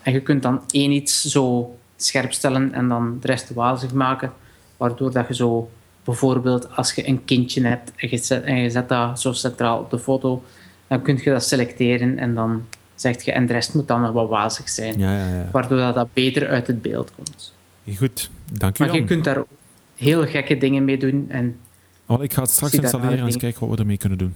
en 0.02 0.14
je 0.14 0.22
kunt 0.22 0.44
dan 0.44 0.62
één 0.72 0.92
iets 0.92 1.22
zo 1.22 1.76
scherp 1.96 2.32
stellen 2.32 2.74
en 2.74 2.88
dan 2.88 3.18
de 3.22 3.28
rest 3.28 3.54
wazig 3.54 3.94
maken. 3.94 4.34
Waardoor 4.78 5.12
dat 5.12 5.28
je 5.28 5.36
zo 5.36 5.70
bijvoorbeeld 6.04 6.76
als 6.76 6.94
je 6.94 7.08
een 7.08 7.26
kindje 7.26 7.68
hebt 7.68 7.92
en 7.96 8.10
je 8.10 8.18
zet, 8.18 8.44
en 8.44 8.56
je 8.56 8.70
zet 8.70 8.90
dat 8.90 9.22
zo 9.22 9.34
centraal 9.34 9.80
op 9.80 9.90
de 9.90 10.00
foto, 10.00 10.44
dan 10.88 11.02
kun 11.02 11.20
je 11.24 11.30
dat 11.30 11.44
selecteren 11.44 12.18
en 12.18 12.36
dan 12.36 12.66
zeg 13.02 13.24
je 13.24 13.32
en 13.32 13.46
de 13.46 13.54
rest 13.54 13.74
moet 13.74 13.88
dan 13.88 14.02
nog 14.02 14.12
wat 14.12 14.30
wazig 14.30 14.70
zijn 14.70 15.00
Ja, 15.00 15.18
ja, 15.18 15.36
ja. 15.36 15.50
waardoor 15.52 15.78
dat, 15.78 15.96
dat 15.96 16.14
beter 16.14 16.48
uit 16.48 16.68
het 16.68 16.82
beeld 16.82 17.12
komt. 17.16 17.54
Goed, 17.98 18.30
dank 18.52 18.80
u 18.80 18.86
Maar 18.86 18.96
je 18.96 19.04
kunt 19.04 19.24
daar 19.24 19.38
ook 19.38 19.48
heel 19.96 20.26
gekke 20.26 20.58
dingen 20.58 20.86
mee 20.86 20.98
doen. 20.98 21.26
En 21.30 21.60
Wel, 22.06 22.24
ik 22.24 22.34
ga 22.34 22.42
het 22.42 22.52
straks 22.52 22.74
installeren 22.74 23.18
en 23.18 23.26
eens 23.26 23.38
kijken 23.38 23.60
wat 23.60 23.70
we 23.70 23.78
ermee 23.78 23.98
kunnen 23.98 24.18
doen. 24.18 24.36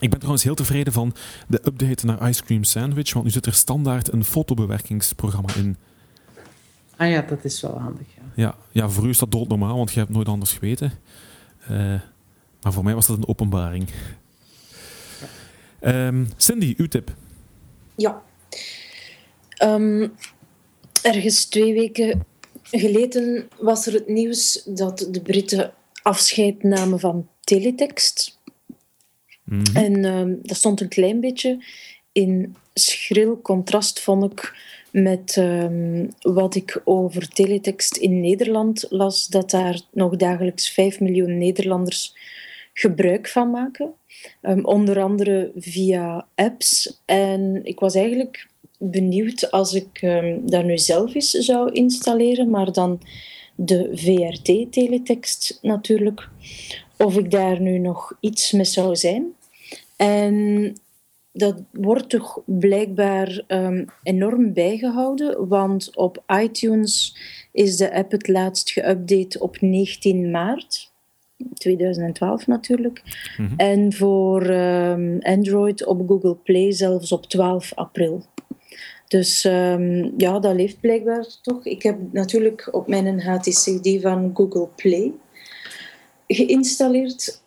Ik 0.00 0.08
ben 0.08 0.18
trouwens 0.18 0.44
heel 0.44 0.54
tevreden 0.54 0.92
van 0.92 1.14
de 1.46 1.60
update 1.64 2.06
naar 2.06 2.28
Ice 2.28 2.44
Cream 2.44 2.64
Sandwich, 2.64 3.12
want 3.12 3.24
nu 3.24 3.30
zit 3.30 3.46
er 3.46 3.54
standaard 3.54 4.12
een 4.12 4.24
fotobewerkingsprogramma 4.24 5.54
in. 5.54 5.76
ah 6.96 7.08
ja, 7.10 7.20
dat 7.20 7.44
is 7.44 7.60
wel 7.60 7.80
handig. 7.80 8.06
Ja. 8.16 8.22
Ja, 8.34 8.54
ja 8.70 8.88
voor 8.88 9.06
u 9.06 9.08
is 9.08 9.18
dat 9.18 9.32
doodnormaal, 9.32 9.76
want 9.76 9.92
je 9.92 9.98
hebt 9.98 10.10
nooit 10.10 10.28
anders 10.28 10.52
geweten. 10.52 10.92
Eh, 11.68 11.94
maar 12.62 12.72
voor 12.72 12.84
mij 12.84 12.94
was 12.94 13.06
dat 13.06 13.16
een 13.16 13.28
openbaring. 13.28 13.88
Ehm, 15.80 16.24
Cindy, 16.36 16.74
uw 16.76 16.88
tip. 16.88 17.12
Ja. 17.96 18.22
Ehm, 19.48 20.08
ergens 21.02 21.44
twee 21.44 21.72
weken 21.72 22.24
geleden 22.62 23.48
was 23.58 23.86
er 23.86 23.92
het 23.92 24.08
nieuws 24.08 24.62
dat 24.64 25.08
de 25.10 25.20
Britten 25.20 25.72
afscheid 26.02 26.62
namen 26.62 27.00
van 27.00 27.28
teletext. 27.40 28.38
Mhm. 29.44 29.76
En 29.76 30.04
ehm, 30.04 30.34
dat 30.42 30.56
stond 30.56 30.80
een 30.80 30.88
klein 30.88 31.20
beetje 31.20 31.64
in 32.12 32.56
schril 32.74 33.40
contrast, 33.40 34.00
vond 34.00 34.32
ik, 34.32 34.54
met 34.92 35.36
ehm, 35.36 36.06
wat 36.20 36.54
ik 36.54 36.80
over 36.84 37.28
teletext 37.28 37.96
in 37.96 38.20
Nederland 38.20 38.86
las, 38.88 39.26
dat 39.26 39.50
daar 39.50 39.80
nog 39.92 40.16
dagelijks 40.16 40.70
5 40.70 41.00
miljoen 41.00 41.38
Nederlanders 41.38 42.14
gebruik 42.74 43.28
van 43.28 43.50
maken. 43.50 43.94
Ehm, 44.40 44.64
onder 44.64 45.02
andere 45.02 45.52
via 45.56 46.26
apps. 46.34 47.02
En 47.04 47.60
ik 47.62 47.80
was 47.80 47.94
eigenlijk 47.94 48.48
benieuwd 48.78 49.50
als 49.50 49.74
ik 49.74 49.98
ehm, 50.00 50.38
dat 50.42 50.64
nu 50.64 50.78
zelf 50.78 51.14
eens 51.14 51.30
zou 51.30 51.72
installeren, 51.72 52.50
maar 52.50 52.72
dan 52.72 53.00
de 53.54 53.90
VRT-teletext 53.94 55.58
natuurlijk, 55.62 56.28
of 56.96 57.16
ik 57.16 57.30
daar 57.30 57.60
nu 57.60 57.78
nog 57.78 58.16
iets 58.20 58.52
mee 58.52 58.64
zou 58.64 58.96
zijn. 58.96 59.32
En 59.96 60.72
dat 61.32 61.62
wordt 61.72 62.08
toch 62.08 62.42
blijkbaar 62.46 63.44
ehm, 63.46 63.84
enorm 64.02 64.52
bijgehouden, 64.52 65.48
want 65.48 65.96
op 65.96 66.22
iTunes 66.42 67.16
is 67.52 67.76
de 67.76 67.94
app 67.94 68.10
het 68.10 68.28
laatst 68.28 68.80
geüpdate 68.80 69.38
op 69.38 69.60
19 69.60 70.30
maart. 70.30 70.92
2012 71.54 72.46
natuurlijk. 72.46 73.02
Mhm. 73.36 73.54
En 73.56 73.92
voor 73.92 74.42
ehm, 74.42 75.18
Android 75.20 75.86
op 75.86 76.08
Google 76.08 76.36
Play 76.36 76.72
zelfs 76.72 77.12
op 77.12 77.26
12 77.26 77.74
april. 77.74 78.24
Dus 79.08 79.44
ehm, 79.44 80.10
ja, 80.16 80.38
dat 80.38 80.54
leeft 80.54 80.80
blijkbaar 80.80 81.26
toch. 81.42 81.66
Ik 81.66 81.82
heb 81.82 81.98
natuurlijk 82.12 82.68
op 82.70 82.88
mijn 82.88 83.20
HTC 83.20 83.82
die 83.82 84.00
van 84.00 84.30
Google 84.34 84.68
Play 84.76 85.12
geïnstalleerd. 86.26 87.42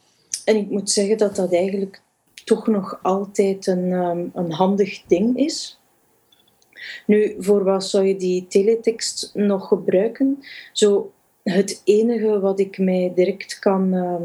En 0.45 0.55
ik 0.55 0.69
moet 0.69 0.89
zeggen 0.89 1.17
dat 1.17 1.35
dat 1.35 1.53
eigenlijk 1.53 2.01
toch 2.43 2.67
nog 2.67 2.99
altijd 3.01 3.67
een, 3.67 3.91
ehm, 3.91 4.25
een 4.33 4.51
handig 4.51 5.03
ding 5.07 5.37
is. 5.37 5.79
Nu, 7.05 7.35
voor 7.39 7.63
wat 7.63 7.85
zou 7.85 8.05
je 8.05 8.15
die 8.15 8.47
teletext 8.47 9.31
nog 9.33 9.67
gebruiken? 9.67 10.43
Zo, 10.71 11.11
het 11.51 11.81
enige 11.83 12.39
wat 12.39 12.59
ik 12.59 12.77
mij 12.77 13.11
direct 13.15 13.59
kan, 13.59 13.93
ehm, 13.93 14.23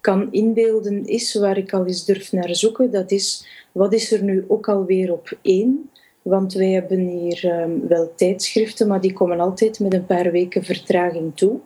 kan 0.00 0.32
inbeelden 0.32 1.06
is, 1.06 1.34
waar 1.34 1.58
ik 1.58 1.72
al 1.72 1.86
eens 1.86 2.04
durf 2.04 2.32
naar 2.32 2.56
zoeken, 2.56 2.90
dat 2.90 3.10
is, 3.10 3.46
wat 3.72 3.92
is 3.92 4.12
er 4.12 4.22
nu 4.22 4.44
ook 4.48 4.68
alweer 4.68 5.12
op 5.12 5.38
één? 5.42 5.90
Want 6.22 6.52
wij 6.52 6.70
hebben 6.70 6.98
hier 6.98 7.50
ehm, 7.50 7.86
wel 7.88 8.12
tijdschriften, 8.16 8.86
maar 8.86 9.00
die 9.00 9.12
komen 9.12 9.40
altijd 9.40 9.78
met 9.78 9.94
een 9.94 10.06
paar 10.06 10.30
weken 10.30 10.64
vertraging 10.64 11.36
toe. 11.36 11.58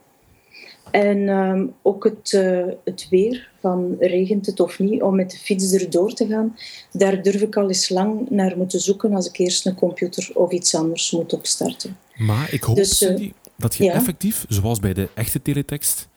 En 0.90 1.28
ehm, 1.28 1.66
ook 1.82 2.04
het, 2.04 2.32
eh, 2.32 2.66
het 2.84 3.06
weer, 3.10 3.50
van 3.60 3.96
regent 3.98 4.46
het 4.46 4.60
of 4.60 4.78
niet, 4.78 5.02
om 5.02 5.16
met 5.16 5.30
de 5.30 5.38
fiets 5.38 5.72
erdoor 5.72 6.12
te 6.12 6.26
gaan, 6.26 6.56
daar 6.92 7.22
durf 7.22 7.40
ik 7.40 7.56
al 7.56 7.68
eens 7.68 7.88
lang 7.88 8.30
naar 8.30 8.56
moeten 8.56 8.80
zoeken 8.80 9.14
als 9.14 9.28
ik 9.28 9.38
eerst 9.38 9.66
een 9.66 9.74
computer 9.74 10.30
of 10.34 10.52
iets 10.52 10.74
anders 10.74 11.10
moet 11.10 11.32
opstarten. 11.32 11.96
Maar 12.16 12.52
ik 12.52 12.62
hoop, 12.62 12.76
Dus, 12.76 12.98
Cindy, 12.98 13.32
dat 13.58 13.74
je 13.74 13.84
ja. 13.84 13.92
effectief, 13.92 14.44
zoals 14.48 14.78
bij 14.80 14.92
de 14.94 15.08
echte 15.14 15.42
teletext, 15.42 16.08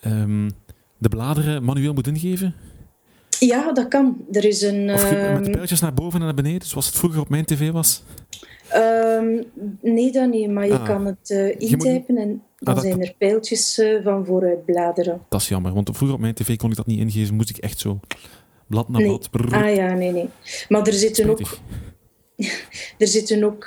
ehm, 0.00 0.48
de 0.98 1.08
bladeren 1.08 1.64
manueel 1.64 1.92
moet 1.92 2.06
ingeven. 2.06 2.54
Ja, 3.38 3.72
dat 3.72 3.88
kan. 3.88 4.16
Er 4.32 4.44
is 4.44 4.62
een... 4.62 4.90
Of 4.92 5.10
je- 5.10 5.16
met 5.16 5.38
de 5.38 5.44
ehm, 5.44 5.50
pijltjes 5.52 5.80
naar 5.80 5.94
boven 5.94 6.18
en 6.20 6.24
naar 6.24 6.34
beneden, 6.34 6.68
zoals 6.68 6.86
het 6.86 6.94
vroeger 6.96 7.20
op 7.20 7.28
mijn 7.28 7.44
tv 7.44 7.70
was. 7.70 8.02
Ehm, 8.68 9.42
nee, 9.80 10.12
dat 10.12 10.30
niet, 10.30 10.50
maar 10.50 10.66
je 10.66 10.72
Ah. 10.78 10.84
kan 10.86 11.06
het 11.06 11.30
eh, 11.30 11.44
moet- 11.44 11.54
intypen 11.62 12.16
en 12.16 12.42
dan 12.58 12.74
dat- 12.74 12.82
zijn 12.82 13.02
er 13.02 13.14
pijltjes 13.18 13.78
eh, 13.78 14.02
van 14.04 14.24
vooruit 14.26 14.64
bladeren. 14.64 15.20
Dat 15.28 15.40
is 15.40 15.48
jammer, 15.48 15.72
want 15.74 15.90
vroeger 15.92 16.16
op 16.16 16.22
mijn 16.22 16.34
tv 16.34 16.56
kon 16.56 16.70
ik 16.70 16.76
dat 16.76 16.86
niet 16.86 16.98
ingeven. 17.00 17.34
Moest 17.34 17.50
ik 17.50 17.56
echt 17.56 17.78
zo 17.78 18.00
blad 18.66 18.88
naar 18.88 19.00
Nee. 19.00 19.08
blad. 19.10 19.30
brrr, 19.30 19.54
Ah 19.64 19.74
ja, 19.74 19.92
nee, 19.94 20.12
nee. 20.12 20.28
Maar 20.68 20.86
er 20.86 20.92
zitten 20.92 21.30
ook. 21.30 21.40
Er 22.98 23.06
zitten 23.08 23.44
ook 23.44 23.64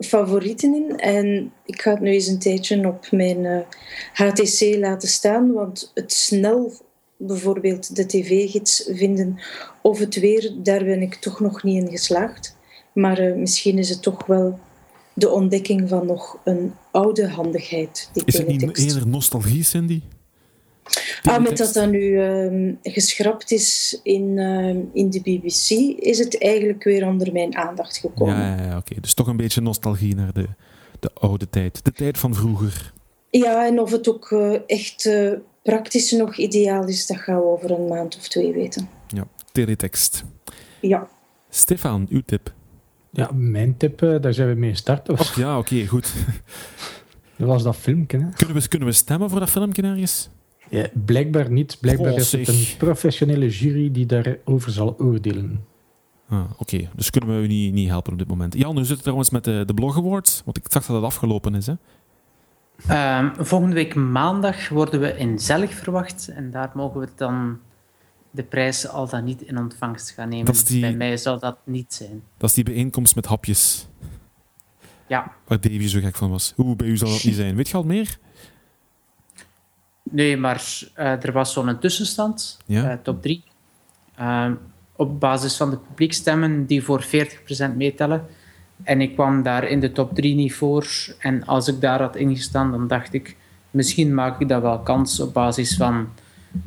favorieten 0.00 0.74
in. 0.74 0.98
En 0.98 1.52
ik 1.64 1.82
ga 1.82 1.90
het 1.90 2.00
nu 2.00 2.10
eens 2.10 2.26
een 2.26 2.38
tijdje 2.38 2.86
op 2.86 3.06
mijn 3.10 3.64
HTC 4.12 4.76
laten 4.78 5.08
staan, 5.08 5.52
want 5.52 5.90
het 5.94 6.12
snel 6.12 6.72
bijvoorbeeld 7.16 7.96
de 7.96 8.06
tv-gids 8.06 8.88
vinden 8.92 9.38
of 9.82 9.98
het 9.98 10.20
weer, 10.20 10.54
daar 10.62 10.84
ben 10.84 11.02
ik 11.02 11.14
toch 11.14 11.40
nog 11.40 11.62
niet 11.62 11.84
in 11.84 11.90
geslaagd. 11.90 12.56
Maar 12.92 13.36
misschien 13.36 13.78
is 13.78 13.88
het 13.88 14.02
toch 14.02 14.26
wel 14.26 14.58
de 15.14 15.30
ontdekking 15.30 15.88
van 15.88 16.06
nog 16.06 16.38
een 16.44 16.72
oude 16.90 17.28
handigheid. 17.28 18.10
Die 18.12 18.22
is 18.24 18.38
het 18.38 18.46
niet 18.46 18.78
eerder 18.78 19.06
nostalgie, 19.06 19.64
Cindy? 19.64 20.00
Ah, 21.22 21.42
met 21.42 21.56
dat 21.56 21.74
dat 21.74 21.90
nu 21.90 22.00
uh, 22.00 22.74
geschrapt 22.82 23.50
is 23.50 24.00
in, 24.02 24.36
uh, 24.36 24.68
in 24.92 25.10
de 25.10 25.20
BBC, 25.20 25.70
is 25.98 26.18
het 26.18 26.42
eigenlijk 26.42 26.84
weer 26.84 27.06
onder 27.06 27.32
mijn 27.32 27.56
aandacht 27.56 27.96
gekomen. 27.96 28.36
Ja, 28.36 28.56
ja, 28.56 28.62
ja 28.62 28.76
oké. 28.76 29.00
Dus 29.00 29.14
toch 29.14 29.26
een 29.26 29.36
beetje 29.36 29.60
nostalgie 29.60 30.14
naar 30.14 30.32
de, 30.32 30.46
de 31.00 31.10
oude 31.14 31.48
tijd. 31.50 31.84
De 31.84 31.92
tijd 31.92 32.18
van 32.18 32.34
vroeger. 32.34 32.92
Ja, 33.30 33.66
en 33.66 33.80
of 33.80 33.90
het 33.90 34.08
ook 34.08 34.30
uh, 34.30 34.58
echt 34.66 35.06
eh, 35.06 35.32
praktisch 35.62 36.10
nog 36.10 36.36
ideaal 36.36 36.86
is, 36.86 37.06
dat 37.06 37.16
gaan 37.16 37.36
we 37.36 37.44
over 37.44 37.70
een 37.70 37.86
maand 37.86 38.16
of 38.16 38.28
twee 38.28 38.52
weten. 38.52 38.88
Ja, 39.08 39.24
teletext. 39.52 40.24
Ja. 40.80 41.08
Stefan, 41.48 42.06
uw 42.10 42.22
tip? 42.26 42.52
Ja, 43.10 43.30
mijn 43.32 43.76
tip, 43.76 44.02
uh, 44.02 44.20
daar 44.20 44.34
zijn 44.34 44.48
we 44.48 44.54
mee 44.54 44.70
gestart. 44.70 45.34
Ja, 45.36 45.58
oké, 45.58 45.74
okay, 45.74 45.86
goed. 45.86 46.12
dat 47.38 47.48
was 47.48 47.62
dat 47.62 47.76
filmpje. 47.76 48.18
Hè? 48.18 48.28
Kunnen, 48.36 48.56
we, 48.56 48.68
kunnen 48.68 48.88
we 48.88 48.94
stemmen 48.94 49.30
voor 49.30 49.40
dat 49.40 49.50
filmpje 49.50 49.82
ergens? 49.82 50.30
Ja, 50.70 50.86
blijkbaar 51.04 51.50
niet. 51.50 51.76
Blijkbaar 51.80 52.14
is 52.14 52.32
het 52.32 52.48
een 52.48 52.66
professionele 52.78 53.48
jury 53.48 53.90
die 53.90 54.06
daarover 54.06 54.70
zal 54.70 54.98
oordelen. 54.98 55.64
Ah, 56.28 56.44
Oké, 56.52 56.74
okay. 56.74 56.88
dus 56.94 57.10
kunnen 57.10 57.36
we 57.36 57.44
u 57.44 57.46
niet, 57.46 57.72
niet 57.72 57.88
helpen 57.88 58.12
op 58.12 58.18
dit 58.18 58.28
moment. 58.28 58.54
Jan, 58.54 58.74
hoe 58.74 58.80
zit 58.80 58.92
het 58.92 59.00
trouwens 59.00 59.30
met 59.30 59.44
de, 59.44 59.62
de 59.66 59.74
Blog 59.74 59.96
Awards? 59.96 60.42
Want 60.44 60.56
ik 60.56 60.64
zag 60.68 60.86
dat 60.86 60.96
het 60.96 61.04
afgelopen 61.04 61.54
is, 61.54 61.66
hè? 61.66 61.74
Um, 63.18 63.32
volgende 63.38 63.74
week 63.74 63.94
maandag 63.94 64.68
worden 64.68 65.00
we 65.00 65.16
in 65.16 65.38
Zellig 65.38 65.72
verwacht. 65.72 66.28
En 66.28 66.50
daar 66.50 66.70
mogen 66.74 67.00
we 67.00 67.08
dan 67.16 67.58
de 68.30 68.42
prijs 68.42 68.88
al 68.88 69.08
dan 69.08 69.24
niet 69.24 69.42
in 69.42 69.58
ontvangst 69.58 70.10
gaan 70.10 70.28
nemen. 70.28 70.54
Die, 70.64 70.80
Bij 70.80 70.94
mij 70.94 71.16
zou 71.16 71.38
dat 71.38 71.58
niet 71.64 71.94
zijn. 71.94 72.22
Dat 72.36 72.48
is 72.48 72.54
die 72.54 72.64
bijeenkomst 72.64 73.14
met 73.14 73.26
hapjes. 73.26 73.88
Ja. 75.06 75.32
Waar 75.46 75.60
Davy 75.60 75.86
zo 75.86 76.00
gek 76.00 76.16
van 76.16 76.30
was. 76.30 76.52
Hoe 76.56 76.76
bij 76.76 76.86
u 76.86 76.96
zal 76.96 77.08
dat 77.08 77.24
niet 77.24 77.34
zijn? 77.34 77.56
Weet 77.56 77.68
je 77.68 77.76
al 77.76 77.82
meer? 77.82 78.18
Nee, 80.10 80.36
maar 80.36 80.62
uh, 80.98 81.24
er 81.24 81.32
was 81.32 81.52
zo'n 81.52 81.78
tussenstand, 81.78 82.58
ja? 82.66 82.92
uh, 82.92 82.98
top 83.02 83.22
3. 83.22 83.44
Uh, 84.20 84.26
ehm, 84.26 84.54
op 84.96 85.20
basis 85.20 85.56
van 85.56 85.70
de 85.70 85.76
publiekstemmen 85.76 86.66
die 86.66 86.82
voor 86.82 87.04
40% 87.04 87.76
meetellen. 87.76 88.26
En 88.82 89.00
ik 89.00 89.14
kwam 89.14 89.42
daar 89.42 89.64
in 89.64 89.80
de 89.80 89.92
top 89.92 90.14
3 90.14 90.34
niet 90.34 90.54
voor. 90.54 90.86
En 91.18 91.46
als 91.46 91.68
ik 91.68 91.80
daar 91.80 92.00
had 92.00 92.16
ingestaan, 92.16 92.70
dan 92.70 92.88
dacht 92.88 93.12
ik, 93.12 93.36
misschien 93.70 94.14
maak 94.14 94.40
ik 94.40 94.48
dat 94.48 94.62
wel 94.62 94.78
kans 94.78 95.20
op 95.20 95.32
basis 95.32 95.76
van. 95.76 96.08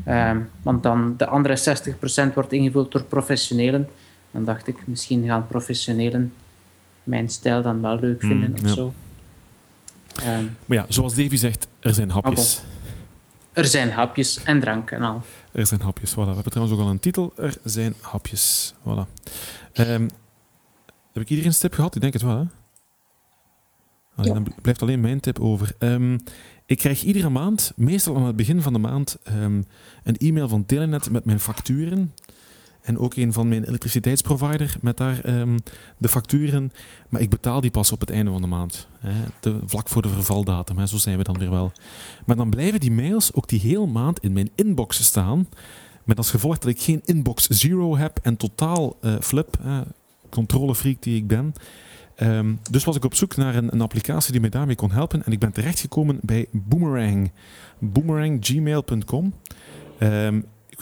Ehm, 0.03 0.39
want 0.61 0.83
dan 0.83 1.13
de 1.17 1.25
andere 1.25 1.57
60% 1.57 2.33
wordt 2.33 2.53
ingevuld 2.53 2.91
door 2.91 3.03
professionelen. 3.03 3.89
Dan 4.31 4.43
dacht 4.43 4.67
ik, 4.67 4.87
misschien 4.87 5.25
gaan 5.25 5.47
professionelen 5.47 6.33
mijn 7.03 7.29
stijl 7.29 7.61
dan 7.61 7.81
wel 7.81 7.99
leuk 7.99 8.21
mm, 8.21 8.29
vinden 8.29 8.49
mm, 8.49 8.55
of 8.55 8.61
ja. 8.61 8.73
zo. 8.73 8.93
Um, 10.27 10.57
maar 10.65 10.77
ja, 10.77 10.85
zoals 10.89 11.15
Davy 11.15 11.35
zegt, 11.35 11.67
er 11.79 11.93
zijn 11.93 12.09
hapjes. 12.09 12.57
Ah, 12.57 12.82
er 13.53 13.65
zijn 13.65 13.91
hapjes 13.91 14.43
en 14.43 14.59
drank 14.59 14.91
en 14.91 15.01
al. 15.01 15.21
Er 15.51 15.67
zijn 15.67 15.81
hapjes, 15.81 16.11
voilà. 16.11 16.15
We 16.15 16.33
hebben 16.33 16.51
trouwens 16.51 16.77
ook 16.77 16.83
al 16.85 16.89
een 16.91 16.99
titel. 16.99 17.33
Er 17.37 17.55
zijn 17.63 17.95
hapjes, 18.01 18.73
voilà. 18.79 19.31
Um, 19.73 20.09
heb 21.13 21.23
ik 21.23 21.29
iedereen 21.29 21.51
een 21.51 21.57
tip 21.59 21.73
gehad? 21.73 21.95
Ik 21.95 22.01
denk 22.01 22.13
het 22.13 22.21
wel, 22.21 22.37
hè? 22.37 22.45
Allee, 24.15 24.33
ja. 24.33 24.33
Dan 24.33 24.53
blijft 24.61 24.81
alleen 24.81 25.01
mijn 25.01 25.19
tip 25.19 25.39
over. 25.39 25.75
Um, 25.79 26.19
ik 26.65 26.77
krijg 26.77 27.03
iedere 27.03 27.29
maand, 27.29 27.71
meestal 27.75 28.15
aan 28.15 28.25
het 28.25 28.35
begin 28.35 28.61
van 28.61 28.73
de 28.73 28.79
maand, 28.79 29.17
um, 29.27 29.65
een 30.03 30.17
e-mail 30.17 30.47
van 30.47 30.65
Telenet 30.65 31.09
met 31.09 31.25
mijn 31.25 31.39
facturen. 31.39 32.13
En 32.83 32.97
ook 32.97 33.15
een 33.15 33.33
van 33.33 33.47
mijn 33.47 33.63
elektriciteitsprovider 33.63 34.75
met 34.81 34.97
daar 34.97 35.39
um, 35.39 35.57
de 35.97 36.07
facturen. 36.07 36.71
Maar 37.09 37.21
ik 37.21 37.29
betaal 37.29 37.61
die 37.61 37.71
pas 37.71 37.91
op 37.91 37.99
het 37.99 38.09
einde 38.09 38.31
van 38.31 38.41
de 38.41 38.47
maand. 38.47 38.87
Hè, 38.99 39.23
de, 39.39 39.59
vlak 39.65 39.89
voor 39.89 40.01
de 40.01 40.09
vervaldatum. 40.09 40.77
Hè, 40.77 40.85
zo 40.85 40.97
zijn 40.97 41.17
we 41.17 41.23
dan 41.23 41.37
weer 41.37 41.49
wel. 41.49 41.71
Maar 42.25 42.35
dan 42.35 42.49
blijven 42.49 42.79
die 42.79 42.91
mails 42.91 43.33
ook 43.33 43.47
die 43.47 43.59
hele 43.59 43.85
maand 43.85 44.19
in 44.19 44.33
mijn 44.33 44.49
inbox 44.55 45.03
staan. 45.03 45.47
Met 46.03 46.17
als 46.17 46.29
gevolg 46.29 46.57
dat 46.57 46.69
ik 46.69 46.81
geen 46.81 47.01
inbox 47.05 47.47
zero 47.47 47.97
heb 47.97 48.19
en 48.21 48.37
totaal 48.37 48.97
uh, 49.01 49.15
flip, 49.19 49.57
uh, 49.65 49.81
controlefreak 50.29 51.01
die 51.01 51.15
ik 51.15 51.27
ben. 51.27 51.53
Um, 52.17 52.59
dus 52.71 52.83
was 52.83 52.95
ik 52.95 53.05
op 53.05 53.15
zoek 53.15 53.35
naar 53.35 53.55
een, 53.55 53.73
een, 53.73 53.81
applicatie 53.81 54.31
die 54.31 54.41
mij 54.41 54.49
daarmee 54.49 54.75
kon 54.75 54.91
helpen. 54.91 55.25
En 55.25 55.31
ik 55.31 55.39
ben 55.39 55.51
terechtgekomen 55.51 56.19
bij 56.21 56.47
Boomerang. 56.51 57.31
Boomeranggmail.com. 57.79 59.33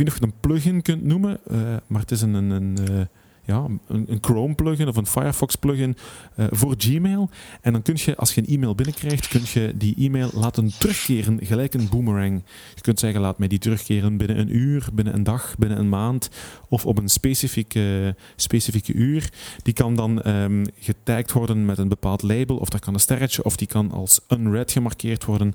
weet 0.03 0.13
niet 0.13 0.23
het 0.23 0.33
een 0.33 0.49
plugin 0.49 0.81
kunt 0.81 1.03
noemen, 1.03 1.39
uh, 1.51 1.75
maar 1.87 2.01
het 2.01 2.11
is 2.11 2.21
een, 2.21 2.33
een, 2.33 2.49
een 2.49 2.77
uh, 2.91 3.01
ja, 3.45 3.67
een, 3.87 4.17
Chrome 4.21 4.53
plugin 4.53 4.87
of 4.87 4.95
een 4.95 5.07
Firefox 5.07 5.55
plugin 5.55 5.97
uh, 6.37 6.45
voor 6.51 6.75
Gmail. 6.77 7.29
En 7.61 7.71
dan 7.71 7.81
kun 7.81 7.95
je, 7.97 8.15
als 8.15 8.33
je 8.33 8.41
een 8.41 8.47
e-mail 8.47 8.75
binnenkrijgt, 8.75 9.27
kun 9.27 9.41
je 9.53 9.73
die 9.75 9.95
e-mail 9.97 10.29
laten 10.33 10.71
terugkeren, 10.77 11.39
gelijk 11.45 11.73
een 11.73 11.89
boomerang. 11.89 12.43
Je 12.75 12.81
kunt 12.81 12.99
zeggen, 12.99 13.21
laat 13.21 13.37
mij 13.37 13.47
die 13.47 13.59
terugkeren 13.59 14.17
binnen 14.17 14.39
een 14.39 14.55
uur, 14.55 14.87
binnen 14.93 15.13
een 15.13 15.23
dag, 15.23 15.55
binnen 15.57 15.77
een 15.77 15.89
maand 15.89 16.29
of 16.69 16.85
op 16.85 16.97
een 16.97 17.09
specifieke, 17.09 18.15
specifieke 18.35 18.93
uur. 18.93 19.29
Die 19.63 19.73
kan 19.73 19.95
dan 19.95 20.27
um, 20.27 20.65
getagd 20.79 21.31
worden 21.31 21.65
met 21.65 21.77
een 21.77 21.89
bepaald 21.89 22.21
label 22.21 22.57
of 22.57 22.69
daar 22.69 22.79
kan 22.79 22.93
een 22.93 22.99
sterretje 22.99 23.43
of 23.43 23.55
die 23.55 23.67
kan 23.67 23.91
als 23.91 24.19
unread 24.27 24.71
gemarkeerd 24.71 25.25
worden. 25.25 25.53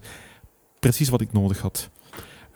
Precies 0.80 1.08
wat 1.08 1.20
ik 1.20 1.32
nodig 1.32 1.60
had. 1.60 1.90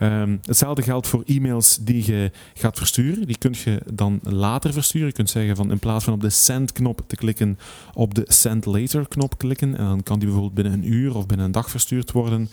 Um, 0.02 0.40
hetzelfde 0.44 0.82
geldt 0.82 1.06
voor 1.06 1.22
e-mails 1.26 1.78
die 1.80 2.12
je 2.12 2.30
gaat 2.54 2.78
versturen. 2.78 3.26
Die 3.26 3.38
kun 3.38 3.54
je 3.64 3.80
dan 3.92 4.20
later 4.22 4.72
versturen. 4.72 5.06
Je 5.06 5.14
kunt 5.14 5.30
zeggen 5.30 5.56
van 5.56 5.70
in 5.70 5.78
plaats 5.78 6.04
van 6.04 6.14
op 6.14 6.20
de 6.20 6.30
send-knop 6.30 7.02
te 7.06 7.16
klikken, 7.16 7.58
op 7.94 8.14
de 8.14 8.24
send 8.26 8.66
later-knop 8.66 9.38
klikken. 9.38 9.76
En 9.76 9.84
dan 9.84 10.02
kan 10.02 10.18
die 10.18 10.28
bijvoorbeeld 10.28 10.54
binnen 10.54 10.72
een 10.72 10.92
uur 10.92 11.16
of 11.16 11.26
binnen 11.26 11.46
een 11.46 11.52
dag 11.52 11.70
verstuurd 11.70 12.12
worden. 12.12 12.50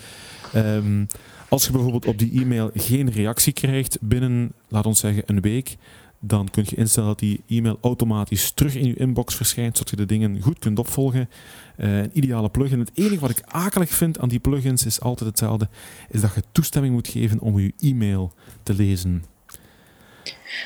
Um, 0.55 1.07
als 1.49 1.65
je 1.65 1.71
bijvoorbeeld 1.71 2.05
op 2.05 2.17
die 2.17 2.41
e-mail 2.41 2.71
geen 2.73 3.11
reactie 3.11 3.53
krijgt 3.53 3.97
binnen, 4.01 4.51
laat 4.67 4.85
ons 4.85 4.99
zeggen, 4.99 5.23
een 5.25 5.41
week, 5.41 5.77
dan 6.19 6.49
kun 6.49 6.63
je 6.67 6.75
instellen 6.75 7.09
dat 7.09 7.19
die 7.19 7.43
e-mail 7.47 7.77
automatisch 7.81 8.51
terug 8.51 8.75
in 8.75 8.87
je 8.87 8.95
inbox 8.95 9.35
verschijnt, 9.35 9.77
zodat 9.77 9.89
je 9.89 9.95
de 9.95 10.05
dingen 10.05 10.41
goed 10.41 10.59
kunt 10.59 10.79
opvolgen. 10.79 11.29
Uh, 11.77 11.97
een 11.97 12.09
ideale 12.13 12.49
plugin. 12.49 12.79
Het 12.79 12.91
enige 12.93 13.19
wat 13.19 13.29
ik 13.29 13.41
akelig 13.45 13.89
vind 13.89 14.19
aan 14.19 14.29
die 14.29 14.39
plugins 14.39 14.85
is 14.85 15.01
altijd 15.01 15.29
hetzelfde, 15.29 15.69
is 16.09 16.21
dat 16.21 16.33
je 16.35 16.43
toestemming 16.51 16.93
moet 16.93 17.07
geven 17.07 17.39
om 17.39 17.59
je 17.59 17.73
e-mail 17.79 18.33
te 18.63 18.73
lezen. 18.73 19.23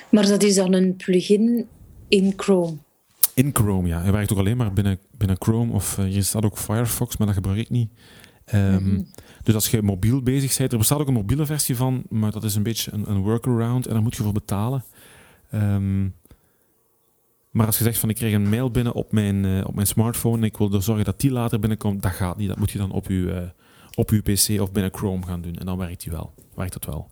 Maar 0.09 0.27
dat 0.27 0.43
is 0.43 0.55
dan 0.55 0.73
een 0.73 0.95
plugin 0.95 1.67
in 2.07 2.33
Chrome? 2.35 2.77
In 3.33 3.49
Chrome, 3.53 3.87
ja. 3.87 4.01
Hij 4.01 4.11
werkt 4.11 4.31
ook 4.31 4.37
alleen 4.37 4.57
maar 4.57 4.73
binnen, 4.73 4.99
binnen 5.17 5.37
Chrome 5.39 5.73
of 5.73 5.97
uh, 5.97 6.05
hier 6.05 6.23
staat 6.23 6.45
ook 6.45 6.57
Firefox, 6.57 7.17
maar 7.17 7.27
dat 7.27 7.35
gebruik 7.35 7.59
ik 7.59 7.69
niet. 7.69 7.89
Um, 8.53 8.71
mm 8.71 8.77
-hmm. 8.77 9.07
Dus 9.43 9.53
als 9.53 9.69
je 9.69 9.81
mobiel 9.81 10.21
bezig 10.21 10.57
bent, 10.57 10.71
er 10.71 10.77
bestaat 10.77 10.99
ook 10.99 11.07
een 11.07 11.13
mobiele 11.13 11.45
versie 11.45 11.75
van, 11.75 12.03
maar 12.09 12.31
dat 12.31 12.43
is 12.43 12.55
een 12.55 12.63
beetje 12.63 12.91
een, 12.91 13.09
een 13.09 13.21
workaround 13.21 13.87
en 13.87 13.93
daar 13.93 14.01
moet 14.01 14.15
je 14.15 14.23
voor 14.23 14.31
betalen. 14.31 14.83
Um, 15.53 16.15
maar 17.51 17.65
als 17.65 17.77
je 17.77 17.83
zegt 17.83 17.97
van 17.97 18.09
ik 18.09 18.15
krijg 18.15 18.33
een 18.33 18.49
mail 18.49 18.71
binnen 18.71 18.93
op 18.93 19.11
mijn, 19.11 19.43
uh, 19.43 19.63
op 19.67 19.75
mijn 19.75 19.87
smartphone 19.87 20.37
en 20.37 20.43
ik 20.43 20.57
wil 20.57 20.73
er 20.73 20.83
zorgen 20.83 21.05
dat 21.05 21.19
die 21.19 21.31
later 21.31 21.59
binnenkomt, 21.59 22.01
dat 22.01 22.11
gaat 22.11 22.37
niet. 22.37 22.47
Dat 22.47 22.57
moet 22.57 22.71
je 22.71 22.77
dan 22.77 22.91
op 22.91 23.07
je, 23.07 23.13
uh, 23.13 23.37
op 23.95 24.09
uw 24.09 24.21
PC 24.21 24.61
of 24.61 24.71
binnen 24.71 24.93
Chrome 24.93 25.25
gaan 25.25 25.41
doen. 25.41 25.55
En 25.55 25.65
dan 25.65 25.77
werkt 25.77 26.03
die 26.03 26.11
wel. 26.11 26.33
Werkt 26.55 26.73
dat 26.73 26.85
wel. 26.85 27.09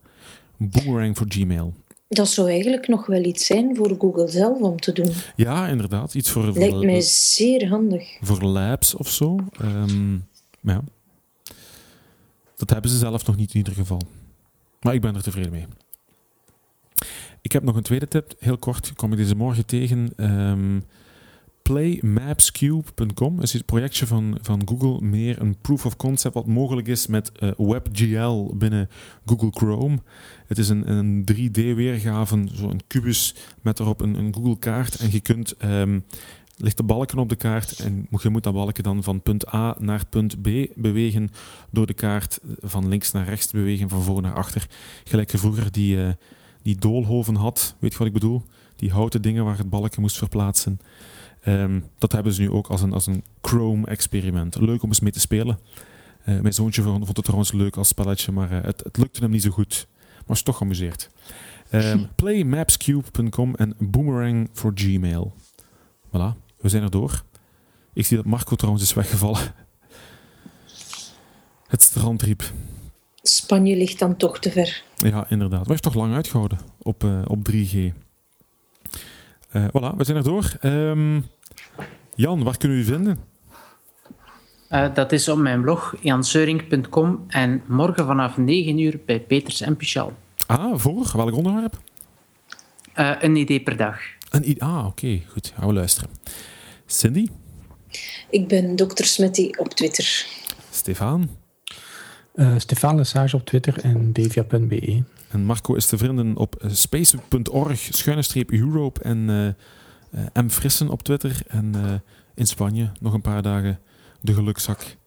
Boomerang 0.57 1.17
voor 1.17 1.25
Gmail. 1.29 1.73
Dat 2.07 2.27
zou 2.27 2.49
eigenlijk 2.49 2.87
nog 2.87 3.05
wel 3.05 3.23
iets 3.23 3.45
zijn 3.45 3.75
voor 3.75 3.95
Google 3.99 4.27
zelf 4.27 4.59
om 4.59 4.79
te 4.79 4.91
doen. 4.91 5.11
Ja, 5.35 5.67
inderdaad. 5.67 6.13
Iets 6.13 6.29
voor, 6.29 6.43
Lijkt 6.43 6.73
voor, 6.73 6.85
mij 6.85 7.01
zeer 7.01 7.67
handig. 7.67 8.17
Voor 8.21 8.41
labs 8.41 8.95
of 8.95 9.09
zo. 9.09 9.39
Um, 9.61 10.27
ja. 10.61 10.83
Dat 12.55 12.69
hebben 12.69 12.91
ze 12.91 12.97
zelf 12.97 13.25
nog 13.25 13.35
niet 13.35 13.51
in 13.51 13.57
ieder 13.57 13.73
geval. 13.73 14.01
Maar 14.81 14.93
ik 14.93 15.01
ben 15.01 15.15
er 15.15 15.23
tevreden 15.23 15.51
mee. 15.51 15.65
Ik 17.41 17.51
heb 17.51 17.63
nog 17.63 17.75
een 17.75 17.83
tweede 17.83 18.07
tip, 18.07 18.33
heel 18.39 18.57
kort, 18.57 18.93
kwam 18.93 19.11
ik 19.11 19.17
deze 19.17 19.35
morgen 19.35 19.65
tegen. 19.65 20.13
Um, 20.17 20.83
Playmapscube.com 21.61 23.41
is 23.41 23.53
het 23.53 23.65
projectje 23.65 24.07
van, 24.07 24.37
van 24.41 24.61
Google, 24.65 25.01
meer 25.01 25.41
een 25.41 25.57
proof 25.61 25.85
of 25.85 25.95
concept 25.95 26.33
wat 26.33 26.45
mogelijk 26.45 26.87
is 26.87 27.07
met 27.07 27.31
uh, 27.39 27.51
WebGL 27.57 28.55
binnen 28.55 28.89
Google 29.25 29.51
Chrome. 29.51 29.99
Het 30.47 30.57
is 30.57 30.69
een, 30.69 30.91
een 30.91 31.25
3D-weergave, 31.31 32.47
zo'n 32.51 32.81
kubus 32.87 33.35
met 33.61 33.79
erop 33.79 34.01
een, 34.01 34.15
een 34.15 34.33
Google-kaart 34.33 34.95
en 34.95 35.11
je 35.11 35.19
kunt 35.19 35.55
um, 35.63 36.05
ligt 36.57 36.77
de 36.77 36.83
balken 36.83 37.17
op 37.17 37.29
de 37.29 37.35
kaart 37.35 37.79
en 37.79 38.07
je 38.21 38.29
moet 38.29 38.43
dat 38.43 38.53
balken 38.53 38.83
dan 38.83 39.03
van 39.03 39.21
punt 39.21 39.53
A 39.53 39.75
naar 39.79 40.05
punt 40.05 40.41
B 40.41 40.49
bewegen 40.75 41.29
door 41.71 41.85
de 41.85 41.93
kaart 41.93 42.39
van 42.59 42.87
links 42.87 43.11
naar 43.11 43.25
rechts 43.25 43.45
te 43.45 43.57
bewegen, 43.57 43.89
van 43.89 44.01
voor 44.01 44.21
naar 44.21 44.35
achter. 44.35 44.67
Gelijk 45.03 45.31
je 45.31 45.37
vroeger 45.37 45.71
die, 45.71 45.95
uh, 45.95 46.09
die 46.70 46.80
doolhoven 46.80 47.36
had, 47.36 47.76
weet 47.80 47.91
je 47.91 47.97
wat 47.97 48.07
ik 48.07 48.13
bedoel? 48.13 48.43
Die 48.76 48.91
houten 48.91 49.22
dingen 49.22 49.45
waar 49.45 49.57
het 49.57 49.70
balken 49.70 50.01
moest 50.01 50.17
verplaatsen. 50.17 50.80
Ehm, 51.41 51.80
dat 51.97 52.11
hebben 52.11 52.34
ze 52.34 52.41
nu 52.41 52.49
ook 52.49 52.67
als 52.67 52.82
een, 52.82 52.93
als 52.93 53.07
een 53.07 53.24
Chrome-experiment. 53.41 54.59
Leuk 54.59 54.84
om 54.84 54.89
eens 54.89 54.99
mee 54.99 55.11
te 55.11 55.20
spelen. 55.20 55.59
Eh, 56.24 56.39
mijn 56.39 56.53
zoontje 56.53 56.82
vond 56.82 57.07
het 57.07 57.24
trouwens 57.24 57.51
leuk 57.51 57.78
als 57.78 57.88
spelletje, 57.88 58.32
maar 58.32 58.51
eh, 58.51 58.63
het, 58.63 58.84
het 58.84 58.97
lukte 58.97 59.22
hem 59.22 59.32
niet 59.32 59.41
zo 59.41 59.49
goed. 59.49 59.88
Maar 60.26 60.36
is 60.36 60.43
toch 60.43 60.57
geamuseerd. 60.57 61.09
Um, 61.72 62.07
playmapscube.com 62.15 63.55
en 63.55 63.76
Boomerang 63.78 64.49
voor 64.53 64.72
Gmail. 64.76 65.34
Voilà, 66.07 66.38
we 66.57 66.70
zijn 66.70 66.84
er 66.84 66.89
door. 66.89 67.24
Ik 67.93 68.05
zie 68.05 68.17
dat 68.17 68.26
Marco 68.26 68.55
trouwens 68.55 68.84
is 68.84 68.93
weggevallen. 68.93 69.53
Het 71.67 71.82
strandriep. 71.82 72.51
Spanje 73.22 73.76
ligt 73.76 73.99
dan 73.99 74.17
toch 74.17 74.39
te 74.39 74.51
ver. 74.51 74.84
Ja, 74.95 75.26
inderdaad. 75.30 75.63
We 75.63 75.72
heeft 75.72 75.84
toch 75.84 75.93
lang 75.93 76.13
uitgehouden 76.13 76.59
op, 76.82 77.03
uh, 77.03 77.22
op 77.28 77.49
3G. 77.51 77.74
Uh, 79.53 79.67
voilà, 79.67 79.95
we 79.97 80.03
zijn 80.03 80.17
er 80.17 80.24
door. 80.24 80.57
Um, 80.61 81.26
Jan, 82.15 82.43
waar 82.43 82.57
kunnen 82.57 82.78
we 82.78 82.84
u 82.84 82.88
vinden? 82.88 83.20
Uh, 84.70 84.93
dat 84.93 85.11
is 85.11 85.30
op 85.30 85.38
mijn 85.38 85.61
blog 85.61 85.95
janseuring.com 86.01 87.26
en 87.28 87.63
morgen 87.67 88.05
vanaf 88.05 88.38
9 88.38 88.80
uur 88.80 88.99
bij 89.05 89.20
Peters 89.20 89.61
en 89.61 89.76
Pichal. 89.76 90.13
Ah, 90.45 90.80
voor? 90.80 91.11
Welk 91.15 91.36
onderwerp? 91.36 91.78
Uh, 92.95 93.15
een 93.20 93.36
idee 93.36 93.59
per 93.59 93.78
dag. 93.78 93.99
Een 94.30 94.49
idee? 94.49 94.63
Ah, 94.63 94.78
oké. 94.78 94.88
Okay. 94.88 95.26
Goed, 95.28 95.53
gaan 95.55 95.67
we 95.67 95.74
luisteren. 95.74 96.09
Cindy? 96.86 97.28
Ik 98.30 98.47
ben 98.47 98.76
Dr. 98.76 99.03
Smitty 99.03 99.49
op 99.57 99.70
Twitter. 99.70 100.26
Stefan? 100.72 101.30
Uh, 102.39 102.53
Stefan 102.57 102.95
Lesage 102.95 103.35
op 103.35 103.45
Twitter 103.45 103.79
en 103.79 104.13
devia.be. 104.13 105.03
En 105.29 105.43
Marco 105.43 105.73
is 105.73 105.85
te 105.85 105.97
vinden 105.97 106.35
op 106.35 106.63
space.org, 106.67 107.79
schuine 107.79 108.21
streep 108.21 108.51
Europe 108.51 109.01
en 109.01 109.17
uh, 110.13 110.43
M. 110.43 110.49
Frissen 110.49 110.89
op 110.89 111.03
Twitter. 111.03 111.41
En 111.47 112.01
in 112.35 112.47
Spanje 112.47 112.91
nog 112.99 113.13
een 113.13 113.21
paar 113.21 113.41
dagen 113.41 113.79
de 114.21 114.33
gelukzak. 114.33 114.97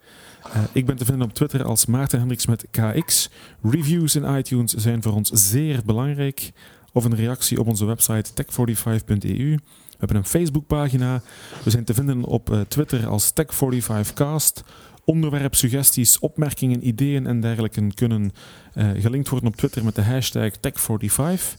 Ik 0.73 0.87
ben 0.87 0.97
te 0.97 1.05
vinden 1.05 1.27
op 1.27 1.35
Twitter 1.35 1.65
als 1.65 1.87
Maarten 1.87 2.19
Hendricks 2.19 2.47
met 2.47 2.67
KX. 2.71 3.31
Reviews 3.63 4.15
in 4.15 4.37
iTunes 4.37 4.73
zijn 4.75 5.03
voor 5.03 5.13
ons 5.13 5.31
zeer 5.31 5.81
belangrijk. 5.85 6.53
Of 6.93 7.05
een 7.05 7.17
reactie 7.17 7.61
op 7.61 7.67
onze 7.67 7.85
website 7.85 8.31
tech45.eu. 8.31 9.55
We 9.91 9.99
hebben 9.99 10.17
een 10.17 10.25
Facebookpagina. 10.25 11.23
We 11.65 11.71
zijn 11.71 11.85
te 11.85 11.95
vinden 11.95 12.25
op 12.25 12.65
Twitter 12.69 13.07
als 13.07 13.33
Tech45cast. 13.33 14.63
Onderwerp, 15.05 15.55
suggesties, 15.55 16.19
opmerkingen, 16.19 16.87
ideeën 16.87 17.27
en 17.27 17.41
dergelijke 17.41 17.95
kunnen 17.95 18.33
uh, 18.75 18.91
gelinkt 18.97 19.29
worden 19.29 19.49
op 19.49 19.57
Twitter 19.57 19.85
met 19.85 19.95
de 19.95 20.03
hashtag 20.03 20.53
Tech45. 20.57 21.59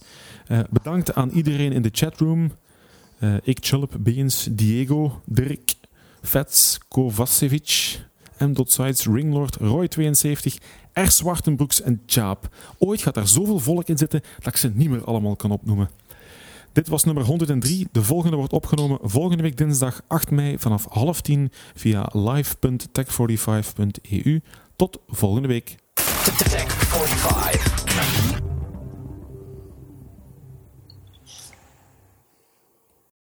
bedankt 0.70 1.16
aan 1.16 1.30
iedereen 1.30 1.72
in 1.72 1.82
de 1.82 1.89
chatroom. 1.91 2.52
ik, 3.44 3.58
Chulp, 3.62 3.96
Beens, 4.00 4.48
Diego, 4.52 5.22
Dirk, 5.26 5.74
Vets, 6.22 6.80
Kovacevic, 6.88 8.00
M.Sites, 8.38 9.06
Ringlord, 9.06 9.58
Roy72, 9.60 10.54
R. 10.94 11.12
Zwartenbroeks 11.12 11.82
en 11.82 12.02
Chaap. 12.06 12.50
Ooit 12.78 13.02
gaat 13.02 13.14
daar 13.14 13.28
zoveel 13.28 13.60
volk 13.60 13.88
in 13.88 13.98
zitten 13.98 14.22
dat 14.39 14.54
ik 14.54 14.60
ze 14.60 14.72
niet 14.74 14.89
meer 14.89 15.04
allemaal 15.04 15.36
kan 15.36 15.52
opnoemen. 15.52 15.89
Dit 16.74 16.88
was 16.88 17.03
nummer 17.03 17.24
103. 17.24 17.88
De 17.91 18.03
volgende 18.03 18.38
wordt 18.38 18.53
opgenomen 18.53 18.99
volgende 19.01 19.43
week 19.43 19.57
dinsdag 19.57 20.01
8 20.07 20.32
mei 20.32 20.59
vanaf 20.59 20.86
half 20.89 21.21
tien 21.21 21.51
via 21.74 22.09
live.tech45.eu. 22.11 24.41
Tot 24.76 24.99
volgende 25.07 25.47
week. 25.47 25.76
Tech 25.93 26.74
45. 26.74 27.82